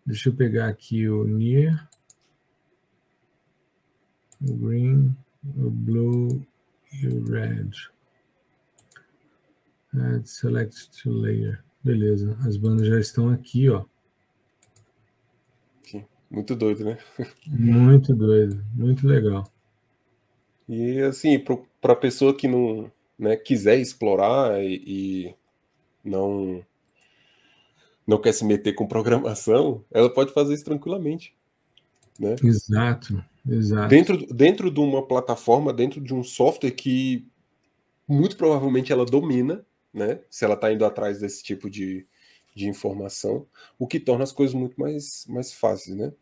Deixa 0.04 0.28
eu 0.28 0.34
pegar 0.34 0.68
aqui 0.68 1.08
o 1.08 1.24
near, 1.24 1.88
o 4.42 4.54
green, 4.54 5.16
o 5.56 5.70
blue 5.70 6.46
e 6.92 7.06
o 7.08 7.24
red. 7.24 7.70
Add 9.94 10.28
select 10.28 10.90
to 11.02 11.10
layer. 11.10 11.64
Beleza, 11.82 12.36
as 12.44 12.56
bandas 12.56 12.86
já 12.86 12.98
estão 12.98 13.30
aqui, 13.30 13.70
ó. 13.70 13.84
Muito 16.34 16.56
doido, 16.56 16.84
né? 16.84 16.98
Muito 17.46 18.12
doido, 18.12 18.60
muito 18.74 19.06
legal. 19.06 19.48
E 20.68 21.00
assim, 21.02 21.38
para 21.38 21.92
a 21.92 21.96
pessoa 21.96 22.34
que 22.34 22.48
não 22.48 22.90
né, 23.16 23.36
quiser 23.36 23.78
explorar 23.78 24.60
e, 24.60 24.82
e, 24.84 25.34
não 26.04 26.64
não 28.06 28.20
quer 28.20 28.32
se 28.32 28.44
meter 28.44 28.74
com 28.74 28.86
programação, 28.86 29.84
ela 29.94 30.12
pode 30.12 30.32
fazer 30.32 30.54
isso 30.54 30.64
tranquilamente. 30.64 31.36
Né? 32.18 32.34
Exato, 32.42 33.24
exato. 33.48 33.88
Dentro, 33.88 34.26
dentro 34.26 34.70
de 34.70 34.80
uma 34.80 35.06
plataforma, 35.06 35.72
dentro 35.72 36.00
de 36.00 36.12
um 36.12 36.24
software 36.24 36.72
que 36.72 37.26
muito 38.08 38.36
provavelmente 38.36 38.92
ela 38.92 39.06
domina, 39.06 39.64
né? 39.92 40.20
Se 40.28 40.44
ela 40.44 40.54
está 40.54 40.72
indo 40.72 40.84
atrás 40.84 41.20
desse 41.20 41.42
tipo 41.42 41.70
de, 41.70 42.06
de 42.54 42.68
informação, 42.68 43.46
o 43.78 43.86
que 43.86 44.00
torna 44.00 44.24
as 44.24 44.32
coisas 44.32 44.54
muito 44.54 44.78
mais, 44.78 45.24
mais 45.28 45.52
fáceis, 45.52 45.96
né? 45.96 46.12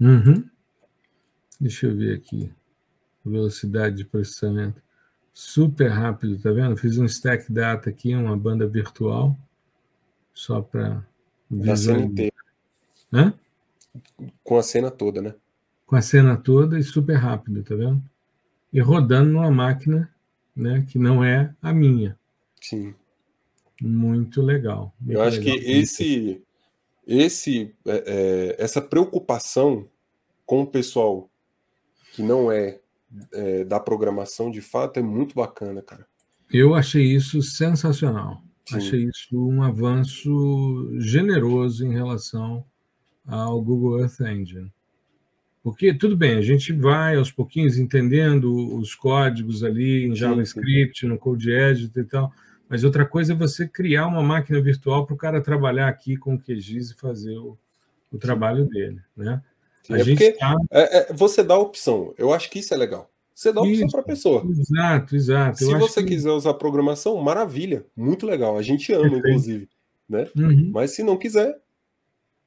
Uhum. 0.00 0.48
Deixa 1.60 1.86
eu 1.86 1.96
ver 1.96 2.16
aqui. 2.16 2.52
Velocidade 3.24 3.96
de 3.96 4.04
processamento. 4.04 4.80
Super 5.32 5.88
rápido, 5.88 6.40
tá 6.40 6.50
vendo? 6.50 6.76
Fiz 6.76 6.98
um 6.98 7.04
stack 7.04 7.52
data 7.52 7.90
aqui, 7.90 8.14
uma 8.14 8.36
banda 8.36 8.66
virtual, 8.66 9.36
só 10.32 10.60
para 10.60 11.04
inteira. 11.50 12.32
Hã? 13.12 13.32
Com 14.42 14.58
a 14.58 14.62
cena 14.62 14.90
toda, 14.90 15.20
né? 15.20 15.34
Com 15.86 15.96
a 15.96 16.02
cena 16.02 16.36
toda 16.36 16.78
e 16.78 16.82
super 16.82 17.14
rápido, 17.14 17.62
tá 17.62 17.74
vendo? 17.74 18.02
E 18.72 18.80
rodando 18.80 19.30
numa 19.30 19.50
máquina 19.50 20.12
né, 20.54 20.84
que 20.88 20.98
não 20.98 21.22
é 21.22 21.54
a 21.62 21.72
minha. 21.72 22.18
Sim. 22.60 22.94
Muito 23.80 24.42
legal. 24.42 24.92
Muito 25.00 25.16
Eu 25.16 25.22
acho 25.22 25.38
legal. 25.38 25.56
que 25.56 25.70
esse, 25.70 26.42
esse, 27.08 27.74
é, 27.86 28.04
é, 28.06 28.62
essa 28.62 28.82
preocupação 28.82 29.88
com 30.44 30.60
o 30.60 30.66
pessoal 30.66 31.30
que 32.12 32.22
não 32.22 32.52
é, 32.52 32.78
é, 33.32 33.64
da 33.64 33.80
programação 33.80 34.50
de 34.50 34.60
fato 34.60 35.00
é 35.00 35.02
muito 35.02 35.34
bacana, 35.34 35.80
cara. 35.80 36.06
Eu 36.52 36.74
achei 36.74 37.02
isso 37.02 37.40
sensacional. 37.40 38.42
Sim. 38.66 38.76
Achei 38.76 39.04
isso 39.04 39.48
um 39.48 39.62
avanço 39.62 40.90
generoso 41.00 41.86
em 41.86 41.92
relação 41.92 42.62
ao 43.26 43.60
Google 43.62 44.00
Earth 44.00 44.20
Engine. 44.20 44.70
Porque, 45.62 45.92
tudo 45.94 46.16
bem, 46.16 46.36
a 46.36 46.42
gente 46.42 46.72
vai 46.72 47.16
aos 47.16 47.30
pouquinhos 47.30 47.78
entendendo 47.78 48.76
os 48.78 48.94
códigos 48.94 49.64
ali 49.64 50.06
em 50.06 50.14
JavaScript, 50.14 51.06
no 51.06 51.18
Code 51.18 51.50
Editor 51.50 52.02
e 52.02 52.06
tal, 52.06 52.32
mas 52.68 52.84
outra 52.84 53.06
coisa 53.06 53.32
é 53.32 53.36
você 53.36 53.66
criar 53.66 54.06
uma 54.06 54.22
máquina 54.22 54.60
virtual 54.60 55.06
para 55.06 55.14
o 55.14 55.18
cara 55.18 55.40
trabalhar 55.40 55.88
aqui 55.88 56.16
com 56.16 56.34
o 56.34 56.38
QGIS 56.38 56.90
e 56.90 56.94
fazer 56.94 57.36
o, 57.38 57.56
o 58.12 58.18
trabalho 58.18 58.66
dele. 58.66 59.00
Né? 59.16 59.42
Sim, 59.82 59.94
A 59.94 59.98
é 59.98 60.04
gente 60.04 60.32
tá- 60.32 60.56
é, 60.70 60.98
é, 60.98 61.12
você 61.12 61.42
dá 61.42 61.54
a 61.54 61.58
opção. 61.58 62.14
Eu 62.18 62.32
acho 62.32 62.50
que 62.50 62.58
isso 62.58 62.74
é 62.74 62.76
legal. 62.76 63.10
Você 63.34 63.52
dá 63.52 63.60
a 63.60 63.64
opção 63.64 63.88
para 63.88 64.00
a 64.00 64.04
pessoa. 64.04 64.44
Exato, 64.50 65.14
exato. 65.16 65.62
Eu 65.62 65.68
Se 65.68 65.74
acho 65.76 65.88
você 65.88 66.02
que- 66.02 66.08
quiser 66.08 66.30
usar 66.30 66.54
programação, 66.54 67.16
maravilha, 67.22 67.86
muito 67.96 68.26
legal. 68.26 68.58
A 68.58 68.62
gente 68.62 68.92
ama, 68.92 69.06
inclusive. 69.16 69.68
Né? 70.08 70.28
Uhum. 70.36 70.70
Mas 70.72 70.90
se 70.92 71.02
não 71.02 71.16
quiser, 71.16 71.60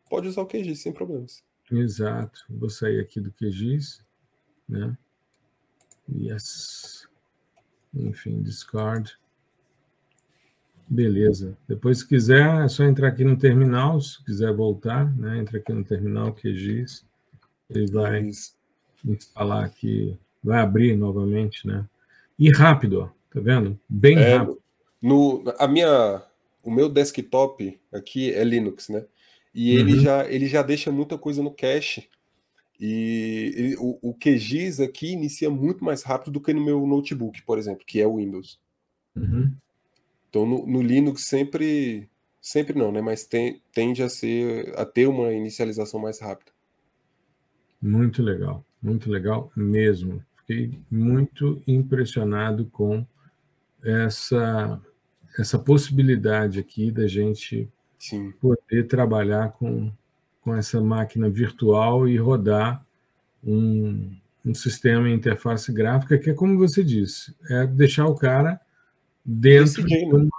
pode 0.09 0.27
usar 0.27 0.41
o 0.41 0.45
QGIS 0.47 0.81
sem 0.81 0.91
problemas. 0.91 1.43
Exato. 1.71 2.41
Vou 2.49 2.69
sair 2.69 2.99
aqui 2.99 3.21
do 3.21 3.31
QGIS, 3.31 4.03
né? 4.67 4.97
Yes. 6.13 7.07
Enfim, 7.93 8.41
discard. 8.41 9.17
Beleza. 10.93 11.57
Depois, 11.69 11.99
se 11.99 12.07
quiser, 12.07 12.65
é 12.65 12.67
só 12.67 12.83
entrar 12.83 13.07
aqui 13.07 13.23
no 13.23 13.37
terminal. 13.37 14.01
Se 14.01 14.21
quiser 14.25 14.53
voltar, 14.53 15.09
né? 15.17 15.37
Entra 15.39 15.57
aqui 15.57 15.71
no 15.71 15.85
terminal 15.85 16.33
QGIS. 16.33 17.05
Ele 17.69 17.89
vai 17.89 18.29
instalar 19.05 19.63
aqui, 19.63 20.17
vai 20.43 20.59
abrir 20.59 20.97
novamente, 20.97 21.65
né? 21.65 21.85
E 22.37 22.51
rápido, 22.51 22.99
ó. 23.03 23.09
Tá 23.33 23.39
vendo? 23.39 23.79
Bem 23.87 24.17
É, 24.17 24.35
rápido. 24.35 24.61
no, 25.01 25.43
a 25.57 25.65
minha, 25.65 26.21
o 26.61 26.69
meu 26.69 26.89
desktop 26.89 27.79
aqui 27.93 28.33
é 28.33 28.43
Linux, 28.43 28.89
né? 28.89 29.05
E 29.55 29.71
ele 29.77 29.93
Uhum. 29.93 29.99
já 30.01 30.29
ele 30.29 30.47
já 30.47 30.61
deixa 30.61 30.91
muita 30.91 31.17
coisa 31.17 31.41
no 31.41 31.51
cache. 31.51 32.09
E 32.77 33.53
ele- 33.55 33.75
o, 33.79 33.97
o 34.01 34.13
QGIS 34.13 34.81
aqui 34.81 35.13
inicia 35.13 35.49
muito 35.49 35.85
mais 35.85 36.03
rápido 36.03 36.31
do 36.31 36.41
que 36.41 36.51
no 36.53 36.63
meu 36.65 36.85
notebook, 36.85 37.41
por 37.43 37.57
exemplo, 37.57 37.85
que 37.85 38.01
é 38.01 38.05
o 38.07 38.17
Windows. 38.17 38.59
Uhum. 39.15 39.53
Então 40.31 40.45
no, 40.45 40.65
no 40.65 40.81
Linux 40.81 41.25
sempre 41.27 42.09
sempre 42.41 42.77
não, 42.77 42.91
né? 42.91 43.01
Mas 43.01 43.25
tem, 43.25 43.61
tende 43.71 44.01
a 44.01 44.09
ser 44.09 44.73
a 44.79 44.85
ter 44.85 45.07
uma 45.07 45.31
inicialização 45.31 45.99
mais 45.99 46.19
rápida. 46.19 46.51
Muito 47.79 48.23
legal, 48.23 48.65
muito 48.81 49.11
legal 49.11 49.51
mesmo. 49.55 50.23
Fiquei 50.37 50.79
muito 50.89 51.61
impressionado 51.67 52.65
com 52.65 53.05
essa 53.83 54.81
essa 55.37 55.57
possibilidade 55.57 56.59
aqui 56.59 56.91
da 56.91 57.07
gente 57.07 57.69
Sim, 57.97 58.31
poder 58.41 58.87
trabalhar 58.87 59.51
com, 59.51 59.91
com 60.41 60.53
essa 60.55 60.81
máquina 60.81 61.29
virtual 61.29 62.07
e 62.07 62.17
rodar 62.17 62.85
um, 63.43 64.13
um 64.45 64.53
sistema 64.53 65.09
em 65.09 65.13
interface 65.13 65.71
gráfica 65.71 66.17
que 66.17 66.29
é 66.29 66.33
como 66.33 66.57
você 66.57 66.83
disse, 66.83 67.33
é 67.49 67.65
deixar 67.65 68.07
o 68.07 68.15
cara 68.15 68.59
dentro 69.23 69.83
de 69.85 70.05
uma, 70.05 70.29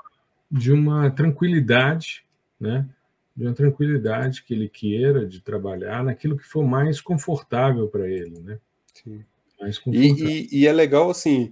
de 0.50 0.72
uma 0.72 1.10
tranquilidade, 1.10 2.24
né? 2.60 2.88
De 3.34 3.44
uma 3.46 3.54
tranquilidade 3.54 4.42
que 4.42 4.52
ele 4.54 4.68
queira 4.68 5.24
de 5.26 5.40
trabalhar 5.40 6.04
naquilo 6.04 6.36
que 6.36 6.46
for 6.46 6.64
mais 6.64 7.00
confortável 7.00 7.88
para 7.88 8.08
ele, 8.08 8.38
né? 8.40 8.58
sim. 8.94 9.24
Mais 9.60 9.78
confortável. 9.78 10.26
E, 10.28 10.48
e- 10.52 10.60
e 10.62 10.66
é 10.66 10.72
legal 10.72 11.10
assim, 11.10 11.50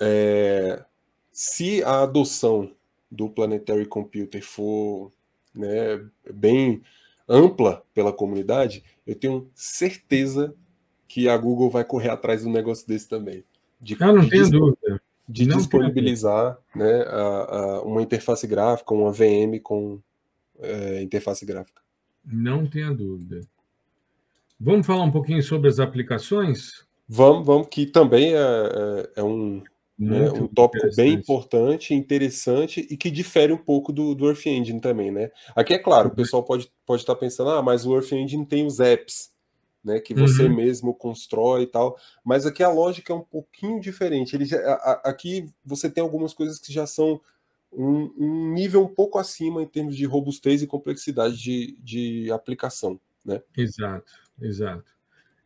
é, 0.00 0.84
se 1.32 1.82
a 1.84 2.02
adoção 2.02 2.72
do 3.10 3.28
Planetary 3.28 3.86
Computer 3.86 4.42
for 4.42 5.12
né, 5.54 6.04
bem 6.32 6.82
ampla 7.28 7.84
pela 7.94 8.12
comunidade, 8.12 8.84
eu 9.06 9.14
tenho 9.14 9.50
certeza 9.54 10.54
que 11.08 11.28
a 11.28 11.36
Google 11.36 11.70
vai 11.70 11.84
correr 11.84 12.10
atrás 12.10 12.42
de 12.42 12.48
um 12.48 12.52
negócio 12.52 12.86
desse 12.86 13.08
também. 13.08 13.44
De, 13.80 13.96
Ah, 14.00 14.12
não 14.12 14.22
de 14.22 14.30
tenho 14.30 14.50
dúvida. 14.50 15.00
De 15.28 15.46
Não 15.46 15.56
disponibilizar 15.58 16.58
né, 16.74 17.02
a- 17.02 17.46
a- 17.78 17.82
uma 17.82 18.02
interface 18.02 18.46
gráfica, 18.46 18.94
uma 18.94 19.12
VM 19.12 19.58
com 19.60 20.00
é, 20.58 21.02
interface 21.02 21.44
gráfica. 21.44 21.82
Não 22.24 22.66
tenha 22.66 22.92
dúvida. 22.92 23.42
Vamos 24.58 24.86
falar 24.86 25.04
um 25.04 25.10
pouquinho 25.12 25.42
sobre 25.42 25.68
as 25.68 25.78
aplicações? 25.78 26.86
Vamos, 27.08 27.46
vamos, 27.46 27.68
que 27.68 27.86
também 27.86 28.34
é, 28.34 28.38
é- 28.38 29.10
é 29.16 29.22
um, 29.22 29.62
né, 29.98 30.30
um 30.32 30.46
tópico 30.46 30.88
bem 30.96 31.12
importante, 31.12 31.92
interessante 31.94 32.86
e 32.90 32.96
que 32.96 33.10
difere 33.10 33.52
um 33.52 33.58
pouco 33.58 33.92
do, 33.92 34.14
do 34.14 34.26
Earth 34.28 34.46
Engine 34.46 34.80
também, 34.80 35.10
né? 35.10 35.30
Aqui 35.54 35.74
é 35.74 35.78
claro, 35.78 36.08
o 36.08 36.10
Uhum. 36.10 36.16
pessoal 36.16 36.42
pode, 36.42 36.70
pode 36.86 37.02
estar 37.02 37.14
pensando, 37.14 37.50
ah, 37.50 37.62
mas 37.62 37.84
o 37.86 37.94
Earth 37.94 38.12
Engine 38.12 38.46
tem 38.46 38.66
os 38.66 38.80
apps, 38.80 39.30
né, 39.86 40.00
que 40.00 40.14
você 40.14 40.48
Uhum. 40.48 40.56
mesmo 40.56 40.94
constrói 40.94 41.62
e 41.62 41.66
tal, 41.68 41.96
mas 42.24 42.46
aqui 42.46 42.62
a 42.62 42.68
lógica 42.70 43.12
é 43.12 43.16
um 43.16 43.22
pouquinho 43.22 43.80
diferente. 43.80 44.34
Ele 44.36 44.44
já- 44.46 44.58
a- 44.74 45.02
aqui 45.10 45.46
você 45.64 45.90
tem 45.90 46.02
algumas 46.02 46.34
coisas 46.34 46.58
que 46.58 46.72
já 46.72 46.86
são 46.86 47.20
um, 47.72 48.12
um 48.18 48.52
nível 48.54 48.82
um 48.84 48.88
pouco 48.94 49.18
acima 49.18 49.62
em 49.62 49.66
termos 49.68 49.96
de 49.96 50.04
robustez 50.06 50.62
e 50.62 50.66
complexidade 50.66 51.36
de, 51.36 51.76
de 51.82 52.30
aplicação, 52.32 53.00
né? 53.24 53.42
Exato, 53.56 54.12
exato. 54.40 54.84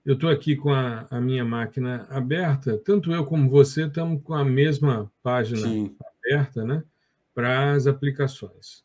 Eu 0.04 0.14
estou 0.14 0.30
aqui 0.30 0.56
com 0.56 0.70
a, 0.72 1.06
a 1.10 1.20
minha 1.20 1.44
máquina 1.44 2.06
aberta, 2.10 2.78
tanto 2.78 3.12
eu 3.12 3.26
como 3.26 3.50
você 3.50 3.86
estamos 3.86 4.22
com 4.24 4.34
a 4.34 4.44
mesma 4.44 5.12
página 5.22 5.78
Sim, 5.78 5.98
aberta, 6.24 6.64
né, 6.64 6.84
para 7.34 7.72
as 7.74 7.86
aplicações. 7.86 8.84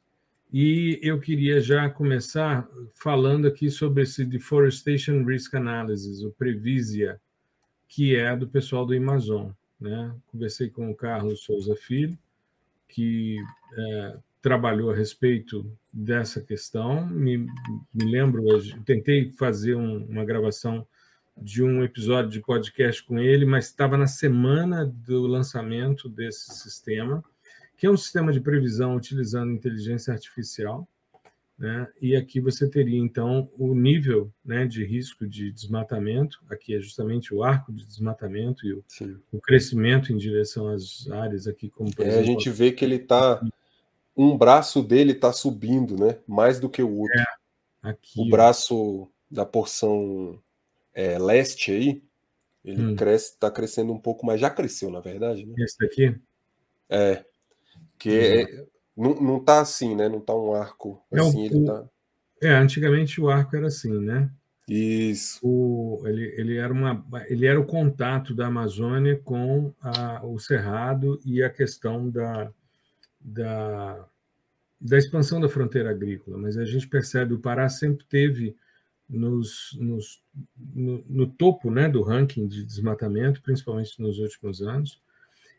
E 0.57 1.01
eu 1.03 1.19
queria 1.19 1.59
já 1.59 1.89
começar 1.89 2.65
falando 2.93 3.45
aqui 3.45 3.69
sobre 3.69 4.03
esse 4.03 4.23
Deforestation 4.23 5.21
Risk 5.25 5.53
Analysis, 5.53 6.23
o 6.23 6.31
Previsia, 6.31 7.19
que 7.89 8.15
é 8.15 8.33
do 8.37 8.47
pessoal 8.47 8.85
do 8.85 8.95
Amazon. 8.95 9.49
Né? 9.77 10.15
Conversei 10.27 10.69
com 10.69 10.89
o 10.89 10.95
Carlos 10.95 11.43
Souza 11.43 11.75
Filho, 11.75 12.17
que 12.87 13.37
está 13.69 14.17
trabalhou 14.41 14.91
a 14.91 14.95
respeito 14.95 15.69
dessa 15.91 16.39
questão. 16.39 17.05
Me, 17.05 17.37
me 17.93 18.05
lembro, 18.05 18.45
tentei 18.85 19.31
fazer 19.31 19.75
um, 19.75 20.05
uma 20.05 20.23
gravação 20.23 20.87
de 21.35 21.63
um 21.63 21.83
episódio 21.83 22.31
de 22.31 22.39
podcast 22.39 23.03
com 23.03 23.19
ele, 23.19 23.43
mas 23.43 23.65
estava 23.65 23.97
na 23.97 24.07
semana 24.07 24.85
do 24.85 25.27
lançamento 25.27 26.07
desse 26.07 26.53
sistema, 26.53 27.21
que 27.77 27.85
é 27.85 27.89
um 27.89 27.97
sistema 27.97 28.31
de 28.31 28.39
previsão 28.39 28.95
utilizando 28.95 29.51
inteligência 29.51 30.13
artificial. 30.13 30.87
Né? 31.57 31.87
E 32.01 32.15
aqui 32.15 32.41
você 32.41 32.69
teria, 32.69 32.99
então, 32.99 33.49
o 33.57 33.73
nível 33.73 34.31
né, 34.43 34.65
de 34.65 34.83
risco 34.83 35.25
de 35.25 35.51
desmatamento, 35.51 36.41
aqui 36.49 36.75
é 36.75 36.81
justamente 36.81 37.33
o 37.33 37.43
arco 37.43 37.71
de 37.71 37.85
desmatamento 37.85 38.65
e 38.67 38.73
o, 38.73 38.83
o 39.31 39.39
crescimento 39.39 40.11
em 40.11 40.17
direção 40.17 40.67
às 40.67 41.09
áreas 41.09 41.47
aqui, 41.47 41.69
como 41.69 41.93
por 41.95 42.05
é, 42.05 42.09
exemplo, 42.09 42.23
A 42.23 42.27
gente 42.27 42.49
vê 42.49 42.71
que 42.71 42.83
ele 42.83 42.95
está. 42.95 43.41
Um 44.17 44.37
braço 44.37 44.81
dele 44.81 45.11
está 45.11 45.31
subindo, 45.33 45.97
né? 45.97 46.17
Mais 46.27 46.59
do 46.59 46.69
que 46.69 46.81
o 46.81 46.99
outro. 46.99 47.19
É, 47.19 47.89
aqui, 47.89 48.19
o 48.19 48.29
braço 48.29 49.09
da 49.29 49.45
porção 49.45 50.41
é, 50.93 51.17
leste 51.17 51.71
aí, 51.71 52.03
ele 52.63 52.81
hum. 52.81 52.95
cresce, 52.95 53.31
está 53.31 53.51
crescendo 53.51 53.93
um 53.93 53.99
pouco, 53.99 54.25
mas 54.25 54.39
já 54.39 54.49
cresceu, 54.49 54.89
na 54.89 54.99
verdade. 54.99 55.45
Né? 55.45 55.53
Esse 55.59 55.77
daqui? 55.77 56.15
É. 56.89 57.23
Que 57.97 58.09
é, 58.09 58.65
não, 58.95 59.15
não 59.15 59.39
tá 59.39 59.61
assim, 59.61 59.95
né? 59.95 60.07
Não 60.07 60.19
tá 60.19 60.35
um 60.35 60.53
arco 60.53 61.01
assim, 61.11 61.43
é, 61.43 61.45
ele 61.45 61.65
tá... 61.65 61.85
É, 62.41 62.49
antigamente 62.55 63.19
o 63.19 63.29
arco 63.29 63.55
era 63.55 63.67
assim, 63.67 63.99
né? 63.99 64.29
Isso. 64.67 65.39
O, 65.43 66.01
ele, 66.05 66.33
ele, 66.37 66.57
era 66.57 66.73
uma, 66.73 67.05
ele 67.27 67.45
era 67.45 67.59
o 67.59 67.65
contato 67.65 68.33
da 68.33 68.47
Amazônia 68.47 69.19
com 69.23 69.73
a, 69.81 70.25
o 70.25 70.39
Cerrado 70.39 71.19
e 71.23 71.43
a 71.43 71.49
questão 71.49 72.09
da, 72.09 72.51
da, 73.21 74.05
da 74.81 74.97
expansão 74.97 75.39
da 75.39 75.49
fronteira 75.49 75.91
agrícola. 75.91 76.37
Mas 76.37 76.57
a 76.57 76.65
gente 76.65 76.87
percebe 76.87 77.33
o 77.33 77.39
Pará 77.39 77.69
sempre 77.69 78.05
teve 78.05 78.55
nos, 79.07 79.77
nos, 79.79 80.21
no, 80.57 81.03
no 81.07 81.27
topo 81.27 81.69
né, 81.69 81.87
do 81.87 82.01
ranking 82.01 82.47
de 82.47 82.65
desmatamento, 82.65 83.41
principalmente 83.43 84.01
nos 84.01 84.17
últimos 84.17 84.61
anos. 84.63 84.99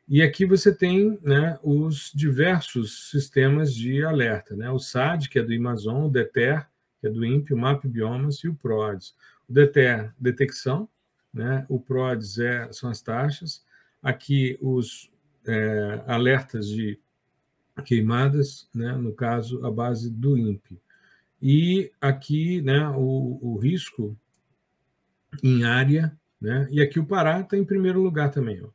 E 0.08 0.22
aqui 0.22 0.46
você 0.46 0.72
tem 0.72 1.18
né, 1.20 1.58
os 1.64 2.12
diversos 2.14 3.10
sistemas 3.10 3.74
de 3.74 4.04
alerta, 4.04 4.54
né? 4.54 4.70
o 4.70 4.78
SAD, 4.78 5.28
que 5.28 5.38
é 5.38 5.42
do 5.42 5.52
Amazon, 5.52 6.06
o 6.06 6.08
DETER, 6.08 6.64
que 7.00 7.08
é 7.08 7.10
do 7.10 7.24
INPE, 7.24 7.52
o 7.52 7.58
MAP 7.58 7.86
Biomas 7.86 8.36
e 8.36 8.48
o 8.48 8.54
PRODES. 8.54 9.16
O 9.48 9.52
DETER, 9.52 10.14
detecção, 10.16 10.88
né? 11.34 11.66
o 11.68 11.80
PRODES 11.80 12.38
é, 12.38 12.72
são 12.72 12.88
as 12.88 13.02
taxas, 13.02 13.64
aqui 14.00 14.56
os 14.60 15.10
é, 15.44 16.00
alertas 16.06 16.68
de 16.68 17.00
queimadas, 17.84 18.68
né? 18.72 18.92
no 18.92 19.12
caso, 19.12 19.66
a 19.66 19.70
base 19.72 20.08
do 20.08 20.38
INPE. 20.38 20.80
E 21.42 21.90
aqui 22.00 22.62
né, 22.62 22.88
o, 22.90 23.40
o 23.42 23.58
risco 23.58 24.16
em 25.42 25.64
área, 25.64 26.16
né? 26.40 26.68
e 26.70 26.80
aqui 26.80 27.00
o 27.00 27.06
Pará 27.06 27.40
está 27.40 27.56
em 27.56 27.64
primeiro 27.64 28.00
lugar 28.00 28.30
também. 28.30 28.62
Ó. 28.62 28.68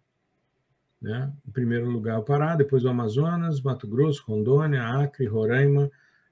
Né? 1.01 1.33
Em 1.47 1.51
primeiro 1.51 1.89
lugar, 1.89 2.19
o 2.19 2.23
Pará, 2.23 2.55
depois 2.55 2.85
o 2.85 2.89
Amazonas, 2.89 3.59
Mato 3.59 3.87
Grosso, 3.87 4.23
Rondônia, 4.27 4.83
Acre, 4.83 5.25
Roraima, 5.25 5.89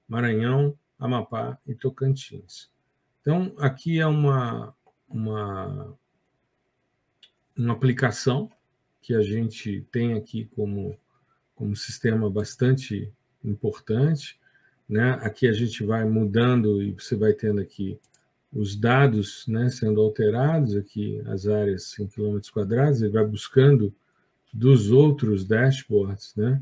Maranhão, 0.08 0.78
Amapá 1.00 1.58
e 1.68 1.74
Tocantins. 1.74 2.70
Então, 3.22 3.54
aqui 3.58 4.00
é 4.00 4.06
uma, 4.06 4.76
uma, 5.08 5.98
uma 7.58 7.74
aplicação 7.74 8.50
que 9.02 9.16
a 9.16 9.22
gente 9.22 9.88
tem 9.92 10.14
aqui 10.14 10.46
como, 10.56 10.96
como 11.56 11.76
sistema 11.76 12.30
bastante 12.30 13.12
importante. 13.44 14.40
Né? 14.88 15.12
Aqui 15.22 15.48
a 15.48 15.54
gente 15.54 15.84
vai 15.84 16.06
mudando 16.06 16.82
e 16.82 16.92
você 16.92 17.16
vai 17.16 17.34
tendo 17.34 17.60
aqui 17.60 18.00
os 18.52 18.76
dados 18.76 19.46
né, 19.48 19.70
sendo 19.70 20.02
alterados, 20.02 20.76
aqui 20.76 21.22
as 21.28 21.48
áreas 21.48 21.98
em 22.00 22.08
quilômetros 22.08 22.50
quadrados, 22.50 23.02
ele 23.02 23.14
vai 23.14 23.26
buscando 23.26 23.94
dos 24.54 24.92
outros 24.92 25.46
dashboards, 25.46 26.34
né? 26.36 26.62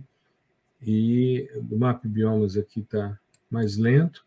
E 0.81 1.49
o 1.55 1.77
Map 1.77 2.05
Biomas 2.05 2.55
aqui 2.55 2.81
está 2.81 3.19
mais 3.49 3.77
lento, 3.77 4.25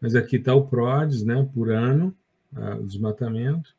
mas 0.00 0.14
aqui 0.14 0.36
está 0.36 0.54
o 0.54 0.66
PRODES, 0.66 1.22
né, 1.22 1.48
por 1.54 1.70
ano, 1.70 2.14
o 2.80 2.82
desmatamento. 2.82 3.74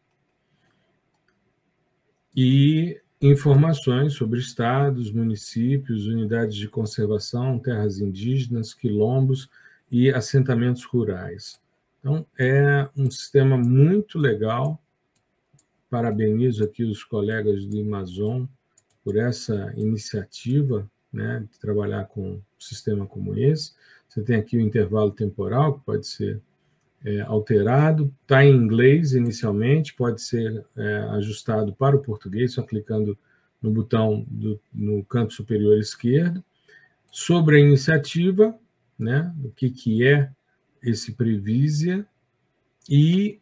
E 2.36 3.00
informações 3.22 4.14
sobre 4.14 4.40
estados, 4.40 5.12
municípios, 5.12 6.08
unidades 6.08 6.56
de 6.56 6.68
conservação, 6.68 7.60
terras 7.60 8.00
indígenas, 8.00 8.74
quilombos 8.74 9.50
e 9.92 10.10
assentamentos 10.10 10.84
rurais. 10.84 11.60
Então, 12.00 12.26
é 12.38 12.90
um 12.96 13.10
sistema 13.12 13.58
muito 13.58 14.18
legal. 14.18 14.82
Parabenizo 15.90 16.64
aqui 16.64 16.84
os 16.84 17.04
colegas 17.04 17.66
do 17.66 17.80
Amazon 17.80 18.46
por 19.04 19.18
essa 19.18 19.74
iniciativa 19.76 20.90
né, 21.12 21.46
de 21.52 21.60
trabalhar 21.60 22.06
com 22.06 22.34
um 22.34 22.42
sistema 22.58 23.06
como 23.06 23.38
esse. 23.38 23.74
Você 24.08 24.22
tem 24.22 24.36
aqui 24.36 24.58
o 24.58 24.62
intervalo 24.62 25.12
temporal, 25.12 25.80
que 25.80 25.86
pode 25.86 26.08
ser 26.08 26.42
é, 27.06 27.22
alterado, 27.22 28.14
está 28.22 28.44
em 28.46 28.56
inglês 28.56 29.14
inicialmente, 29.14 29.94
pode 29.94 30.22
ser 30.22 30.66
é, 30.78 30.98
ajustado 31.12 31.74
para 31.74 31.96
o 31.96 32.02
português, 32.02 32.54
só 32.54 32.64
clicando 32.64 33.18
no 33.62 33.72
botão 33.72 34.26
do, 34.30 34.60
no 34.74 35.04
canto 35.04 35.34
superior 35.34 35.78
esquerdo. 35.78 36.44
Sobre 37.12 37.58
a 37.58 37.60
iniciativa, 37.60 38.58
né, 38.98 39.34
o 39.44 39.52
que, 39.52 39.70
que 39.70 40.06
é 40.08 40.32
esse 40.82 41.14
Previsia, 41.14 42.06
e 42.90 43.40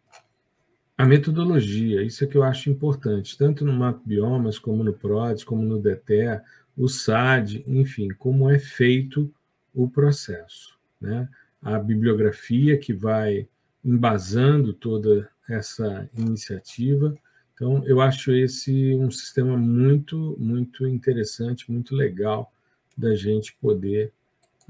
a 0.98 1.06
metodologia, 1.06 2.04
isso 2.04 2.24
é 2.24 2.28
que 2.28 2.38
eu 2.38 2.44
acho 2.44 2.70
importante, 2.70 3.38
tanto 3.38 3.66
no 3.66 3.74
Map 3.74 4.00
Biomas, 4.06 4.60
como 4.60 4.84
no 4.84 4.94
PRODES, 4.94 5.44
como 5.44 5.64
no 5.64 5.80
DETER, 5.80 6.44
o 6.78 6.88
SAD, 6.88 7.64
enfim, 7.68 8.10
como 8.10 8.50
é 8.50 8.60
feito 8.60 9.34
o 9.74 9.90
processo. 9.90 10.78
Né? 11.00 11.28
A 11.62 11.80
bibliografia 11.80 12.78
que 12.78 12.94
vai 12.94 13.48
embasando 13.84 14.74
toda 14.74 15.30
essa 15.50 16.10
iniciativa. 16.16 17.16
Então, 17.54 17.84
eu 17.86 18.00
acho 18.00 18.32
esse 18.32 18.94
um 18.96 19.10
sistema 19.10 19.58
muito, 19.58 20.36
muito 20.40 20.88
interessante, 20.88 21.72
muito 21.72 21.96
legal 21.96 22.52
da 22.98 23.16
gente 23.16 23.56
poder 23.60 24.12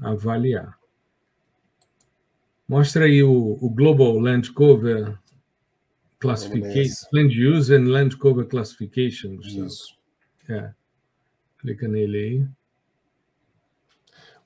avaliar. 0.00 0.78
Mostra 2.68 3.04
aí 3.04 3.22
o, 3.22 3.58
o 3.60 3.68
Global 3.68 4.18
Land 4.18 4.52
Cover 4.52 5.18
Classification, 6.22 7.08
Land 7.12 7.46
Use 7.46 7.74
and 7.74 7.88
Land 7.88 8.16
Cover 8.16 8.46
Classification, 8.46 9.36
Gustavo. 9.36 9.66
Isso. 9.66 9.98
É. 10.48 10.72
Clica 11.58 11.88
nele 11.88 12.18
aí. 12.18 12.46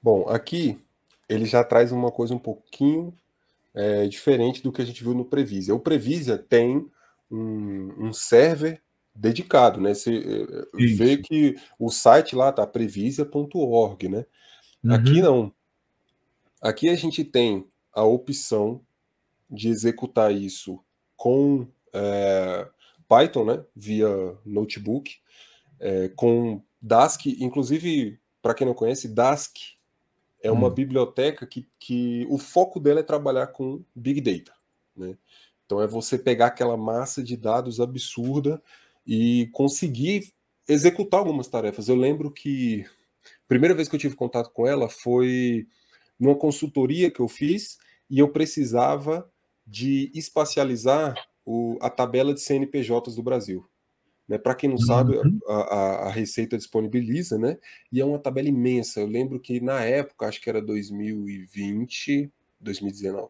Bom, 0.03 0.29
aqui 0.29 0.79
ele 1.29 1.45
já 1.45 1.62
traz 1.64 1.93
uma 1.93 2.11
coisa 2.11 2.35
um 2.35 2.39
pouquinho 2.39 3.14
é, 3.74 4.07
diferente 4.07 4.62
do 4.62 4.72
que 4.72 4.81
a 4.81 4.85
gente 4.85 5.03
viu 5.03 5.14
no 5.14 5.24
Previsia. 5.24 5.74
O 5.74 5.81
Previsia 5.81 6.39
tem 6.39 6.91
um, 7.31 8.07
um 8.07 8.12
server 8.12 8.81
dedicado, 9.14 9.81
né? 9.81 9.95
Você 9.95 10.16
é, 10.16 10.83
Isso. 10.83 10.97
vê 10.97 11.16
que 11.16 11.57
o 11.79 11.91
site 11.91 12.37
lá 12.37 12.53
tá 12.53 12.66
previsia.org, 12.66 14.09
né? 14.09 14.27
Uhum. 14.85 14.93
Aqui 14.93 15.22
não. 15.22 15.53
Aqui 16.61 16.89
a 16.89 16.95
gente 16.95 17.24
tem 17.24 17.66
a 17.93 18.05
opção 18.05 18.81
de 19.51 19.68
executar 19.68 20.35
isso 20.35 20.81
com 21.27 21.66
é, 21.93 22.68
Python, 23.09 23.45
né, 23.47 23.64
via 23.74 24.09
notebook, 24.45 25.16
é, 25.81 26.09
com 26.11 26.62
Dask, 26.81 27.27
inclusive, 27.27 28.20
para 28.41 28.55
quem 28.55 28.64
não 28.64 28.74
conhece, 28.74 29.09
Dask 29.09 29.57
é 30.41 30.53
uma 30.53 30.68
hum. 30.68 30.72
biblioteca 30.72 31.45
que, 31.45 31.68
que 31.81 32.24
o 32.31 32.39
foco 32.39 32.79
dela 32.79 33.01
é 33.01 33.03
trabalhar 33.03 33.49
com 33.49 33.83
Big 33.93 34.20
Data. 34.20 34.57
Né? 34.97 35.18
Então 35.64 35.83
é 35.83 35.87
você 35.89 36.16
pegar 36.16 36.47
aquela 36.47 36.77
massa 36.77 37.24
de 37.24 37.37
dados 37.37 37.81
absurda 37.81 38.62
e 39.05 39.49
conseguir 39.53 40.33
executar 40.68 41.18
algumas 41.18 41.49
tarefas. 41.49 41.89
Eu 41.89 41.97
lembro 41.97 42.31
que 42.31 42.87
a 43.24 43.49
primeira 43.49 43.74
vez 43.74 43.89
que 43.89 43.97
eu 43.97 44.01
tive 44.01 44.14
contato 44.14 44.53
com 44.53 44.64
ela 44.64 44.89
foi 44.89 45.66
numa 46.20 46.37
consultoria 46.37 47.11
que 47.11 47.18
eu 47.18 47.27
fiz 47.27 47.79
e 48.09 48.20
eu 48.20 48.29
precisava 48.29 49.29
de 49.66 50.10
espacializar 50.14 51.14
o, 51.44 51.78
a 51.80 51.90
tabela 51.90 52.32
de 52.32 52.40
CNPJs 52.40 53.16
do 53.16 53.22
Brasil. 53.22 53.68
Né? 54.28 54.38
Para 54.38 54.54
quem 54.54 54.70
não 54.70 54.78
sabe, 54.78 55.16
uhum. 55.16 55.38
a, 55.48 55.54
a, 55.54 56.08
a, 56.08 56.10
Receita 56.10 56.56
disponibiliza, 56.56 57.38
né? 57.38 57.56
E 57.92 58.00
é 58.00 58.04
uma 58.04 58.18
tabela 58.18 58.48
imensa. 58.48 59.00
Eu 59.00 59.06
lembro 59.06 59.38
que 59.38 59.60
na 59.60 59.80
época, 59.84 60.26
acho 60.26 60.40
que 60.40 60.50
era 60.50 60.60
2020, 60.60 62.30
2019, 62.60 63.28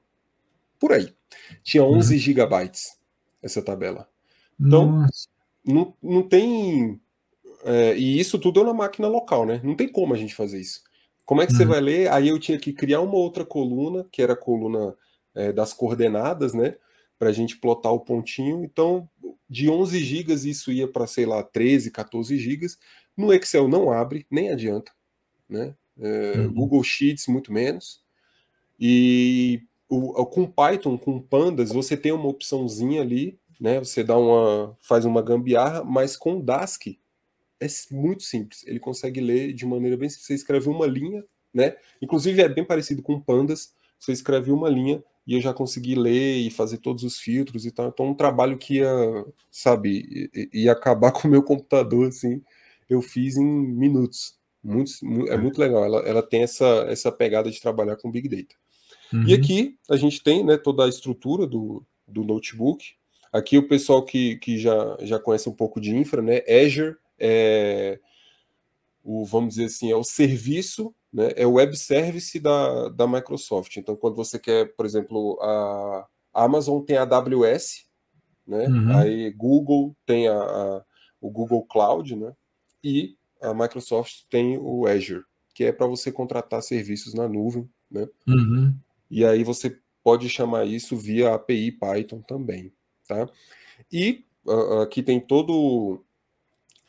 por 0.78 0.92
aí, 0.92 1.14
tinha 1.62 1.84
11 1.84 2.14
uhum. 2.14 2.20
gigabytes 2.20 2.98
essa 3.42 3.62
tabela. 3.62 4.08
Então, 4.58 5.06
não, 5.64 5.94
não 6.02 6.22
tem. 6.22 7.00
É, 7.64 7.96
e 7.96 8.18
isso 8.18 8.38
tudo 8.38 8.60
é 8.60 8.64
na 8.64 8.72
máquina 8.72 9.08
local, 9.08 9.44
né? 9.44 9.60
Não 9.62 9.74
tem 9.74 9.88
como 9.88 10.14
a 10.14 10.16
gente 10.16 10.34
fazer 10.34 10.60
isso. 10.60 10.82
Como 11.24 11.42
é 11.42 11.46
que 11.46 11.52
uhum. 11.52 11.58
você 11.58 11.64
vai 11.64 11.80
ler? 11.80 12.10
Aí 12.10 12.28
eu 12.28 12.38
tinha 12.38 12.58
que 12.58 12.72
criar 12.72 13.00
uma 13.00 13.16
outra 13.16 13.44
coluna, 13.44 14.06
que 14.10 14.22
era 14.22 14.32
a 14.32 14.36
coluna 14.36 14.94
é, 15.36 15.52
das 15.52 15.72
coordenadas, 15.72 16.52
né? 16.52 16.74
Para 17.18 17.28
a 17.28 17.32
gente 17.32 17.56
plotar 17.58 17.92
o 17.92 18.00
pontinho. 18.00 18.64
Então, 18.64 19.08
de 19.48 19.70
11 19.70 19.98
GB 20.00 20.34
isso 20.34 20.72
ia 20.72 20.88
para, 20.88 21.06
sei 21.06 21.26
lá, 21.26 21.42
13, 21.42 21.90
14 21.90 22.36
GB. 22.36 22.66
No 23.16 23.32
Excel 23.32 23.68
não 23.68 23.92
abre, 23.92 24.26
nem 24.30 24.50
adianta. 24.50 24.90
Né? 25.48 25.74
É, 25.98 26.38
uhum. 26.38 26.52
Google 26.52 26.82
Sheets, 26.82 27.26
muito 27.28 27.52
menos. 27.52 28.02
E 28.78 29.62
o, 29.88 30.26
com 30.26 30.46
Python, 30.46 30.98
com 30.98 31.20
Pandas, 31.20 31.70
você 31.70 31.96
tem 31.96 32.12
uma 32.12 32.28
opçãozinha 32.28 33.00
ali, 33.00 33.38
né? 33.60 33.78
Você 33.78 34.02
dá 34.02 34.18
uma, 34.18 34.76
faz 34.80 35.04
uma 35.04 35.22
gambiarra, 35.22 35.84
mas 35.84 36.16
com 36.16 36.40
Dask 36.40 36.88
é 37.58 37.66
muito 37.90 38.22
simples. 38.22 38.66
Ele 38.66 38.78
consegue 38.78 39.20
ler 39.20 39.52
de 39.54 39.64
maneira 39.64 39.96
bem 39.96 40.08
simples. 40.08 40.26
Você 40.26 40.34
escreve 40.34 40.68
uma 40.68 40.86
linha, 40.86 41.24
né? 41.54 41.76
Inclusive 42.02 42.42
é 42.42 42.48
bem 42.48 42.64
parecido 42.64 43.02
com 43.02 43.20
Pandas. 43.20 43.72
Você 43.98 44.12
escreve 44.12 44.50
uma 44.50 44.68
linha 44.68 45.02
e 45.26 45.34
eu 45.34 45.40
já 45.40 45.52
consegui 45.52 45.94
ler 45.94 46.36
e 46.36 46.50
fazer 46.50 46.78
todos 46.78 47.02
os 47.02 47.18
filtros 47.18 47.66
e 47.66 47.70
tal. 47.70 47.88
Então, 47.88 48.06
um 48.06 48.14
trabalho 48.14 48.56
que 48.56 48.76
ia, 48.76 49.24
sabe, 49.50 50.30
ia 50.52 50.72
acabar 50.72 51.10
com 51.12 51.26
o 51.26 51.30
meu 51.30 51.42
computador, 51.42 52.08
assim, 52.08 52.42
eu 52.88 53.02
fiz 53.02 53.36
em 53.36 53.44
minutos. 53.44 54.36
Muito, 54.62 54.92
é 55.28 55.36
muito 55.36 55.58
legal. 55.58 55.84
Ela, 55.84 55.98
ela 56.00 56.22
tem 56.22 56.42
essa, 56.42 56.86
essa 56.88 57.10
pegada 57.10 57.50
de 57.50 57.60
trabalhar 57.60 57.96
com 57.96 58.10
Big 58.10 58.28
Data. 58.28 58.54
Uhum. 59.12 59.24
E 59.26 59.34
aqui 59.34 59.76
a 59.88 59.96
gente 59.96 60.22
tem 60.22 60.44
né, 60.44 60.56
toda 60.56 60.84
a 60.84 60.88
estrutura 60.88 61.46
do, 61.46 61.84
do 62.06 62.24
notebook. 62.24 62.94
Aqui 63.32 63.58
o 63.58 63.68
pessoal 63.68 64.04
que, 64.04 64.36
que 64.36 64.58
já, 64.58 64.96
já 65.02 65.18
conhece 65.18 65.48
um 65.48 65.52
pouco 65.52 65.80
de 65.80 65.94
infra, 65.94 66.22
né? 66.22 66.42
Azure 66.48 66.96
é 67.18 67.98
o, 69.06 69.24
vamos 69.24 69.54
dizer 69.54 69.66
assim, 69.66 69.90
é 69.90 69.94
o 69.94 70.02
serviço, 70.02 70.92
né? 71.16 71.30
É 71.34 71.46
o 71.46 71.52
web 71.52 71.74
service 71.74 72.38
da, 72.38 72.90
da 72.90 73.06
Microsoft. 73.06 73.74
Então, 73.78 73.96
quando 73.96 74.14
você 74.16 74.38
quer, 74.38 74.76
por 74.76 74.84
exemplo, 74.84 75.38
a 75.40 76.06
Amazon 76.34 76.82
tem 76.82 76.98
a 76.98 77.04
AWS, 77.04 77.86
né? 78.46 78.66
Uhum. 78.68 78.98
Aí 78.98 79.30
Google 79.30 79.96
tem 80.04 80.28
a, 80.28 80.38
a, 80.38 80.84
o 81.18 81.30
Google 81.30 81.64
Cloud, 81.64 82.14
né? 82.14 82.34
E 82.84 83.16
a 83.40 83.54
Microsoft 83.54 84.24
tem 84.28 84.58
o 84.58 84.86
Azure, 84.86 85.24
que 85.54 85.64
é 85.64 85.72
para 85.72 85.86
você 85.86 86.12
contratar 86.12 86.62
serviços 86.62 87.14
na 87.14 87.26
nuvem, 87.26 87.66
né? 87.90 88.06
Uhum. 88.28 88.74
E 89.10 89.24
aí 89.24 89.42
você 89.42 89.78
pode 90.04 90.28
chamar 90.28 90.66
isso 90.66 90.94
via 90.98 91.32
API 91.32 91.72
Python 91.72 92.20
também, 92.20 92.70
tá? 93.08 93.26
E 93.90 94.22
uh, 94.44 94.82
aqui 94.82 95.02
tem 95.02 95.18
todo 95.18 96.04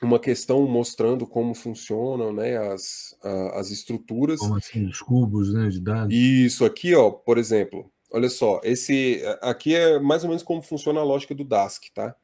uma 0.01 0.19
questão 0.19 0.67
mostrando 0.67 1.25
como 1.25 1.55
funcionam 1.55 2.31
né, 2.31 2.57
as, 2.57 3.15
uh, 3.23 3.55
as 3.55 3.71
estruturas. 3.71 4.39
Como 4.39 4.55
assim, 4.55 4.85
os 4.85 5.01
cubos 5.01 5.53
né, 5.53 5.69
de 5.69 5.81
dados. 5.81 6.13
Isso 6.13 6.63
aqui, 6.65 6.93
ó, 6.93 7.09
por 7.09 7.37
exemplo, 7.37 7.91
olha 8.11 8.29
só, 8.29 8.61
esse 8.63 9.21
aqui 9.41 9.75
é 9.75 9.99
mais 9.99 10.23
ou 10.23 10.29
menos 10.29 10.43
como 10.43 10.61
funciona 10.61 10.99
a 10.99 11.03
lógica 11.03 11.33
do 11.33 11.43
Dask, 11.43 11.85
tá? 11.93 12.15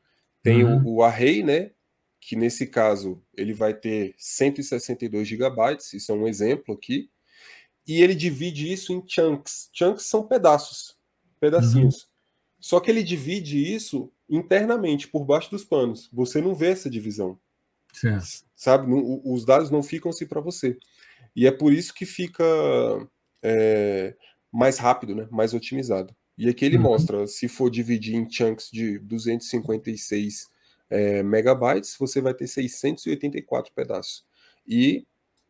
Tem 0.41 0.63
uhum. 0.63 0.83
o, 0.85 0.95
o, 0.95 1.03
array, 1.03 1.41
né? 1.41 1.71
Que 2.19 2.35
nesse 2.35 2.67
caso 2.67 3.21
ele 3.35 3.53
vai 3.53 3.73
ter 3.73 4.13
162 4.17 5.27
gigabytes, 5.27 5.93
isso 5.93 6.11
é 6.11 6.15
um 6.15 6.27
exemplo 6.27 6.75
aqui 6.75 7.09
e 7.87 8.01
ele 8.01 8.15
divide 8.15 8.71
isso 8.71 8.93
em 8.93 9.03
chunks. 9.05 9.69
Chunks 9.73 10.05
são 10.05 10.25
pedaços, 10.25 10.97
pedacinhos. 11.39 12.03
Uhum. 12.03 12.09
Só 12.59 12.79
que 12.79 12.89
ele 12.89 13.03
divide 13.03 13.73
isso 13.73 14.11
internamente, 14.29 15.07
por 15.07 15.25
baixo 15.25 15.51
dos 15.51 15.65
panos. 15.65 16.09
Você 16.13 16.41
não 16.41 16.55
vê 16.55 16.67
essa 16.67 16.89
divisão. 16.89 17.37
Certo. 17.93 18.43
Sabe? 18.55 18.87
os 18.91 19.45
dados 19.45 19.69
não 19.69 19.83
ficam 19.83 20.09
assim 20.09 20.25
para 20.25 20.41
você. 20.41 20.77
E 21.35 21.47
é 21.47 21.51
por 21.51 21.71
isso 21.71 21.93
que 21.93 22.05
fica 22.05 22.43
é, 23.41 24.15
mais 24.51 24.77
rápido, 24.77 25.15
né? 25.15 25.27
mais 25.31 25.53
otimizado. 25.53 26.13
E 26.37 26.49
aqui 26.49 26.65
ele 26.65 26.77
uhum. 26.77 26.83
mostra, 26.83 27.27
se 27.27 27.47
for 27.47 27.69
dividir 27.69 28.15
em 28.15 28.29
chunks 28.29 28.69
de 28.71 28.97
256 28.99 30.49
é, 30.89 31.23
megabytes, 31.23 31.95
você 31.99 32.19
vai 32.19 32.33
ter 32.33 32.47
684 32.47 33.71
pedaços. 33.73 34.25
E 34.67 35.05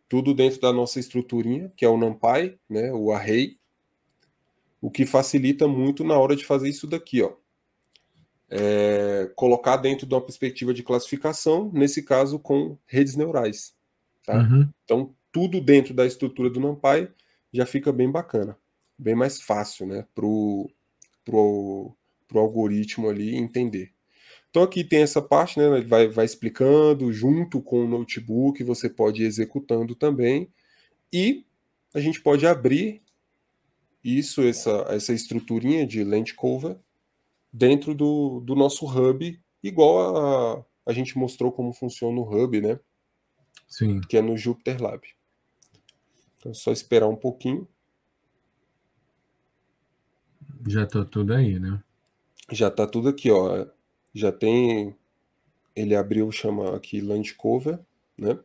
tudo 0.10 0.34
dentro 0.34 0.60
da 0.60 0.74
nossa 0.74 1.00
estruturinha, 1.00 1.72
que 1.76 1.86
é 1.86 1.90
o 1.90 1.98
NumPy, 1.98 2.60
né, 2.70 2.92
o 2.94 3.12
array, 3.12 3.58
o 4.82 4.92
que 4.92 5.06
facilita 5.06 5.68
muito 5.68 6.04
na 6.04 6.18
hora 6.18 6.36
de 6.36 6.46
fazer 6.46 6.70
isso 6.70 6.86
daqui, 6.86 7.22
ó. 7.22 7.34
É, 8.56 9.32
colocar 9.36 9.78
dentro 9.78 10.06
de 10.06 10.14
uma 10.14 10.22
perspectiva 10.22 10.74
de 10.74 10.84
classificação, 10.84 11.72
nesse 11.74 12.04
caso 12.04 12.38
com 12.38 12.78
redes 12.86 13.16
neurais. 13.16 13.74
Tá? 14.24 14.38
Uhum. 14.38 14.70
Então, 14.84 15.16
tudo 15.32 15.60
dentro 15.60 15.94
da 15.94 16.06
estrutura 16.06 16.50
do 16.50 16.60
NumPy 16.60 17.10
já 17.52 17.66
fica 17.66 17.92
bem 17.92 18.12
bacana, 18.12 18.56
bem 18.98 19.16
mais 19.16 19.42
fácil 19.42 19.88
né, 19.88 20.06
para 20.14 20.26
o 20.26 20.70
pro, 21.26 21.96
pro 22.28 22.40
algoritmo 22.40 23.10
ali 23.10 23.36
entender. 23.36 23.92
Então 24.50 24.62
aqui 24.62 24.84
tem 24.84 25.02
essa 25.02 25.20
parte, 25.22 25.58
né? 25.58 25.66
Ele 25.78 25.88
vai, 25.88 26.08
vai 26.08 26.26
explicando 26.26 27.12
junto 27.12 27.60
com 27.60 27.84
o 27.84 27.88
notebook, 27.88 28.64
você 28.64 28.88
pode 28.88 29.24
ir 29.24 29.26
executando 29.26 29.96
também. 29.96 30.48
E 31.12 31.44
a 31.94 32.00
gente 32.00 32.22
pode 32.22 32.46
abrir 32.46 33.02
isso, 34.04 34.44
essa, 34.44 34.86
essa 34.90 35.12
estruturinha 35.12 35.88
de 35.88 36.04
lente 36.04 36.36
cover 36.36 36.78
dentro 37.54 37.94
do, 37.94 38.40
do 38.42 38.56
nosso 38.56 38.86
hub, 38.86 39.40
igual 39.62 40.18
a, 40.18 40.66
a 40.86 40.92
gente 40.92 41.18
mostrou 41.18 41.52
como 41.52 41.72
funciona 41.72 42.20
o 42.20 42.24
hub, 42.28 42.60
né? 42.60 42.80
Sim. 43.70 44.02
Que 44.02 44.18
é 44.18 44.22
no 44.22 44.36
Jupyter 44.36 44.82
Lab. 44.82 45.08
Então 46.38 46.52
é 46.52 46.56
só 46.56 46.72
esperar 46.72 47.08
um 47.08 47.16
pouquinho. 47.16 47.68
Já 50.68 50.88
tá 50.88 51.06
tudo 51.06 51.34
aí, 51.34 51.60
né? 51.60 51.82
Já 52.52 52.72
tá 52.72 52.88
tudo 52.88 53.10
aqui, 53.10 53.32
ó 53.32 53.68
já 54.14 54.32
tem. 54.32 54.96
Ele 55.76 55.96
abriu, 55.96 56.32
chama 56.32 56.76
aqui 56.76 57.02
Land 57.02 57.34
Cover, 57.34 57.80
né? 58.18 58.38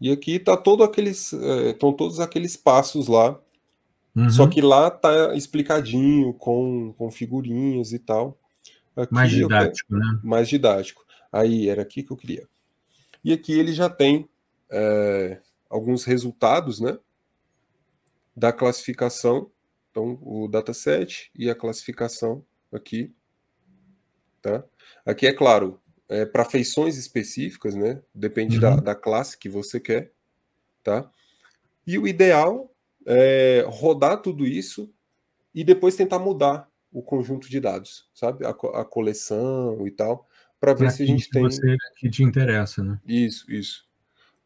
E 0.00 0.10
aqui 0.10 0.40
tá 0.40 0.56
todo 0.56 0.82
aqueles. 0.82 1.32
Estão 1.32 1.90
é, 1.90 1.96
todos 1.96 2.18
aqueles 2.18 2.56
passos 2.56 3.06
lá. 3.06 3.40
Uhum. 4.14 4.30
Só 4.30 4.46
que 4.46 4.60
lá 4.60 4.90
tá 4.90 5.34
explicadinho, 5.34 6.32
com, 6.34 6.92
com 6.96 7.10
figurinhas 7.10 7.92
e 7.92 7.98
tal. 7.98 8.38
Aqui 8.96 9.12
mais 9.12 9.30
didático, 9.30 9.96
né? 9.96 10.20
Mais 10.22 10.48
didático. 10.48 11.04
Aí, 11.32 11.68
era 11.68 11.82
aqui 11.82 12.02
que 12.02 12.12
eu 12.12 12.16
queria. 12.16 12.48
E 13.24 13.32
aqui 13.32 13.58
ele 13.58 13.72
já 13.72 13.90
tem 13.90 14.28
é, 14.70 15.40
alguns 15.68 16.04
resultados, 16.04 16.78
né? 16.78 16.96
Da 18.36 18.52
classificação. 18.52 19.50
Então, 19.90 20.18
o 20.22 20.48
dataset 20.48 21.30
e 21.34 21.50
a 21.50 21.54
classificação 21.54 22.44
aqui. 22.72 23.12
Tá? 24.40 24.62
Aqui 25.06 25.26
é 25.26 25.32
claro, 25.32 25.80
é, 26.08 26.26
para 26.26 26.44
feições 26.44 26.96
específicas, 26.96 27.74
né? 27.74 28.02
Depende 28.14 28.56
uhum. 28.56 28.60
da, 28.60 28.76
da 28.76 28.94
classe 28.94 29.38
que 29.38 29.48
você 29.48 29.80
quer, 29.80 30.12
tá? 30.82 31.10
E 31.86 31.98
o 31.98 32.06
ideal 32.06 32.73
é 33.06 33.64
rodar 33.68 34.20
tudo 34.20 34.46
isso 34.46 34.92
e 35.54 35.62
depois 35.62 35.96
tentar 35.96 36.18
mudar 36.18 36.68
o 36.92 37.02
conjunto 37.02 37.48
de 37.48 37.60
dados, 37.60 38.08
sabe? 38.14 38.44
A, 38.46 38.50
a 38.50 38.84
coleção 38.84 39.86
e 39.86 39.90
tal, 39.90 40.28
para 40.60 40.72
ver 40.72 40.84
pra 40.84 40.90
se 40.90 41.02
a 41.02 41.06
gente 41.06 41.24
que 41.26 41.30
tem. 41.30 41.42
Você, 41.42 41.76
que 41.98 42.08
te 42.08 42.22
interessa, 42.22 42.82
né? 42.82 43.00
Isso, 43.06 43.50
isso. 43.52 43.86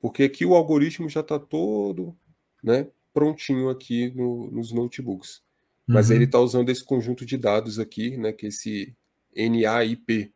Porque 0.01 0.23
aqui 0.23 0.45
o 0.45 0.55
algoritmo 0.55 1.09
já 1.09 1.21
está 1.21 1.39
todo 1.39 2.17
né, 2.63 2.89
prontinho 3.13 3.69
aqui 3.69 4.13
no, 4.15 4.51
nos 4.51 4.73
notebooks. 4.73 5.43
Mas 5.87 6.11
uhum. 6.11 6.17
ele 6.17 6.25
está 6.25 6.39
usando 6.39 6.69
esse 6.69 6.85
conjunto 6.85 7.25
de 7.25 7.37
dados 7.37 7.79
aqui, 7.79 8.17
né? 8.17 8.33
Que 8.33 8.47
é 8.47 8.49
esse 8.49 8.95
NAIP. 9.35 10.33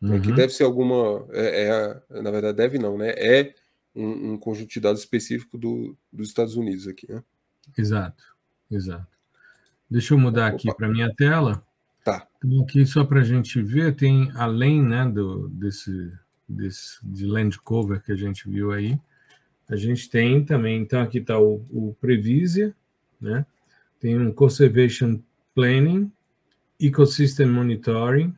Né, 0.00 0.16
uhum. 0.16 0.22
Que 0.22 0.32
deve 0.32 0.52
ser 0.52 0.64
alguma. 0.64 1.26
É, 1.32 2.00
é, 2.10 2.22
na 2.22 2.30
verdade, 2.30 2.56
deve 2.56 2.78
não, 2.78 2.96
né? 2.96 3.10
É 3.16 3.54
um, 3.98 4.32
um 4.32 4.38
conjunto 4.38 4.70
de 4.70 4.80
dados 4.80 5.00
específico 5.00 5.58
do, 5.58 5.96
dos 6.12 6.28
Estados 6.28 6.56
Unidos 6.56 6.86
aqui, 6.86 7.10
né? 7.10 7.22
Exato, 7.76 8.22
exato. 8.70 9.06
Deixa 9.90 10.14
eu 10.14 10.18
mudar 10.18 10.48
Opa. 10.48 10.56
aqui 10.56 10.74
para 10.74 10.88
minha 10.88 11.12
tela. 11.14 11.64
Tá. 12.04 12.26
Então, 12.38 12.62
aqui 12.62 12.86
só 12.86 13.04
para 13.04 13.20
a 13.20 13.24
gente 13.24 13.60
ver, 13.60 13.96
tem 13.96 14.30
além 14.34 14.82
né, 14.82 15.04
do, 15.06 15.48
desse, 15.48 16.12
desse 16.48 16.98
de 17.02 17.26
land 17.26 17.58
cover 17.60 18.02
que 18.02 18.12
a 18.12 18.16
gente 18.16 18.48
viu 18.48 18.72
aí, 18.72 18.98
a 19.68 19.76
gente 19.76 20.08
tem 20.08 20.44
também, 20.44 20.80
então 20.80 21.00
aqui 21.02 21.18
está 21.18 21.38
o, 21.38 21.62
o 21.70 21.94
Previsia, 22.00 22.74
né? 23.20 23.44
Tem 24.00 24.18
um 24.18 24.32
Conservation 24.32 25.20
Planning, 25.54 26.10
Ecosystem 26.80 27.46
Monitoring, 27.46 28.34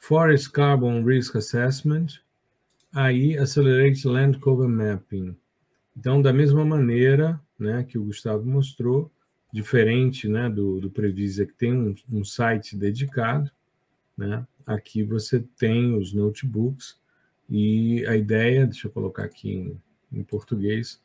Forest 0.00 0.50
Carbon 0.50 1.02
Risk 1.04 1.36
Assessment, 1.36 2.20
aí 2.92 3.38
Accelerate 3.38 4.06
Land 4.06 4.38
Cover 4.38 4.68
Mapping. 4.68 5.36
Então, 5.96 6.20
da 6.20 6.32
mesma 6.32 6.64
maneira 6.64 7.40
né, 7.58 7.84
que 7.84 7.98
o 7.98 8.04
Gustavo 8.04 8.44
mostrou, 8.44 9.10
diferente 9.52 10.28
né, 10.28 10.48
do, 10.48 10.80
do 10.80 10.90
Previsa, 10.90 11.44
que 11.44 11.52
tem 11.52 11.72
um, 11.72 11.94
um 12.10 12.24
site 12.24 12.76
dedicado, 12.76 13.50
né, 14.16 14.46
aqui 14.66 15.02
você 15.02 15.40
tem 15.58 15.96
os 15.96 16.12
notebooks 16.12 16.96
e 17.48 18.06
a 18.06 18.16
ideia, 18.16 18.66
deixa 18.66 18.86
eu 18.86 18.92
colocar 18.92 19.24
aqui 19.24 19.50
em, 19.50 19.80
em 20.12 20.22
português, 20.22 21.00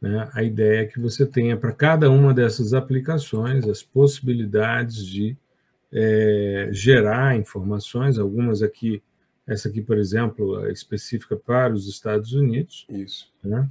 né, 0.00 0.28
a 0.34 0.42
ideia 0.42 0.82
é 0.82 0.86
que 0.86 1.00
você 1.00 1.24
tenha 1.24 1.56
para 1.56 1.72
cada 1.72 2.10
uma 2.10 2.34
dessas 2.34 2.74
aplicações 2.74 3.66
as 3.66 3.82
possibilidades 3.82 5.06
de 5.06 5.36
é, 5.90 6.68
gerar 6.72 7.36
informações, 7.36 8.18
algumas 8.18 8.62
aqui, 8.62 9.02
essa 9.46 9.68
aqui, 9.68 9.80
por 9.80 9.96
exemplo, 9.96 10.66
é 10.66 10.72
específica 10.72 11.36
para 11.36 11.72
os 11.72 11.88
Estados 11.88 12.32
Unidos. 12.32 12.84
Isso. 12.88 13.32
Né? 13.42 13.68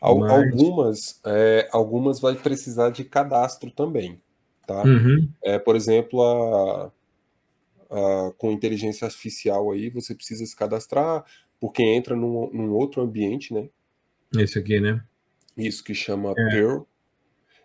Mas... 0.00 0.30
Algumas, 0.30 1.20
é, 1.24 1.68
algumas 1.72 2.20
vai 2.20 2.34
precisar 2.34 2.90
de 2.90 3.02
cadastro 3.04 3.70
também. 3.70 4.20
Tá? 4.66 4.82
Uhum. 4.82 5.28
É, 5.42 5.58
por 5.58 5.74
exemplo, 5.74 6.22
a, 6.22 6.92
a, 7.90 8.32
com 8.36 8.52
inteligência 8.52 9.06
artificial 9.06 9.70
aí, 9.70 9.88
você 9.88 10.14
precisa 10.14 10.44
se 10.44 10.54
cadastrar, 10.54 11.24
porque 11.58 11.82
entra 11.82 12.14
num, 12.14 12.50
num 12.52 12.72
outro 12.72 13.00
ambiente, 13.00 13.54
né? 13.54 13.68
Esse 14.36 14.58
aqui, 14.58 14.80
né? 14.80 15.02
Isso, 15.56 15.82
que 15.82 15.94
chama 15.94 16.32
é. 16.36 16.50
Pearl. 16.50 16.82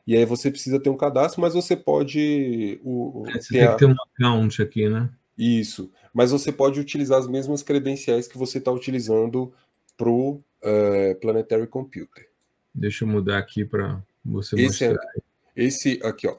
E 0.08 0.16
aí 0.16 0.26
você 0.26 0.50
precisa 0.50 0.80
ter 0.80 0.90
um 0.90 0.98
cadastro, 0.98 1.42
mas 1.42 1.54
você 1.54 1.76
pode. 1.76 2.80
O, 2.84 3.24
é, 3.28 3.34
você 3.34 3.54
tem 3.54 3.64
a... 3.64 3.72
que 3.74 3.80
ter 3.80 3.86
um 3.86 3.96
account 4.16 4.62
aqui, 4.62 4.88
né? 4.88 5.10
Isso. 5.38 5.92
Mas 6.14 6.32
você 6.32 6.52
pode 6.52 6.80
utilizar 6.80 7.20
as 7.20 7.28
mesmas 7.28 7.64
credenciais 7.64 8.28
que 8.28 8.38
você 8.38 8.58
está 8.58 8.72
utilizando 8.72 9.54
para 9.96 10.10
o 10.10 10.34
uh, 10.34 10.44
eh, 10.62 11.14
Planetary 11.16 11.68
Computer. 11.68 12.28
Deixa 12.74 13.04
eu 13.04 13.08
mudar 13.08 13.38
aqui 13.38 13.64
para 13.64 14.02
você 14.24 14.56
esse 14.56 14.88
mostrar. 14.88 15.12
É, 15.16 15.22
esse 15.56 16.00
aqui, 16.04 16.28
ó. 16.28 16.38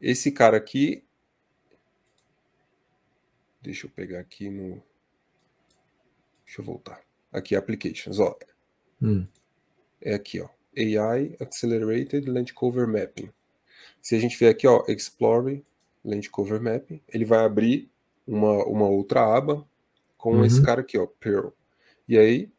Esse 0.00 0.30
cara 0.30 0.56
aqui. 0.56 1.02
Deixa 3.62 3.86
eu 3.86 3.90
pegar 3.90 4.20
aqui 4.20 4.48
no. 4.48 4.82
Deixa 6.44 6.60
eu 6.60 6.64
voltar. 6.64 7.00
Aqui, 7.32 7.56
applications, 7.56 8.18
ó. 8.18 8.36
Hum. 9.02 9.26
É 10.00 10.14
aqui, 10.14 10.40
ó. 10.40 10.48
AI 10.76 11.34
Accelerated 11.40 12.28
Land 12.28 12.52
Cover 12.52 12.86
Mapping. 12.86 13.30
Se 14.02 14.14
a 14.14 14.18
gente 14.18 14.38
vier 14.38 14.50
aqui, 14.50 14.66
ó, 14.66 14.84
Explore 14.86 15.64
Land 16.04 16.28
Cover 16.30 16.60
Mapping, 16.60 17.00
ele 17.08 17.24
vai 17.24 17.44
abrir 17.44 17.90
uma, 18.26 18.64
uma 18.64 18.88
outra 18.88 19.36
aba 19.36 19.66
com 20.16 20.36
uhum. 20.36 20.44
esse 20.44 20.62
cara 20.62 20.80
aqui, 20.80 20.96
ó, 20.98 21.06
Pearl. 21.06 21.48
E 22.08 22.18
aí 22.18 22.50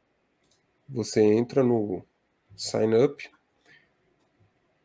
você 0.88 1.22
entra 1.22 1.64
no 1.64 2.04
Sign 2.56 2.96
Up. 3.04 3.28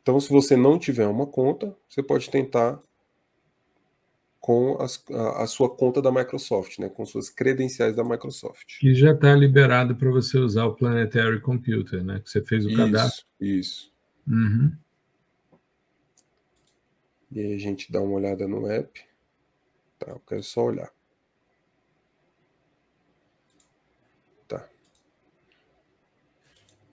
Então, 0.03 0.18
se 0.18 0.31
você 0.31 0.57
não 0.57 0.78
tiver 0.78 1.07
uma 1.07 1.26
conta, 1.26 1.76
você 1.89 2.03
pode 2.03 2.31
tentar 2.31 2.81
com 4.41 4.81
as, 4.81 5.05
a, 5.11 5.43
a, 5.43 5.47
sua 5.47 5.68
conta 5.68 6.01
da 6.01 6.11
Microsoft, 6.11 6.78
né, 6.78 6.89
com 6.89 7.05
suas 7.05 7.28
credenciais 7.28 7.95
da 7.95 8.03
Microsoft. 8.03 8.78
Que 8.81 8.95
já 8.95 9.12
está 9.12 9.35
liberado 9.35 9.95
para 9.95 10.11
você 10.11 10.39
usar 10.39 10.64
o 10.64 10.74
Planetary 10.74 11.41
Computer, 11.41 12.03
né? 12.03 12.20
Que 12.20 12.31
você 12.31 12.43
fez 12.43 12.64
o 12.64 12.68
isso, 12.70 12.76
cadastro. 12.78 13.26
Isso. 13.39 13.93
Uhum. 14.26 14.72
E 17.31 17.41
aí 17.41 17.55
a 17.55 17.59
gente 17.59 17.93
dá 17.93 18.01
uma 18.01 18.14
olhada 18.14 18.49
no 18.49 18.66
app. 18.66 19.10
Tá, 20.01 20.07
eu 20.09 20.21
quero 20.21 20.43
só 20.43 20.63
olhar. 20.63 20.91
Tá. 24.49 24.67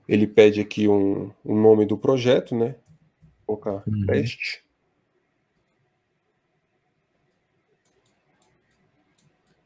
Ele 0.06 0.28
pede 0.28 0.60
aqui 0.60 0.90
um, 0.90 1.32
um 1.44 1.60
nome 1.60 1.86
do 1.86 1.98
projeto, 1.98 2.54
né? 2.54 2.76
Vou 3.48 3.58
colocar 3.58 3.90
uhum. 3.90 4.06
teste. 4.06 4.62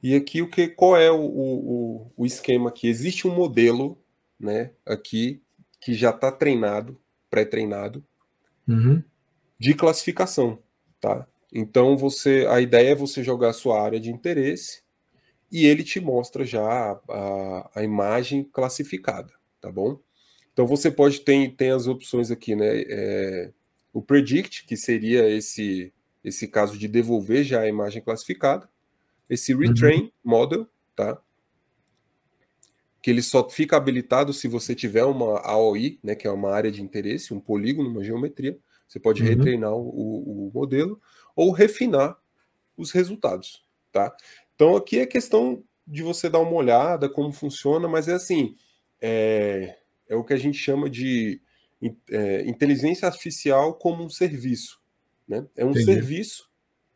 E 0.03 0.15
aqui 0.15 0.41
o 0.43 0.49
que, 0.49 0.67
qual 0.67 0.95
é 0.95 1.11
o, 1.11 1.19
o, 1.23 2.11
o 2.15 2.25
esquema 2.25 2.69
aqui? 2.69 2.87
Existe 2.87 3.27
um 3.27 3.35
modelo, 3.35 3.97
né, 4.39 4.71
aqui 4.85 5.43
que 5.79 5.93
já 5.93 6.09
está 6.09 6.31
treinado, 6.31 6.99
pré-treinado, 7.29 8.03
uhum. 8.67 9.03
de 9.59 9.75
classificação, 9.75 10.57
tá? 10.99 11.27
Então 11.51 11.97
você, 11.97 12.45
a 12.49 12.61
ideia 12.61 12.91
é 12.91 12.95
você 12.95 13.23
jogar 13.23 13.49
a 13.49 13.53
sua 13.53 13.81
área 13.81 13.99
de 13.99 14.09
interesse 14.09 14.81
e 15.51 15.65
ele 15.65 15.83
te 15.83 15.99
mostra 15.99 16.45
já 16.45 16.63
a, 17.09 17.69
a, 17.75 17.83
imagem 17.83 18.43
classificada, 18.43 19.33
tá 19.59 19.71
bom? 19.71 19.99
Então 20.53 20.65
você 20.65 20.89
pode 20.89 21.21
ter 21.21 21.55
tem 21.55 21.71
as 21.71 21.87
opções 21.87 22.31
aqui, 22.31 22.55
né? 22.55 22.83
É, 22.87 23.51
o 23.91 24.01
predict, 24.01 24.65
que 24.65 24.77
seria 24.77 25.29
esse 25.29 25.93
esse 26.23 26.47
caso 26.47 26.77
de 26.77 26.87
devolver 26.87 27.43
já 27.43 27.61
a 27.61 27.67
imagem 27.67 28.01
classificada 28.01 28.69
esse 29.31 29.55
retrain 29.55 30.01
uhum. 30.01 30.11
model, 30.25 30.67
tá? 30.93 31.17
Que 33.01 33.09
ele 33.09 33.21
só 33.21 33.49
fica 33.49 33.77
habilitado 33.77 34.33
se 34.33 34.45
você 34.45 34.75
tiver 34.75 35.05
uma 35.05 35.39
AOI, 35.39 35.97
né, 36.03 36.15
que 36.15 36.27
é 36.27 36.31
uma 36.31 36.51
área 36.51 36.69
de 36.69 36.83
interesse, 36.83 37.33
um 37.33 37.39
polígono, 37.39 37.89
uma 37.89 38.03
geometria. 38.03 38.59
Você 38.85 38.99
pode 38.99 39.23
uhum. 39.23 39.29
retreinar 39.29 39.73
o, 39.73 40.47
o, 40.47 40.51
modelo 40.53 41.01
ou 41.35 41.51
refinar 41.51 42.17
os 42.77 42.91
resultados, 42.91 43.63
tá? 43.91 44.15
Então 44.55 44.75
aqui 44.75 44.99
é 44.99 45.05
questão 45.05 45.63
de 45.87 46.03
você 46.03 46.29
dar 46.29 46.39
uma 46.39 46.53
olhada 46.53 47.09
como 47.09 47.31
funciona, 47.31 47.87
mas 47.87 48.07
é 48.07 48.13
assim, 48.13 48.55
é, 49.01 49.77
é 50.07 50.15
o 50.15 50.23
que 50.23 50.33
a 50.33 50.37
gente 50.37 50.57
chama 50.57 50.89
de 50.89 51.41
é, 52.09 52.47
inteligência 52.47 53.07
artificial 53.07 53.73
como 53.73 54.03
um 54.03 54.09
serviço, 54.09 54.79
né? 55.27 55.45
É 55.55 55.65
um 55.65 55.71
Entendi. 55.71 55.85
serviço 55.85 56.51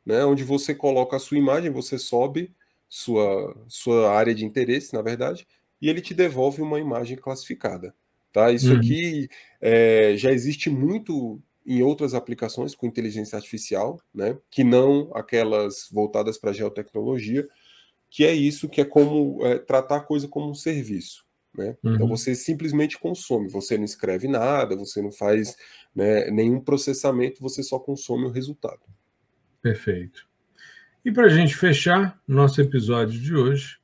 né, 0.06 0.24
onde 0.24 0.44
você 0.44 0.76
coloca 0.76 1.16
a 1.16 1.20
sua 1.20 1.38
imagem, 1.38 1.72
você 1.72 1.98
sobe 1.98 2.54
sua, 2.88 3.56
sua 3.68 4.12
área 4.12 4.36
de 4.36 4.46
interesse, 4.46 4.94
na 4.94 5.02
verdade, 5.02 5.48
e 5.82 5.90
ele 5.90 6.00
te 6.00 6.14
devolve 6.14 6.62
uma 6.62 6.80
imagem 6.80 7.18
classificada. 7.18 7.96
Tá? 8.32 8.52
Isso 8.52 8.72
uhum. 8.72 8.78
aqui 8.78 9.30
é, 9.60 10.16
já 10.16 10.32
existe 10.32 10.70
muito 10.70 11.42
em 11.66 11.82
outras 11.82 12.14
aplicações 12.14 12.76
com 12.76 12.86
inteligência 12.86 13.36
artificial, 13.36 14.00
né, 14.14 14.38
que 14.50 14.64
não 14.64 15.12
aquelas 15.16 15.90
voltadas 15.92 16.38
para 16.38 16.54
geotecnologia, 16.54 17.48
que 18.10 18.24
é 18.24 18.34
isso 18.34 18.70
que 18.70 18.82
é 18.82 18.86
como 18.86 19.46
é, 19.46 19.58
tratar 19.58 19.98
a 19.98 20.02
coisa 20.02 20.28
como 20.28 20.50
um 20.50 20.56
serviço. 20.56 21.26
Né? 21.58 21.76
Então, 21.80 21.90
uhum. 21.90 21.96
Então 21.96 22.08
você 22.08 22.36
simplesmente 22.36 23.00
consome, 23.00 23.50
você 23.50 23.78
não 23.78 23.86
escreve 23.86 24.28
nada, 24.28 24.76
você 24.76 25.02
não 25.02 25.12
faz 25.12 25.56
né, 25.96 26.30
nenhum 26.30 26.60
processamento, 26.60 27.42
você 27.42 27.64
só 27.64 27.80
consome 27.80 28.26
o 28.26 28.32
resultado. 28.32 28.82
Perfeito. 29.62 30.28
E 31.04 31.12
para 31.12 31.26
a 31.26 31.30
gente 31.30 31.56
fechar 31.56 32.20
nosso 32.28 32.62
episódio 32.62 33.20
de 33.20 33.36
hoje, 33.36 33.78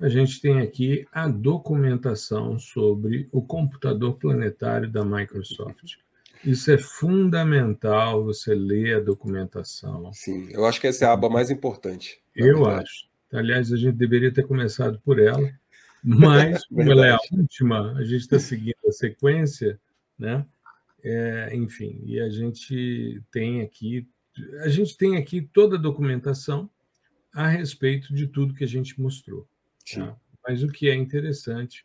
a 0.00 0.08
gente 0.08 0.40
tem 0.40 0.60
aqui 0.60 1.06
a 1.10 1.26
documentação 1.26 2.58
sobre 2.58 3.28
o 3.32 3.42
computador 3.42 4.14
planetário 4.14 4.88
da 4.90 5.04
Microsoft. 5.04 5.96
Isso 6.44 6.70
é 6.70 6.78
fundamental 6.78 8.24
você 8.24 8.54
ler 8.54 8.96
a 8.96 9.00
documentação. 9.00 10.12
Sim, 10.12 10.48
eu 10.50 10.64
acho 10.64 10.80
que 10.80 10.86
essa 10.86 11.04
é 11.04 11.08
a 11.08 11.12
aba 11.12 11.28
mais 11.28 11.50
importante. 11.50 12.20
Eu 12.34 12.62
verdade. 12.62 12.82
acho. 12.82 13.08
Aliás, 13.32 13.72
a 13.72 13.76
gente 13.76 13.96
deveria 13.96 14.32
ter 14.32 14.46
começado 14.46 15.00
por 15.04 15.18
ela, 15.18 15.50
mas 16.02 16.64
como 16.68 16.90
ela 16.90 17.06
é 17.06 17.10
a 17.10 17.18
última, 17.32 17.92
a 17.92 18.04
gente 18.04 18.20
está 18.20 18.38
seguindo 18.38 18.76
a 18.86 18.92
sequência, 18.92 19.78
né? 20.18 20.46
É, 21.02 21.50
enfim, 21.54 22.00
e 22.04 22.18
a 22.20 22.28
gente 22.28 23.22
tem 23.30 23.62
aqui 23.62 24.06
a 24.62 24.68
gente 24.68 24.96
tem 24.96 25.16
aqui 25.16 25.42
toda 25.42 25.76
a 25.76 25.80
documentação 25.80 26.70
a 27.34 27.48
respeito 27.48 28.14
de 28.14 28.26
tudo 28.26 28.54
que 28.54 28.64
a 28.64 28.68
gente 28.68 29.00
mostrou. 29.00 29.46
Tá? 29.94 30.16
Mas 30.46 30.62
o 30.62 30.68
que 30.68 30.88
é 30.88 30.94
interessante 30.94 31.84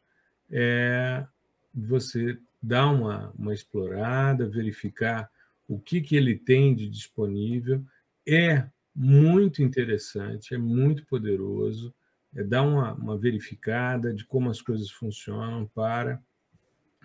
é 0.51 1.25
você 1.73 2.37
dar 2.63 2.89
uma, 2.89 3.33
uma 3.37 3.53
explorada, 3.53 4.47
verificar 4.47 5.29
o 5.67 5.77
que, 5.77 5.99
que 5.99 6.15
ele 6.15 6.35
tem 6.37 6.73
de 6.73 6.87
disponível. 6.87 7.83
É 8.25 8.65
muito 8.95 9.61
interessante, 9.61 10.55
é 10.55 10.57
muito 10.57 11.05
poderoso, 11.05 11.93
é 12.33 12.41
dar 12.41 12.63
uma, 12.63 12.93
uma 12.93 13.17
verificada 13.17 14.13
de 14.13 14.23
como 14.23 14.49
as 14.49 14.61
coisas 14.61 14.89
funcionam 14.89 15.69
para 15.75 16.21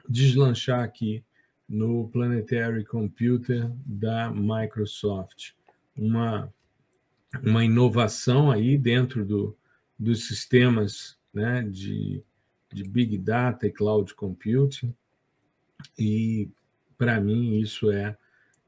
deslanchar 0.08 0.84
aqui 0.84 1.24
no 1.68 2.08
Planetary 2.08 2.84
Computer 2.84 3.70
da 3.84 4.30
Microsoft. 4.30 5.52
Uma, 5.96 6.52
uma 7.42 7.64
inovação 7.64 8.50
aí 8.50 8.78
dentro 8.78 9.24
do, 9.24 9.56
dos 9.98 10.28
sistemas 10.28 11.18
né, 11.34 11.62
de, 11.62 12.22
de 12.72 12.84
Big 12.84 13.18
Data 13.18 13.66
e 13.66 13.72
Cloud 13.72 14.14
Computing. 14.14 14.94
E, 15.98 16.48
para 16.96 17.20
mim, 17.20 17.58
isso 17.58 17.90
é 17.90 18.16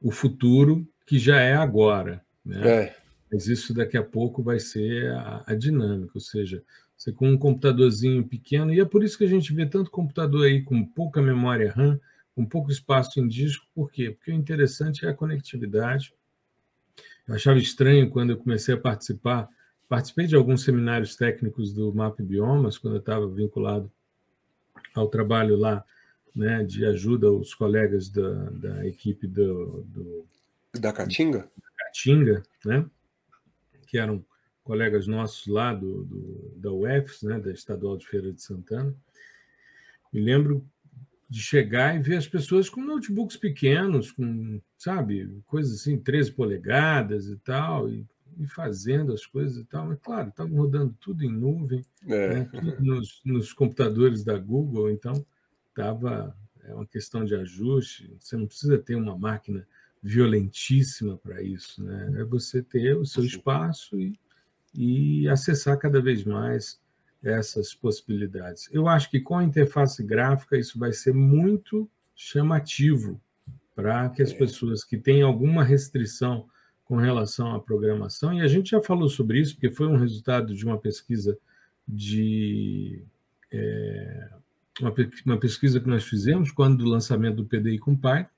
o 0.01 0.11
futuro 0.11 0.87
que 1.05 1.19
já 1.19 1.39
é 1.39 1.53
agora. 1.53 2.23
Né? 2.45 2.67
É. 2.67 2.95
Mas 3.31 3.47
isso 3.47 3.73
daqui 3.73 3.97
a 3.97 4.03
pouco 4.03 4.43
vai 4.43 4.59
ser 4.59 5.11
a, 5.11 5.43
a 5.47 5.55
dinâmica, 5.55 6.11
ou 6.15 6.21
seja, 6.21 6.63
você 6.97 7.11
com 7.11 7.29
um 7.29 7.37
computadorzinho 7.37 8.23
pequeno, 8.23 8.73
e 8.73 8.79
é 8.79 8.85
por 8.85 9.03
isso 9.03 9.17
que 9.17 9.23
a 9.23 9.29
gente 9.29 9.53
vê 9.53 9.65
tanto 9.65 9.89
computador 9.89 10.45
aí 10.45 10.61
com 10.61 10.85
pouca 10.85 11.21
memória 11.21 11.71
RAM, 11.71 11.99
com 12.35 12.45
pouco 12.45 12.71
espaço 12.71 13.19
em 13.19 13.27
disco, 13.27 13.65
por 13.73 13.91
quê? 13.91 14.11
Porque 14.11 14.31
o 14.31 14.35
interessante 14.35 15.05
é 15.05 15.09
a 15.09 15.13
conectividade. 15.13 16.13
Eu 17.27 17.35
achava 17.35 17.57
estranho 17.57 18.09
quando 18.09 18.31
eu 18.31 18.37
comecei 18.37 18.75
a 18.75 18.77
participar, 18.77 19.49
participei 19.89 20.27
de 20.27 20.35
alguns 20.35 20.63
seminários 20.63 21.15
técnicos 21.15 21.73
do 21.73 21.93
Map 21.93 22.19
Biomas, 22.21 22.77
quando 22.77 22.95
eu 22.95 22.99
estava 22.99 23.27
vinculado 23.27 23.91
ao 24.93 25.07
trabalho 25.07 25.55
lá 25.55 25.83
né, 26.35 26.63
de 26.63 26.85
ajuda 26.85 27.27
aos 27.27 27.53
colegas 27.53 28.09
da, 28.09 28.49
da 28.51 28.87
equipe 28.87 29.27
do, 29.27 29.83
do 29.83 30.25
da 30.79 30.93
Caatinga, 30.93 31.49
Caatinga, 31.77 32.43
né, 32.65 32.85
que 33.85 33.97
eram 33.97 34.25
colegas 34.63 35.07
nossos 35.07 35.47
lá 35.47 35.73
do, 35.73 36.05
do, 36.05 36.53
da 36.55 36.71
UFS, 36.71 37.23
né, 37.23 37.39
da 37.39 37.51
Estadual 37.51 37.97
de 37.97 38.07
Feira 38.07 38.31
de 38.31 38.41
Santana. 38.41 38.95
Me 40.13 40.21
lembro 40.21 40.65
de 41.29 41.41
chegar 41.41 41.95
e 41.95 41.99
ver 41.99 42.17
as 42.17 42.27
pessoas 42.27 42.69
com 42.69 42.81
notebooks 42.81 43.37
pequenos, 43.37 44.11
com, 44.11 44.61
sabe, 44.77 45.41
coisas 45.47 45.79
assim, 45.79 45.97
13 45.97 46.33
polegadas 46.33 47.27
e 47.27 47.37
tal, 47.37 47.89
e, 47.89 48.05
e 48.37 48.47
fazendo 48.47 49.13
as 49.13 49.25
coisas 49.25 49.57
e 49.57 49.63
tal. 49.65 49.87
Mas, 49.87 49.99
claro, 50.01 50.29
estavam 50.29 50.57
rodando 50.57 50.93
tudo 50.99 51.23
em 51.23 51.31
nuvem, 51.31 51.85
é. 52.05 52.35
né, 52.35 52.49
nos, 52.79 53.21
nos, 53.23 53.53
computadores 53.53 54.23
da 54.23 54.37
Google, 54.37 54.91
então 54.91 55.25
estava 55.71 56.35
é 56.63 56.73
uma 56.73 56.85
questão 56.85 57.25
de 57.25 57.33
ajuste. 57.35 58.15
Você 58.19 58.37
não 58.37 58.45
precisa 58.45 58.77
ter 58.77 58.95
uma 58.95 59.17
máquina 59.17 59.67
violentíssima 60.01 61.17
para 61.17 61.41
isso, 61.41 61.83
né? 61.83 62.13
É 62.17 62.23
você 62.23 62.61
ter 62.61 62.95
o 62.95 63.05
seu 63.05 63.23
espaço 63.23 63.99
e, 63.99 64.19
e 64.73 65.27
acessar 65.27 65.77
cada 65.77 66.01
vez 66.01 66.23
mais 66.23 66.79
essas 67.23 67.73
possibilidades. 67.73 68.67
Eu 68.71 68.87
acho 68.87 69.09
que 69.09 69.19
com 69.19 69.37
a 69.37 69.43
interface 69.43 70.03
gráfica 70.03 70.57
isso 70.57 70.79
vai 70.79 70.91
ser 70.91 71.13
muito 71.13 71.89
chamativo 72.15 73.21
para 73.75 74.09
que 74.09 74.21
as 74.21 74.31
é. 74.31 74.37
pessoas 74.37 74.83
que 74.83 74.97
têm 74.97 75.21
alguma 75.21 75.63
restrição 75.63 76.47
com 76.83 76.95
relação 76.97 77.55
à 77.55 77.59
programação, 77.59 78.33
e 78.33 78.41
a 78.41 78.47
gente 78.47 78.71
já 78.71 78.81
falou 78.81 79.07
sobre 79.07 79.39
isso, 79.39 79.53
porque 79.53 79.69
foi 79.69 79.87
um 79.87 79.95
resultado 79.95 80.53
de 80.53 80.65
uma 80.65 80.77
pesquisa 80.77 81.37
de 81.87 83.05
é, 83.49 84.29
uma, 84.79 84.93
uma, 85.25 85.37
pesquisa 85.37 85.79
que 85.79 85.87
nós 85.87 86.03
fizemos 86.03 86.51
quando 86.51 86.77
do 86.77 86.89
lançamento 86.89 87.37
do 87.37 87.45
PDI 87.45 87.79
com 87.79 87.95
Python, 87.95 88.29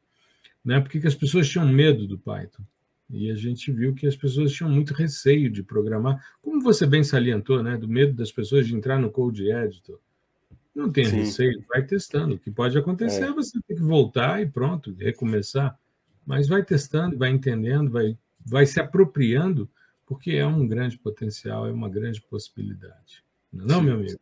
né? 0.64 0.80
Porque 0.80 1.06
as 1.06 1.16
pessoas 1.16 1.48
tinham 1.48 1.68
medo 1.68 2.08
do 2.08 2.18
Python. 2.18 2.64
E 3.10 3.30
a 3.30 3.36
gente 3.36 3.72
viu 3.72 3.94
que 3.94 4.08
as 4.08 4.16
pessoas 4.16 4.52
tinham 4.52 4.72
muito 4.72 4.94
receio 4.94 5.50
de 5.50 5.62
programar, 5.62 6.24
como 6.42 6.62
você 6.62 6.86
bem 6.86 7.04
salientou, 7.04 7.62
né, 7.62 7.78
do 7.78 7.88
medo 7.88 8.14
das 8.14 8.32
pessoas 8.32 8.66
de 8.66 8.76
entrar 8.76 8.98
no 8.98 9.12
Code 9.12 9.52
Editor. 9.52 10.00
Não 10.74 10.92
tem 10.92 11.06
receio, 11.06 11.64
vai 11.70 11.84
testando. 11.84 12.36
O 12.36 12.40
que 12.40 12.50
pode 12.50 12.76
acontecer 12.76 13.26
é. 13.26 13.28
é 13.28 13.32
você 13.32 13.60
ter 13.68 13.76
que 13.76 13.84
voltar 13.84 14.42
e 14.42 14.48
pronto, 14.48 14.96
recomeçar. 14.98 15.78
Mas 16.26 16.48
vai 16.48 16.64
testando, 16.64 17.18
vai 17.18 17.30
entendendo, 17.30 17.92
vai, 17.92 18.18
vai 18.44 18.66
se 18.66 18.80
apropriando, 18.80 19.70
porque 20.06 20.32
é 20.32 20.48
um 20.48 20.68
grande 20.68 20.98
potencial, 20.98 21.68
é 21.68 21.72
uma 21.72 21.90
grande 21.90 22.22
possibilidade. 22.22 23.24
Não, 23.52 23.76
é 23.76 23.80
Sim. 23.80 23.86
meu 23.86 23.96
amigo? 23.96 24.20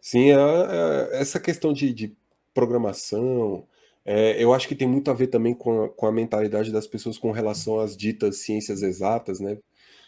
Sim, 0.00 0.30
é, 0.30 0.34
é, 0.34 1.20
essa 1.20 1.40
questão 1.40 1.72
de, 1.72 1.92
de 1.92 2.16
programação, 2.52 3.66
é, 4.04 4.42
eu 4.42 4.52
acho 4.52 4.68
que 4.68 4.74
tem 4.74 4.86
muito 4.86 5.10
a 5.10 5.14
ver 5.14 5.28
também 5.28 5.54
com 5.54 5.84
a, 5.84 5.88
com 5.88 6.06
a, 6.06 6.12
mentalidade 6.12 6.70
das 6.70 6.86
pessoas 6.86 7.16
com 7.16 7.32
relação 7.32 7.80
às 7.80 7.96
ditas 7.96 8.38
ciências 8.38 8.82
exatas, 8.82 9.40
né? 9.40 9.58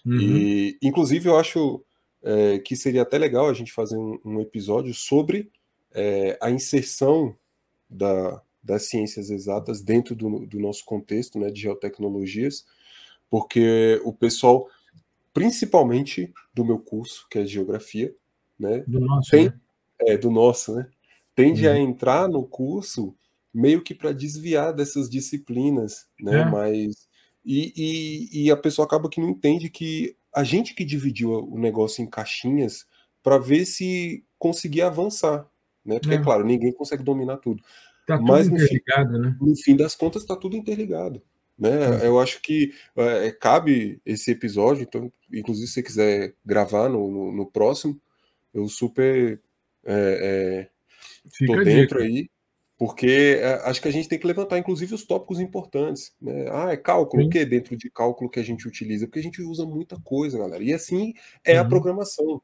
Uhum. 0.04 0.20
E, 0.20 0.78
inclusive, 0.82 1.28
eu 1.28 1.38
acho 1.38 1.82
é, 2.22 2.58
que 2.58 2.76
seria 2.76 3.02
até 3.02 3.18
legal 3.18 3.48
a 3.48 3.54
gente 3.54 3.72
fazer 3.72 3.96
um, 3.96 4.18
um 4.24 4.40
episódio 4.40 4.92
sobre 4.92 5.50
é, 5.92 6.38
a 6.42 6.50
inserção 6.50 7.34
da, 7.88 8.42
das 8.62 8.82
ciências 8.84 9.30
exatas 9.30 9.80
dentro 9.80 10.14
do, 10.14 10.46
do, 10.46 10.58
nosso 10.58 10.84
contexto 10.84 11.38
né, 11.38 11.50
de 11.50 11.62
geotecnologias, 11.62 12.66
porque 13.30 14.00
o 14.04 14.12
pessoal, 14.12 14.68
principalmente 15.32 16.32
do 16.52 16.64
meu 16.64 16.78
curso, 16.78 17.26
que 17.30 17.38
é 17.38 17.46
geografia, 17.46 18.14
né? 18.58 18.84
Nosso, 18.86 19.30
tem, 19.30 19.46
né? 19.46 19.60
É, 20.01 20.16
do 20.16 20.31
nosso, 20.31 20.74
né? 20.74 20.89
Tende 21.35 21.66
uhum. 21.66 21.73
a 21.73 21.78
entrar 21.78 22.28
no 22.28 22.47
curso 22.47 23.14
meio 23.52 23.82
que 23.82 23.94
para 23.94 24.12
desviar 24.12 24.73
dessas 24.73 25.09
disciplinas, 25.09 26.06
né? 26.20 26.40
É. 26.40 26.44
Mas 26.44 27.06
e, 27.44 27.73
e, 27.77 28.44
e, 28.44 28.51
a 28.51 28.56
pessoa 28.56 28.85
acaba 28.85 29.09
que 29.09 29.20
não 29.20 29.31
entende 29.31 29.70
que 29.70 30.16
a 30.35 30.43
gente 30.43 30.74
que 30.74 30.85
dividiu 30.85 31.31
o 31.31 31.59
negócio 31.59 32.02
em 32.02 32.10
caixinhas 32.10 32.85
para 33.23 33.39
ver 33.39 33.64
se 33.64 34.24
conseguia 34.39 34.89
avançar, 34.89 35.48
né? 35.85 35.98
Porque 35.98 36.16
é. 36.16 36.23
claro, 36.23 36.44
ninguém 36.44 36.73
consegue 36.73 37.02
dominar 37.02 37.39
tudo. 37.39 37.62
Tá 38.06 38.18
tudo 38.18 38.28
Mas 38.28 38.48
no 38.48 38.59
fim, 38.59 38.78
né? 38.86 39.36
no 39.40 39.56
fim 39.56 39.77
das 39.77 39.94
contas 39.94 40.23
está 40.23 40.36
tudo 40.36 40.56
interligado. 40.56 41.23
Né? 41.59 42.02
É. 42.02 42.06
Eu 42.06 42.20
acho 42.20 42.43
que 42.43 42.73
é, 42.94 43.31
cabe 43.31 44.01
esse 44.05 44.31
episódio, 44.31 44.82
então, 44.82 45.10
inclusive 45.32 45.66
se 45.66 45.74
você 45.74 45.82
quiser 45.82 46.35
gravar 46.44 46.89
no, 46.89 47.10
no, 47.10 47.32
no 47.32 47.47
próximo, 47.47 47.98
eu 48.52 48.68
super 48.68 49.40
é, 49.86 50.68
é, 51.40 51.46
tô 51.46 51.62
dentro 51.62 52.02
aí. 52.02 52.28
Porque 52.78 53.38
é, 53.40 53.54
acho 53.64 53.80
que 53.80 53.88
a 53.88 53.90
gente 53.90 54.08
tem 54.08 54.18
que 54.18 54.26
levantar, 54.26 54.58
inclusive, 54.58 54.94
os 54.94 55.04
tópicos 55.04 55.40
importantes. 55.40 56.14
Né? 56.20 56.46
Ah, 56.50 56.72
é 56.72 56.76
cálculo, 56.76 57.22
Sim. 57.22 57.28
o 57.28 57.30
que 57.30 57.44
dentro 57.44 57.74
de 57.76 57.90
cálculo 57.90 58.28
que 58.28 58.38
a 58.38 58.42
gente 58.42 58.68
utiliza? 58.68 59.06
Porque 59.06 59.20
a 59.20 59.22
gente 59.22 59.40
usa 59.40 59.64
muita 59.64 59.98
coisa, 60.00 60.38
galera. 60.38 60.62
E 60.62 60.74
assim 60.74 61.14
é 61.42 61.54
uhum. 61.54 61.60
a 61.60 61.64
programação. 61.64 62.42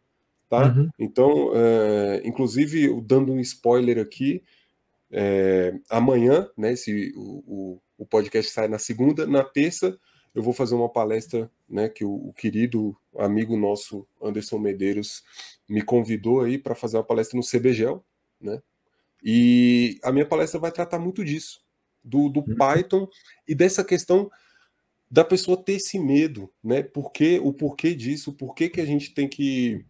Tá? 0.48 0.68
Uhum. 0.68 0.88
Então, 0.98 1.50
é, 1.54 2.22
inclusive, 2.24 2.98
dando 3.02 3.32
um 3.32 3.40
spoiler 3.40 3.98
aqui, 3.98 4.42
é, 5.10 5.74
amanhã, 5.90 6.48
né, 6.56 6.74
se 6.76 7.12
o, 7.14 7.44
o, 7.46 7.82
o, 7.98 8.06
podcast 8.06 8.50
sai 8.50 8.68
na 8.68 8.78
segunda, 8.78 9.26
na 9.26 9.44
terça 9.44 9.98
eu 10.34 10.42
vou 10.42 10.52
fazer 10.52 10.74
uma 10.74 10.88
palestra, 10.88 11.50
né, 11.68 11.88
que 11.88 12.04
o, 12.04 12.28
o 12.28 12.32
querido 12.32 12.96
amigo 13.18 13.56
nosso 13.56 14.06
Anderson 14.20 14.58
Medeiros 14.58 15.22
me 15.68 15.82
convidou 15.82 16.40
aí 16.40 16.58
para 16.58 16.74
fazer 16.74 16.96
uma 16.96 17.04
palestra 17.04 17.36
no 17.36 17.44
CBGEL, 17.44 18.04
né? 18.40 18.62
E 19.22 20.00
a 20.02 20.10
minha 20.10 20.26
palestra 20.26 20.58
vai 20.58 20.72
tratar 20.72 20.98
muito 20.98 21.24
disso, 21.24 21.62
do, 22.02 22.28
do 22.28 22.40
uhum. 22.40 22.56
Python 22.56 23.08
e 23.46 23.54
dessa 23.54 23.84
questão 23.84 24.30
da 25.10 25.22
pessoa 25.24 25.62
ter 25.62 25.74
esse 25.74 25.98
medo, 25.98 26.50
né? 26.64 26.82
Porque 26.82 27.38
o 27.38 27.52
porquê 27.52 27.94
disso, 27.94 28.30
o 28.30 28.34
porquê 28.34 28.68
que 28.68 28.80
a 28.80 28.86
gente 28.86 29.14
tem 29.14 29.28
que 29.28 29.84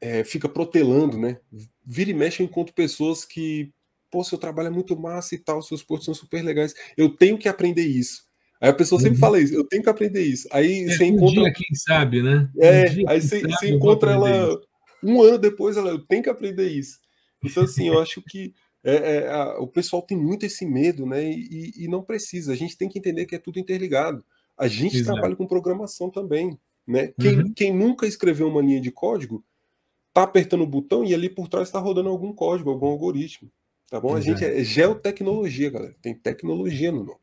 é, 0.00 0.24
fica 0.24 0.48
protelando, 0.48 1.18
né? 1.18 1.38
Vira 1.84 2.10
e 2.10 2.14
mexe 2.14 2.42
enquanto 2.42 2.72
pessoas 2.72 3.24
que, 3.24 3.72
pô, 4.10 4.24
seu 4.24 4.38
trabalho 4.38 4.68
é 4.68 4.70
muito 4.70 4.98
massa 4.98 5.34
e 5.34 5.38
tal, 5.38 5.62
seus 5.62 5.82
posts 5.82 6.06
são 6.06 6.14
super 6.14 6.42
legais. 6.42 6.74
Eu 6.96 7.14
tenho 7.14 7.38
que 7.38 7.48
aprender 7.48 7.86
isso. 7.86 8.29
Aí 8.60 8.68
a 8.68 8.74
pessoa 8.74 9.00
sempre 9.00 9.14
uhum. 9.14 9.20
fala 9.20 9.40
isso, 9.40 9.54
eu 9.54 9.64
tenho 9.64 9.82
que 9.82 9.88
aprender 9.88 10.22
isso. 10.22 10.46
Aí 10.52 10.84
é, 10.84 10.88
você 10.88 11.04
um 11.04 11.06
encontra. 11.08 11.44
Dia, 11.44 11.52
quem 11.52 11.74
sabe, 11.74 12.22
né? 12.22 12.50
É, 12.58 12.84
aí 13.08 13.20
você, 13.20 13.40
você 13.40 13.70
encontra 13.70 14.12
ela 14.12 14.30
isso. 14.30 14.60
um 15.02 15.22
ano 15.22 15.38
depois, 15.38 15.76
ela, 15.78 15.90
eu 15.90 15.98
tenho 15.98 16.22
que 16.22 16.28
aprender 16.28 16.68
isso. 16.68 16.98
Então, 17.42 17.62
assim, 17.62 17.88
eu 17.88 17.98
acho 17.98 18.22
que 18.22 18.52
é, 18.84 18.94
é, 18.94 19.30
a, 19.30 19.58
o 19.60 19.66
pessoal 19.66 20.02
tem 20.02 20.16
muito 20.16 20.44
esse 20.44 20.66
medo, 20.66 21.06
né? 21.06 21.24
E, 21.24 21.72
e, 21.76 21.88
não 21.88 22.02
precisa. 22.02 22.52
A 22.52 22.56
gente 22.56 22.76
tem 22.76 22.88
que 22.88 22.98
entender 22.98 23.24
que 23.24 23.34
é 23.34 23.38
tudo 23.38 23.58
interligado. 23.58 24.22
A 24.58 24.68
gente 24.68 24.98
Exato. 24.98 25.14
trabalha 25.14 25.36
com 25.36 25.46
programação 25.46 26.10
também, 26.10 26.58
né? 26.86 27.14
Quem, 27.18 27.38
uhum. 27.38 27.52
quem 27.54 27.74
nunca 27.74 28.06
escreveu 28.06 28.48
uma 28.48 28.60
linha 28.60 28.80
de 28.80 28.90
código 28.90 29.42
tá 30.12 30.22
apertando 30.22 30.62
o 30.62 30.66
botão 30.66 31.04
e 31.04 31.14
ali 31.14 31.30
por 31.30 31.48
trás 31.48 31.68
está 31.68 31.78
rodando 31.78 32.10
algum 32.10 32.32
código, 32.32 32.68
algum 32.68 32.88
algoritmo. 32.88 33.50
Tá 33.88 33.98
bom? 33.98 34.16
Exato. 34.16 34.18
A 34.18 34.20
gente 34.20 34.44
é 34.44 34.62
geotecnologia, 34.62 35.70
galera. 35.70 35.96
Tem 36.02 36.14
tecnologia 36.14 36.92
no 36.92 37.04
nome. 37.04 37.20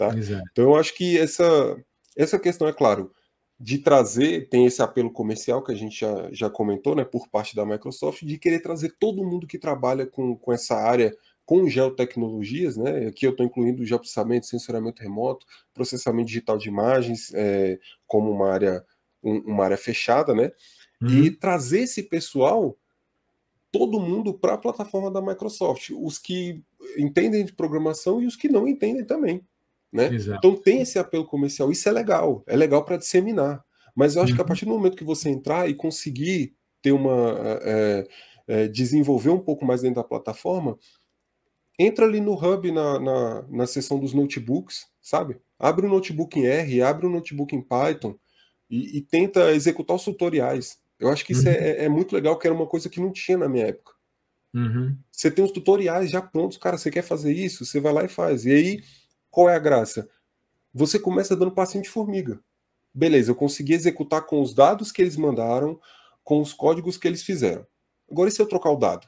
Tá? 0.00 0.16
Exato. 0.16 0.42
Então 0.50 0.64
eu 0.64 0.76
acho 0.76 0.94
que 0.94 1.18
essa, 1.18 1.76
essa 2.16 2.38
questão, 2.38 2.66
é 2.66 2.72
claro, 2.72 3.12
de 3.58 3.76
trazer, 3.76 4.48
tem 4.48 4.64
esse 4.64 4.80
apelo 4.80 5.10
comercial 5.12 5.62
que 5.62 5.70
a 5.70 5.74
gente 5.74 6.00
já, 6.00 6.30
já 6.32 6.48
comentou, 6.48 6.96
né, 6.96 7.04
por 7.04 7.28
parte 7.28 7.54
da 7.54 7.66
Microsoft, 7.66 8.22
de 8.22 8.38
querer 8.38 8.60
trazer 8.60 8.94
todo 8.98 9.22
mundo 9.22 9.46
que 9.46 9.58
trabalha 9.58 10.06
com, 10.06 10.34
com 10.34 10.54
essa 10.54 10.74
área, 10.74 11.14
com 11.44 11.68
geotecnologias, 11.68 12.78
né, 12.78 13.08
aqui 13.08 13.26
eu 13.26 13.32
estou 13.32 13.44
incluindo 13.44 13.84
geoprocessamento, 13.84 14.46
sensoramento 14.46 15.02
remoto, 15.02 15.44
processamento 15.74 16.28
digital 16.28 16.56
de 16.56 16.70
imagens, 16.70 17.30
é, 17.34 17.78
como 18.06 18.30
uma 18.30 18.50
área, 18.50 18.82
um, 19.22 19.40
uma 19.40 19.64
área 19.64 19.76
fechada, 19.76 20.34
né, 20.34 20.50
uhum. 21.02 21.24
e 21.24 21.30
trazer 21.30 21.80
esse 21.80 22.04
pessoal, 22.04 22.74
todo 23.70 24.00
mundo 24.00 24.32
para 24.32 24.54
a 24.54 24.58
plataforma 24.58 25.10
da 25.10 25.20
Microsoft, 25.20 25.90
os 25.94 26.18
que 26.18 26.64
entendem 26.96 27.44
de 27.44 27.52
programação 27.52 28.22
e 28.22 28.26
os 28.26 28.34
que 28.34 28.48
não 28.48 28.66
entendem 28.66 29.04
também. 29.04 29.44
Né? 29.92 30.10
Então 30.38 30.54
tem 30.54 30.82
esse 30.82 30.98
apelo 30.98 31.24
comercial, 31.24 31.70
isso 31.70 31.88
é 31.88 31.92
legal, 31.92 32.44
é 32.46 32.56
legal 32.56 32.84
para 32.84 32.96
disseminar. 32.96 33.64
Mas 33.94 34.14
eu 34.14 34.22
acho 34.22 34.30
uhum. 34.32 34.36
que 34.36 34.40
a 34.40 34.44
uhum. 34.44 34.48
partir 34.48 34.64
do 34.64 34.70
momento 34.70 34.96
que 34.96 35.04
você 35.04 35.28
entrar 35.28 35.68
e 35.68 35.74
conseguir 35.74 36.54
ter 36.80 36.92
uma. 36.92 37.60
É, 37.62 38.08
é, 38.50 38.66
desenvolver 38.66 39.30
um 39.30 39.38
pouco 39.38 39.64
mais 39.64 39.82
dentro 39.82 40.02
da 40.02 40.08
plataforma, 40.08 40.76
entra 41.78 42.04
ali 42.04 42.20
no 42.20 42.34
hub 42.34 42.72
na, 42.72 42.98
na, 42.98 43.42
na 43.42 43.66
seção 43.66 43.98
dos 43.98 44.12
notebooks, 44.12 44.86
sabe? 45.00 45.40
Abre 45.56 45.86
o 45.86 45.88
um 45.88 45.92
notebook 45.92 46.36
em 46.36 46.46
R, 46.46 46.82
abre 46.82 47.06
um 47.06 47.10
notebook 47.10 47.54
em 47.54 47.62
Python 47.62 48.16
e, 48.68 48.98
e 48.98 49.00
tenta 49.02 49.52
executar 49.52 49.94
os 49.94 50.04
tutoriais. 50.04 50.78
Eu 50.98 51.08
acho 51.10 51.24
que 51.24 51.32
isso 51.32 51.48
é, 51.48 51.52
uhum. 51.52 51.58
é, 51.58 51.84
é, 51.84 51.88
muito 51.88 52.12
legal, 52.12 52.36
que 52.36 52.46
era 52.46 52.54
uma 52.54 52.66
coisa 52.66 52.90
que 52.90 53.00
não 53.00 53.12
tinha 53.12 53.38
na 53.38 53.48
minha 53.48 53.66
época. 53.66 53.92
Uhum. 54.52 54.96
Você 55.12 55.30
tem 55.30 55.44
os 55.44 55.52
tutoriais 55.52 56.10
já 56.10 56.20
prontos, 56.20 56.58
cara, 56.58 56.76
você 56.76 56.90
quer 56.90 57.02
fazer 57.02 57.32
isso, 57.32 57.64
você 57.64 57.78
vai 57.78 57.92
lá 57.92 58.04
e 58.04 58.08
faz. 58.08 58.44
E 58.46 58.50
aí 58.50 58.80
qual 59.30 59.48
é 59.48 59.54
a 59.54 59.60
graça? 59.60 60.08
Você 60.72 60.98
começa 60.98 61.36
dando 61.36 61.52
passinho 61.52 61.82
de 61.82 61.90
formiga. 61.90 62.40
Beleza, 62.92 63.30
eu 63.30 63.34
consegui 63.34 63.74
executar 63.74 64.26
com 64.26 64.40
os 64.40 64.54
dados 64.54 64.90
que 64.90 65.00
eles 65.00 65.16
mandaram, 65.16 65.78
com 66.24 66.40
os 66.40 66.52
códigos 66.52 66.96
que 66.96 67.06
eles 67.06 67.22
fizeram. 67.22 67.66
Agora, 68.10 68.28
e 68.28 68.32
se 68.32 68.42
eu 68.42 68.46
trocar 68.46 68.70
o 68.70 68.76
dado? 68.76 69.06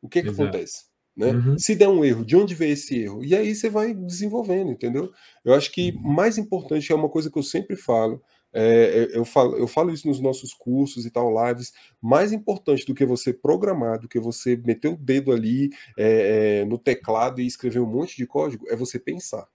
O 0.00 0.08
que, 0.08 0.22
que 0.22 0.28
acontece? 0.28 0.84
Né? 1.16 1.32
Uhum. 1.32 1.58
Se 1.58 1.74
der 1.74 1.88
um 1.88 2.04
erro, 2.04 2.24
de 2.24 2.36
onde 2.36 2.54
veio 2.54 2.72
esse 2.72 3.02
erro? 3.02 3.24
E 3.24 3.34
aí 3.34 3.54
você 3.54 3.68
vai 3.68 3.92
desenvolvendo, 3.92 4.70
entendeu? 4.70 5.12
Eu 5.44 5.54
acho 5.54 5.70
que 5.72 5.92
mais 5.92 6.38
importante 6.38 6.90
é 6.92 6.94
uma 6.94 7.08
coisa 7.08 7.30
que 7.30 7.38
eu 7.38 7.42
sempre 7.42 7.76
falo. 7.76 8.22
É, 8.52 9.10
eu, 9.12 9.24
falo, 9.24 9.56
eu 9.56 9.68
falo 9.68 9.92
isso 9.92 10.08
nos 10.08 10.20
nossos 10.20 10.52
cursos 10.52 11.06
e 11.06 11.10
tal, 11.10 11.32
lives. 11.46 11.72
Mais 12.00 12.32
importante 12.32 12.84
do 12.84 12.94
que 12.94 13.04
você 13.04 13.32
programar, 13.32 13.98
do 13.98 14.08
que 14.08 14.18
você 14.18 14.56
meter 14.56 14.88
o 14.88 14.96
dedo 14.96 15.32
ali 15.32 15.70
é, 15.96 16.60
é, 16.60 16.64
no 16.64 16.78
teclado 16.78 17.40
e 17.40 17.46
escrever 17.46 17.80
um 17.80 17.86
monte 17.86 18.16
de 18.16 18.26
código, 18.26 18.66
é 18.68 18.76
você 18.76 18.98
pensar. 18.98 19.46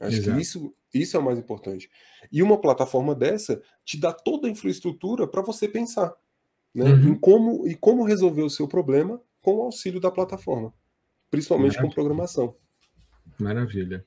Acho 0.00 0.16
Exato. 0.16 0.36
que 0.36 0.42
isso, 0.42 0.74
isso 0.92 1.16
é 1.16 1.20
o 1.20 1.24
mais 1.24 1.38
importante. 1.38 1.90
E 2.32 2.42
uma 2.42 2.60
plataforma 2.60 3.14
dessa 3.14 3.62
te 3.84 3.98
dá 3.98 4.12
toda 4.12 4.48
a 4.48 4.50
infraestrutura 4.50 5.26
para 5.26 5.42
você 5.42 5.68
pensar 5.68 6.14
né, 6.74 6.84
uhum. 6.84 7.08
em 7.10 7.14
como 7.14 7.68
e 7.68 7.74
como 7.74 8.04
resolver 8.04 8.42
o 8.42 8.50
seu 8.50 8.66
problema 8.66 9.20
com 9.40 9.56
o 9.56 9.62
auxílio 9.62 10.00
da 10.00 10.10
plataforma 10.10 10.72
principalmente 11.34 11.74
Maravilha. 11.74 11.88
com 11.88 11.94
programação. 11.94 12.56
Maravilha. 13.40 14.04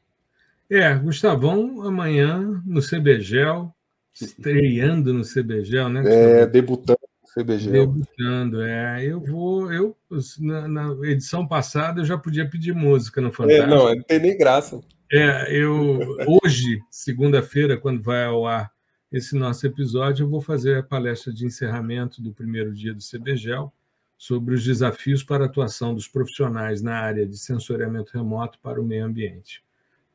É, 0.69 0.95
Gustavão, 0.95 1.81
amanhã 1.81 2.61
no 2.65 2.81
CBGEL, 2.81 3.75
estreando 4.21 5.13
no 5.13 5.23
CBGEL, 5.23 5.89
né? 5.89 6.03
É, 6.05 6.45
debutando 6.47 6.99
no 7.21 7.43
CBGEL. 7.43 7.71
Debutando, 7.71 8.61
é. 8.61 9.05
Eu 9.05 9.19
vou, 9.19 9.71
eu, 9.71 9.95
na, 10.39 10.67
na, 10.67 11.07
edição 11.07 11.47
passada, 11.47 12.01
eu 12.01 12.05
já 12.05 12.17
podia 12.17 12.49
pedir 12.49 12.73
música 12.73 13.21
no 13.21 13.31
Fantástico. 13.31 13.65
É, 13.65 13.69
não, 13.69 13.95
não 13.95 14.03
tem 14.03 14.19
nem 14.19 14.37
graça. 14.37 14.79
É, 15.11 15.55
eu, 15.55 15.99
hoje, 16.43 16.81
segunda-feira, 16.89 17.77
quando 17.77 18.01
vai 18.01 18.25
ao 18.25 18.45
ar 18.45 18.71
esse 19.11 19.35
nosso 19.37 19.65
episódio, 19.65 20.25
eu 20.25 20.29
vou 20.29 20.41
fazer 20.41 20.77
a 20.77 20.83
palestra 20.83 21.31
de 21.31 21.45
encerramento 21.45 22.21
do 22.21 22.33
primeiro 22.33 22.73
dia 22.73 22.93
do 22.93 23.01
CBGEL, 23.01 23.73
sobre 24.17 24.55
os 24.55 24.63
desafios 24.63 25.23
para 25.23 25.43
a 25.43 25.47
atuação 25.47 25.93
dos 25.93 26.07
profissionais 26.07 26.81
na 26.81 26.95
área 26.95 27.25
de 27.25 27.37
sensoriamento 27.37 28.17
remoto 28.17 28.59
para 28.59 28.81
o 28.81 28.85
meio 28.85 29.05
ambiente. 29.05 29.63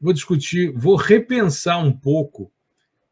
Vou 0.00 0.12
discutir, 0.12 0.72
vou 0.72 0.96
repensar 0.96 1.78
um 1.78 1.92
pouco 1.92 2.52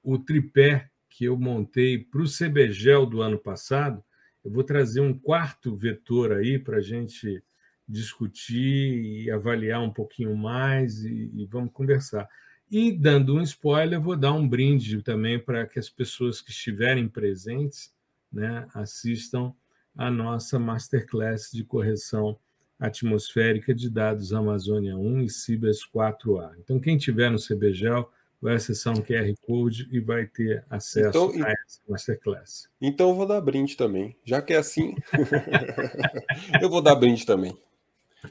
o 0.02 0.18
tripé 0.18 0.88
que 1.08 1.24
eu 1.24 1.36
montei 1.36 1.98
para 1.98 2.22
o 2.22 2.28
CBGEL 2.28 3.06
do 3.06 3.20
ano 3.20 3.38
passado. 3.38 4.02
Eu 4.44 4.50
vou 4.50 4.64
trazer 4.64 5.00
um 5.00 5.12
quarto 5.12 5.74
vetor 5.76 6.32
aí 6.32 6.58
para 6.58 6.78
a 6.78 6.80
gente 6.80 7.42
discutir 7.86 9.02
e 9.02 9.30
avaliar 9.30 9.82
um 9.82 9.92
pouquinho 9.92 10.34
mais 10.36 11.04
e, 11.04 11.30
e 11.34 11.46
vamos 11.46 11.72
conversar. 11.72 12.28
E 12.70 12.92
dando 12.92 13.34
um 13.34 13.42
spoiler, 13.42 14.00
vou 14.00 14.16
dar 14.16 14.32
um 14.32 14.48
brinde 14.48 15.02
também 15.02 15.38
para 15.38 15.66
que 15.66 15.78
as 15.78 15.90
pessoas 15.90 16.40
que 16.40 16.50
estiverem 16.50 17.08
presentes 17.08 17.92
né, 18.32 18.66
assistam 18.72 19.52
a 19.96 20.08
nossa 20.08 20.58
masterclass 20.58 21.50
de 21.52 21.64
correção 21.64 22.38
atmosférica 22.78 23.74
de 23.74 23.90
dados 23.90 24.32
Amazônia 24.32 24.96
1 24.96 25.22
e 25.22 25.28
Cibers 25.28 25.80
4A. 25.94 26.52
Então, 26.58 26.78
quem 26.78 26.96
tiver 26.96 27.30
no 27.30 27.38
CBGEL 27.38 28.10
vai 28.40 28.54
acessar 28.54 28.96
um 28.96 29.02
QR 29.02 29.32
Code 29.42 29.88
e 29.90 30.00
vai 30.00 30.26
ter 30.26 30.64
acesso 30.70 31.08
então, 31.08 31.44
a 31.44 31.50
essa 31.50 31.80
masterclass. 31.88 32.68
Então, 32.80 33.10
eu 33.10 33.14
vou 33.14 33.26
dar 33.26 33.40
brinde 33.40 33.76
também. 33.76 34.16
Já 34.24 34.40
que 34.40 34.54
é 34.54 34.56
assim, 34.56 34.94
eu 36.60 36.70
vou 36.70 36.80
dar 36.80 36.94
brinde 36.94 37.26
também. 37.26 37.56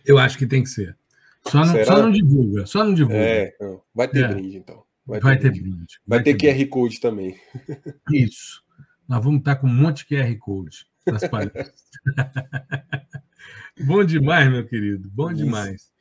Eu 0.06 0.18
acho 0.18 0.38
que 0.38 0.48
tem 0.48 0.64
que 0.64 0.70
ser. 0.70 0.98
Só 1.48 1.66
não, 1.66 1.86
só 1.86 2.02
não 2.02 2.12
divulga, 2.12 2.66
só 2.66 2.84
não 2.84 2.94
divulga. 2.94 3.18
É, 3.18 3.56
vai 3.94 4.08
ter 4.08 4.26
é. 4.26 4.28
brinde, 4.28 4.58
então. 4.58 4.84
Vai, 5.06 5.20
vai 5.20 5.38
ter, 5.38 5.52
brinde. 5.52 5.70
brinde. 5.70 6.00
Vai, 6.06 6.20
vai 6.20 6.24
ter, 6.24 6.38
ter, 6.38 6.56
QR 6.56 6.70
Code 6.70 7.00
também. 7.00 7.40
Isso. 8.12 8.64
Nós 9.08 9.24
vamos 9.24 9.40
estar 9.40 9.56
com 9.56 9.68
um 9.68 9.74
monte 9.74 10.06
de 10.06 10.16
QR 10.16 10.38
Code 10.38 10.86
nas 11.06 11.28
palestras. 11.28 11.74
Bom 13.86 14.04
demais, 14.04 14.52
meu 14.52 14.68
querido. 14.68 15.10
Bom 15.10 15.32
isso. 15.32 15.44
demais. 15.44 15.92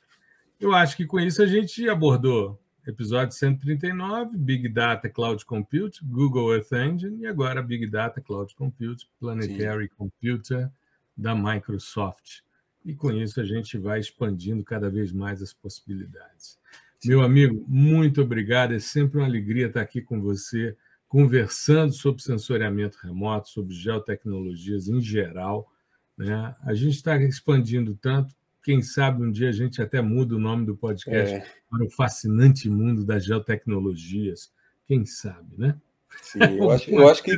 Eu 0.60 0.74
acho 0.74 0.97
que 0.97 1.06
com 1.06 1.20
isso 1.20 1.40
a 1.40 1.47
gente 1.47 1.89
abordou 1.89 2.60
episódio 2.89 3.36
139, 3.36 4.39
Big 4.39 4.66
Data 4.66 5.10
Cloud 5.10 5.44
Compute, 5.44 6.02
Google 6.02 6.55
Earth 6.55 6.73
Engine 6.73 7.20
e 7.20 7.27
agora 7.27 7.62
Big 7.62 7.86
Data 7.86 8.19
Cloud 8.19 8.55
Compute, 8.55 9.06
Planetary 9.20 9.89
Sim. 9.89 9.94
Computer 9.94 10.70
da 11.15 11.35
Microsoft. 11.35 12.40
E 12.82 12.94
com 12.94 13.12
isso 13.12 13.43
a 13.43 13.44
gente 13.44 13.77
vai 13.77 14.01
expandindo 14.01 14.65
cada 14.65 14.89
vez 14.89 15.12
mais 15.12 15.43
as 15.43 15.52
possibilidades. 15.52 16.59
Sim. 16.98 17.10
Meu 17.10 17.20
amigo, 17.20 17.62
muito 17.69 18.23
obrigado. 18.23 18.73
É 18.73 18.81
sempre 18.81 19.19
uma 19.19 19.27
alegria 19.27 19.66
estar 19.66 19.82
aqui 19.82 20.01
com 20.01 20.23
você 20.23 20.74
conversando 21.06 21.93
sobre 21.93 22.23
sensoriamento 22.23 22.97
remoto, 23.02 23.51
sobre 23.51 23.74
geotecnologias 23.74 24.89
em 24.89 25.01
geral. 25.01 25.70
Né? 26.16 26.55
A 26.62 26.73
gente 26.73 26.94
está 26.94 27.19
expandindo 27.19 27.94
tanto, 28.01 28.35
quem 28.62 28.82
sabe 28.82 29.22
um 29.22 29.30
dia 29.30 29.48
a 29.48 29.52
gente 29.52 29.80
até 29.80 30.01
muda 30.01 30.36
o 30.36 30.39
nome 30.39 30.66
do 30.66 30.76
podcast 30.76 31.35
é. 31.35 31.47
para 31.70 31.85
o 31.85 31.90
fascinante 31.90 32.68
mundo 32.68 33.05
das 33.05 33.24
geotecnologias. 33.24 34.52
Quem 34.86 35.05
sabe, 35.06 35.56
né? 35.56 35.76
Sim, 36.22 36.40
eu 36.59 36.70
acho, 36.70 36.90
eu 36.90 37.09
acho, 37.09 37.22
que, 37.22 37.36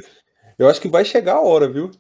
eu 0.59 0.69
acho 0.69 0.81
que 0.81 0.89
vai 0.89 1.05
chegar 1.05 1.35
a 1.35 1.41
hora, 1.41 1.69
viu? 1.69 1.91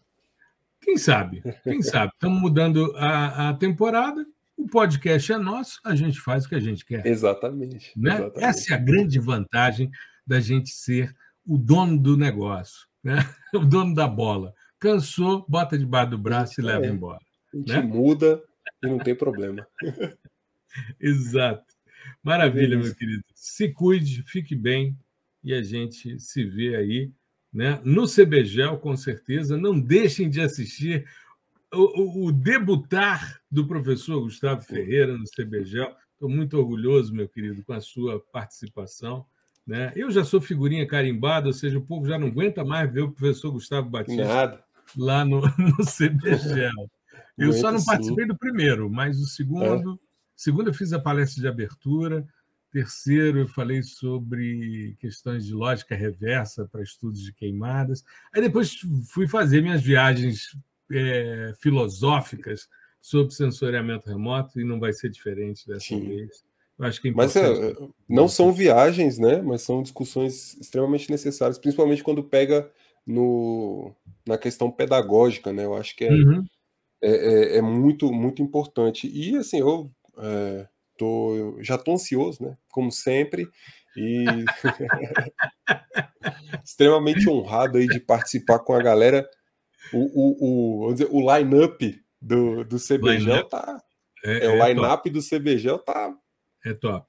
Quem 0.80 0.96
sabe? 0.96 1.42
Quem 1.62 1.82
sabe? 1.82 2.12
Estamos 2.14 2.40
mudando 2.40 2.94
a, 2.96 3.50
a 3.50 3.54
temporada, 3.54 4.24
o 4.56 4.66
podcast 4.66 5.32
é 5.32 5.38
nosso, 5.38 5.80
a 5.84 5.94
gente 5.94 6.20
faz 6.20 6.44
o 6.44 6.48
que 6.48 6.54
a 6.54 6.60
gente 6.60 6.84
quer. 6.84 7.06
Exatamente, 7.06 7.92
né? 7.96 8.14
exatamente. 8.14 8.44
Essa 8.44 8.72
é 8.72 8.76
a 8.76 8.80
grande 8.80 9.18
vantagem 9.18 9.90
da 10.26 10.40
gente 10.40 10.70
ser 10.70 11.14
o 11.46 11.58
dono 11.58 11.98
do 11.98 12.16
negócio, 12.16 12.86
né? 13.02 13.16
o 13.54 13.60
dono 13.60 13.94
da 13.94 14.06
bola. 14.06 14.54
Cansou, 14.78 15.44
bota 15.48 15.76
debaixo 15.76 16.10
do 16.10 16.18
braço 16.18 16.60
e 16.60 16.64
leva 16.64 16.86
é. 16.86 16.88
embora. 16.88 17.20
A 17.52 17.56
gente 17.56 17.72
né? 17.72 17.82
muda 17.82 18.40
e 18.82 18.86
não 18.86 18.98
tem 18.98 19.14
problema. 19.14 19.66
Exato. 21.00 21.64
Maravilha, 22.22 22.74
é 22.74 22.78
meu 22.78 22.94
querido. 22.94 23.24
Se 23.34 23.72
cuide, 23.72 24.22
fique 24.26 24.54
bem 24.54 24.96
e 25.42 25.54
a 25.54 25.62
gente 25.62 26.18
se 26.20 26.44
vê 26.44 26.76
aí 26.76 27.12
né? 27.52 27.80
no 27.84 28.06
CBGEL, 28.06 28.78
com 28.78 28.96
certeza. 28.96 29.56
Não 29.56 29.78
deixem 29.78 30.28
de 30.28 30.40
assistir 30.40 31.06
o, 31.72 32.02
o, 32.02 32.26
o 32.26 32.32
debutar 32.32 33.40
do 33.50 33.66
professor 33.66 34.20
Gustavo 34.20 34.62
Ferreira 34.62 35.16
no 35.16 35.24
CBGEL. 35.24 35.94
Estou 36.12 36.28
muito 36.28 36.58
orgulhoso, 36.58 37.14
meu 37.14 37.28
querido, 37.28 37.64
com 37.64 37.72
a 37.72 37.80
sua 37.80 38.20
participação. 38.32 39.24
Né? 39.66 39.92
Eu 39.94 40.10
já 40.10 40.24
sou 40.24 40.40
figurinha 40.40 40.86
carimbada, 40.86 41.46
ou 41.46 41.52
seja, 41.52 41.78
o 41.78 41.84
povo 41.84 42.06
já 42.06 42.18
não 42.18 42.28
aguenta 42.28 42.64
mais 42.64 42.92
ver 42.92 43.02
o 43.02 43.12
professor 43.12 43.52
Gustavo 43.52 43.88
Batista 43.88 44.24
Nada. 44.24 44.64
lá 44.96 45.24
no, 45.24 45.40
no 45.58 45.76
CBGEL. 45.76 46.90
Eu 47.40 47.52
só 47.52 47.72
não 47.72 47.82
participei 47.82 48.24
sim. 48.24 48.28
do 48.28 48.38
primeiro, 48.38 48.90
mas 48.90 49.18
o 49.20 49.26
segundo, 49.26 49.94
é. 49.94 49.98
segundo 50.36 50.68
eu 50.68 50.74
fiz 50.74 50.92
a 50.92 50.98
palestra 50.98 51.40
de 51.40 51.48
abertura, 51.48 52.26
terceiro 52.70 53.40
eu 53.40 53.48
falei 53.48 53.82
sobre 53.82 54.96
questões 55.00 55.44
de 55.44 55.52
lógica 55.52 55.94
reversa 55.94 56.66
para 56.70 56.82
estudos 56.82 57.22
de 57.22 57.32
queimadas. 57.32 58.04
Aí 58.32 58.40
depois 58.40 58.78
fui 59.08 59.26
fazer 59.26 59.60
minhas 59.60 59.82
viagens 59.82 60.56
é, 60.92 61.52
filosóficas 61.60 62.68
sobre 63.00 63.34
sensoriamento 63.34 64.08
remoto 64.08 64.60
e 64.60 64.64
não 64.64 64.78
vai 64.78 64.92
ser 64.92 65.10
diferente 65.10 65.66
dessa 65.66 65.86
sim. 65.86 66.00
vez. 66.00 66.44
Eu 66.78 66.86
acho 66.86 67.00
que 67.00 67.08
é 67.08 67.12
Mas 67.12 67.36
é, 67.36 67.76
não 68.08 68.28
são 68.28 68.52
viagens, 68.52 69.18
né? 69.18 69.42
Mas 69.42 69.62
são 69.62 69.82
discussões 69.82 70.56
extremamente 70.58 71.10
necessárias, 71.10 71.58
principalmente 71.58 72.02
quando 72.02 72.24
pega 72.24 72.70
no, 73.06 73.94
na 74.26 74.38
questão 74.38 74.70
pedagógica, 74.70 75.52
né? 75.52 75.64
Eu 75.64 75.76
acho 75.76 75.94
que 75.96 76.04
é, 76.04 76.10
uhum. 76.10 76.44
É, 77.02 77.10
é, 77.10 77.56
é, 77.58 77.62
muito, 77.62 78.12
muito 78.12 78.42
importante. 78.42 79.10
E 79.12 79.36
assim, 79.36 79.60
eu 79.60 79.90
é, 80.18 80.66
tô, 80.98 81.56
já 81.60 81.76
estou 81.76 81.94
ansioso, 81.94 82.42
né? 82.42 82.56
Como 82.70 82.92
sempre. 82.92 83.48
E 83.96 84.24
extremamente 86.64 87.28
honrado 87.28 87.78
aí 87.78 87.86
de 87.86 88.00
participar 88.00 88.58
com 88.60 88.74
a 88.74 88.82
galera. 88.82 89.28
O, 89.92 89.98
o, 89.98 90.88
o, 90.88 90.92
dizer, 90.92 91.08
o 91.10 91.20
line-up 91.20 92.02
do, 92.20 92.64
do 92.64 92.76
CBGEL 92.76 93.36
line 93.36 93.48
tá. 93.48 93.82
É, 94.22 94.44
é, 94.44 94.48
o 94.48 94.62
é 94.62 94.68
line-up 94.68 95.08
do 95.08 95.20
CBGEL 95.20 95.78
tá 95.78 96.14
é 96.64 96.74
top. 96.74 97.06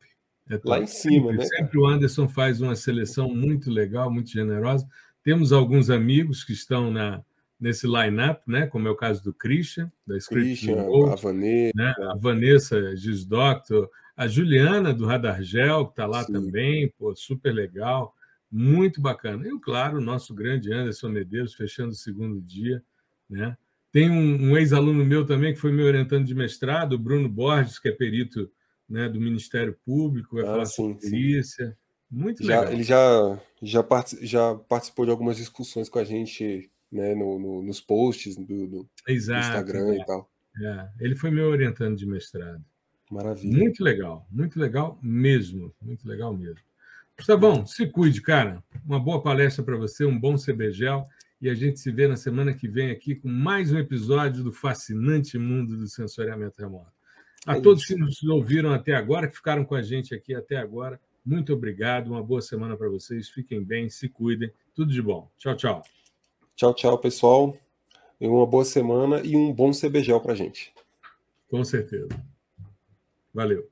É 0.49 0.57
top. 0.57 0.69
Lá 0.69 0.79
em 0.79 0.87
cima, 0.87 1.31
sempre, 1.31 1.37
né? 1.37 1.45
Sempre 1.45 1.79
o 1.79 1.85
Anderson 1.85 2.27
faz 2.27 2.61
uma 2.61 2.75
seleção 2.75 3.29
muito 3.29 3.69
legal, 3.69 4.09
muito 4.09 4.29
generosa. 4.29 4.87
Temos 5.23 5.51
alguns 5.51 5.89
amigos 5.89 6.43
que 6.43 6.53
estão 6.53 6.89
na, 6.89 7.23
nesse 7.61 7.85
line-up, 7.85 8.41
né? 8.47 8.65
como 8.65 8.87
é 8.87 8.91
o 8.91 8.95
caso 8.95 9.23
do 9.23 9.31
Christian, 9.31 9.91
da 10.05 10.17
Christian, 10.17 10.83
Gold, 10.83 11.13
a 11.13 11.15
Vanessa, 11.15 11.71
né? 11.75 11.93
a 11.99 12.15
Vanessa 12.15 12.95
Gisdoctor, 12.95 13.87
a 14.17 14.27
Juliana 14.27 14.91
do 14.91 15.05
Radar 15.05 15.43
Gel, 15.43 15.85
que 15.85 15.91
está 15.91 16.07
lá 16.07 16.23
Sim. 16.23 16.33
também, 16.33 16.91
pô, 16.97 17.15
super 17.15 17.53
legal, 17.53 18.15
muito 18.51 18.99
bacana. 18.99 19.47
E, 19.47 19.59
claro, 19.59 19.99
o 19.99 20.01
nosso 20.01 20.33
grande 20.33 20.73
Anderson 20.73 21.09
Medeiros, 21.09 21.53
fechando 21.53 21.91
o 21.91 21.95
segundo 21.95 22.41
dia. 22.41 22.83
Né? 23.29 23.55
Tem 23.91 24.09
um, 24.09 24.49
um 24.49 24.57
ex-aluno 24.57 25.05
meu 25.05 25.23
também, 25.23 25.53
que 25.53 25.59
foi 25.59 25.71
me 25.71 25.83
orientando 25.83 26.25
de 26.25 26.33
mestrado, 26.33 26.93
o 26.93 26.99
Bruno 26.99 27.29
Borges, 27.29 27.77
que 27.77 27.89
é 27.89 27.91
perito 27.91 28.51
né, 28.89 29.07
do 29.07 29.21
Ministério 29.21 29.77
Público, 29.85 30.35
vai 30.35 30.45
ah, 30.45 30.47
falar 30.47 30.65
sim, 30.65 30.73
sobre 30.73 30.95
polícia. 30.95 31.77
Muito 32.09 32.43
já, 32.43 32.59
legal. 32.59 32.73
Ele 32.73 32.83
já, 32.83 33.39
já, 33.61 33.83
part, 33.83 34.17
já 34.25 34.55
participou 34.55 35.05
de 35.05 35.11
algumas 35.11 35.37
discussões 35.37 35.87
com 35.87 35.99
a 35.99 36.03
gente 36.03 36.70
né, 36.91 37.15
no, 37.15 37.39
no 37.39 37.61
nos 37.61 37.79
posts 37.79 38.35
do, 38.35 38.67
do, 38.67 38.89
Exato, 39.07 39.47
Instagram 39.47 39.93
é. 39.93 39.97
e 39.97 40.05
tal. 40.05 40.29
É. 40.61 40.89
Ele 40.99 41.15
foi 41.15 41.31
meu 41.31 41.49
orientando 41.49 41.95
de 41.95 42.05
mestrado. 42.05 42.63
Maravilha. 43.09 43.57
Muito 43.57 43.83
legal, 43.83 44.27
muito 44.31 44.59
legal 44.59 44.99
mesmo, 45.01 45.73
muito 45.81 46.07
legal 46.07 46.35
mesmo. 46.35 46.59
Gustavão, 47.17 47.67
se 47.67 47.87
cuide, 47.87 48.21
cara. 48.21 48.63
Uma 48.85 48.99
boa 48.99 49.21
palestra 49.21 49.63
para 49.63 49.77
você, 49.77 50.05
um 50.05 50.17
bom 50.17 50.35
CBGEL 50.35 51.07
e 51.41 51.49
a 51.49 51.53
gente 51.53 51.79
se 51.79 51.91
vê 51.91 52.07
na 52.07 52.15
semana 52.15 52.53
que 52.53 52.67
vem 52.67 52.91
aqui 52.91 53.15
com 53.15 53.27
mais 53.27 53.71
um 53.71 53.79
episódio 53.79 54.43
do 54.43 54.51
fascinante 54.51 55.37
mundo 55.37 55.77
do 55.77 55.87
sensoriamento 55.87 56.61
remoto. 56.61 56.91
A 57.45 57.57
é 57.57 57.61
todos 57.61 57.83
isso. 57.83 57.93
que 57.93 57.99
nos 57.99 58.23
ouviram 58.23 58.71
até 58.71 58.93
agora, 58.93 59.27
que 59.27 59.35
ficaram 59.35 59.65
com 59.65 59.75
a 59.75 59.81
gente 59.81 60.13
aqui 60.13 60.33
até 60.33 60.57
agora, 60.57 60.99
muito 61.25 61.53
obrigado, 61.53 62.07
uma 62.07 62.23
boa 62.23 62.41
semana 62.41 62.75
para 62.75 62.89
vocês. 62.89 63.29
Fiquem 63.29 63.63
bem, 63.63 63.89
se 63.89 64.09
cuidem, 64.09 64.51
tudo 64.73 64.91
de 64.91 65.01
bom. 65.01 65.29
Tchau, 65.37 65.55
tchau. 65.55 65.83
Tchau, 66.55 66.73
tchau, 66.73 66.97
pessoal. 66.97 67.57
Uma 68.19 68.45
boa 68.45 68.65
semana 68.65 69.21
e 69.21 69.35
um 69.35 69.51
bom 69.51 69.71
CBGEL 69.71 70.19
para 70.21 70.35
gente. 70.35 70.73
Com 71.49 71.63
certeza. 71.63 72.09
Valeu. 73.33 73.70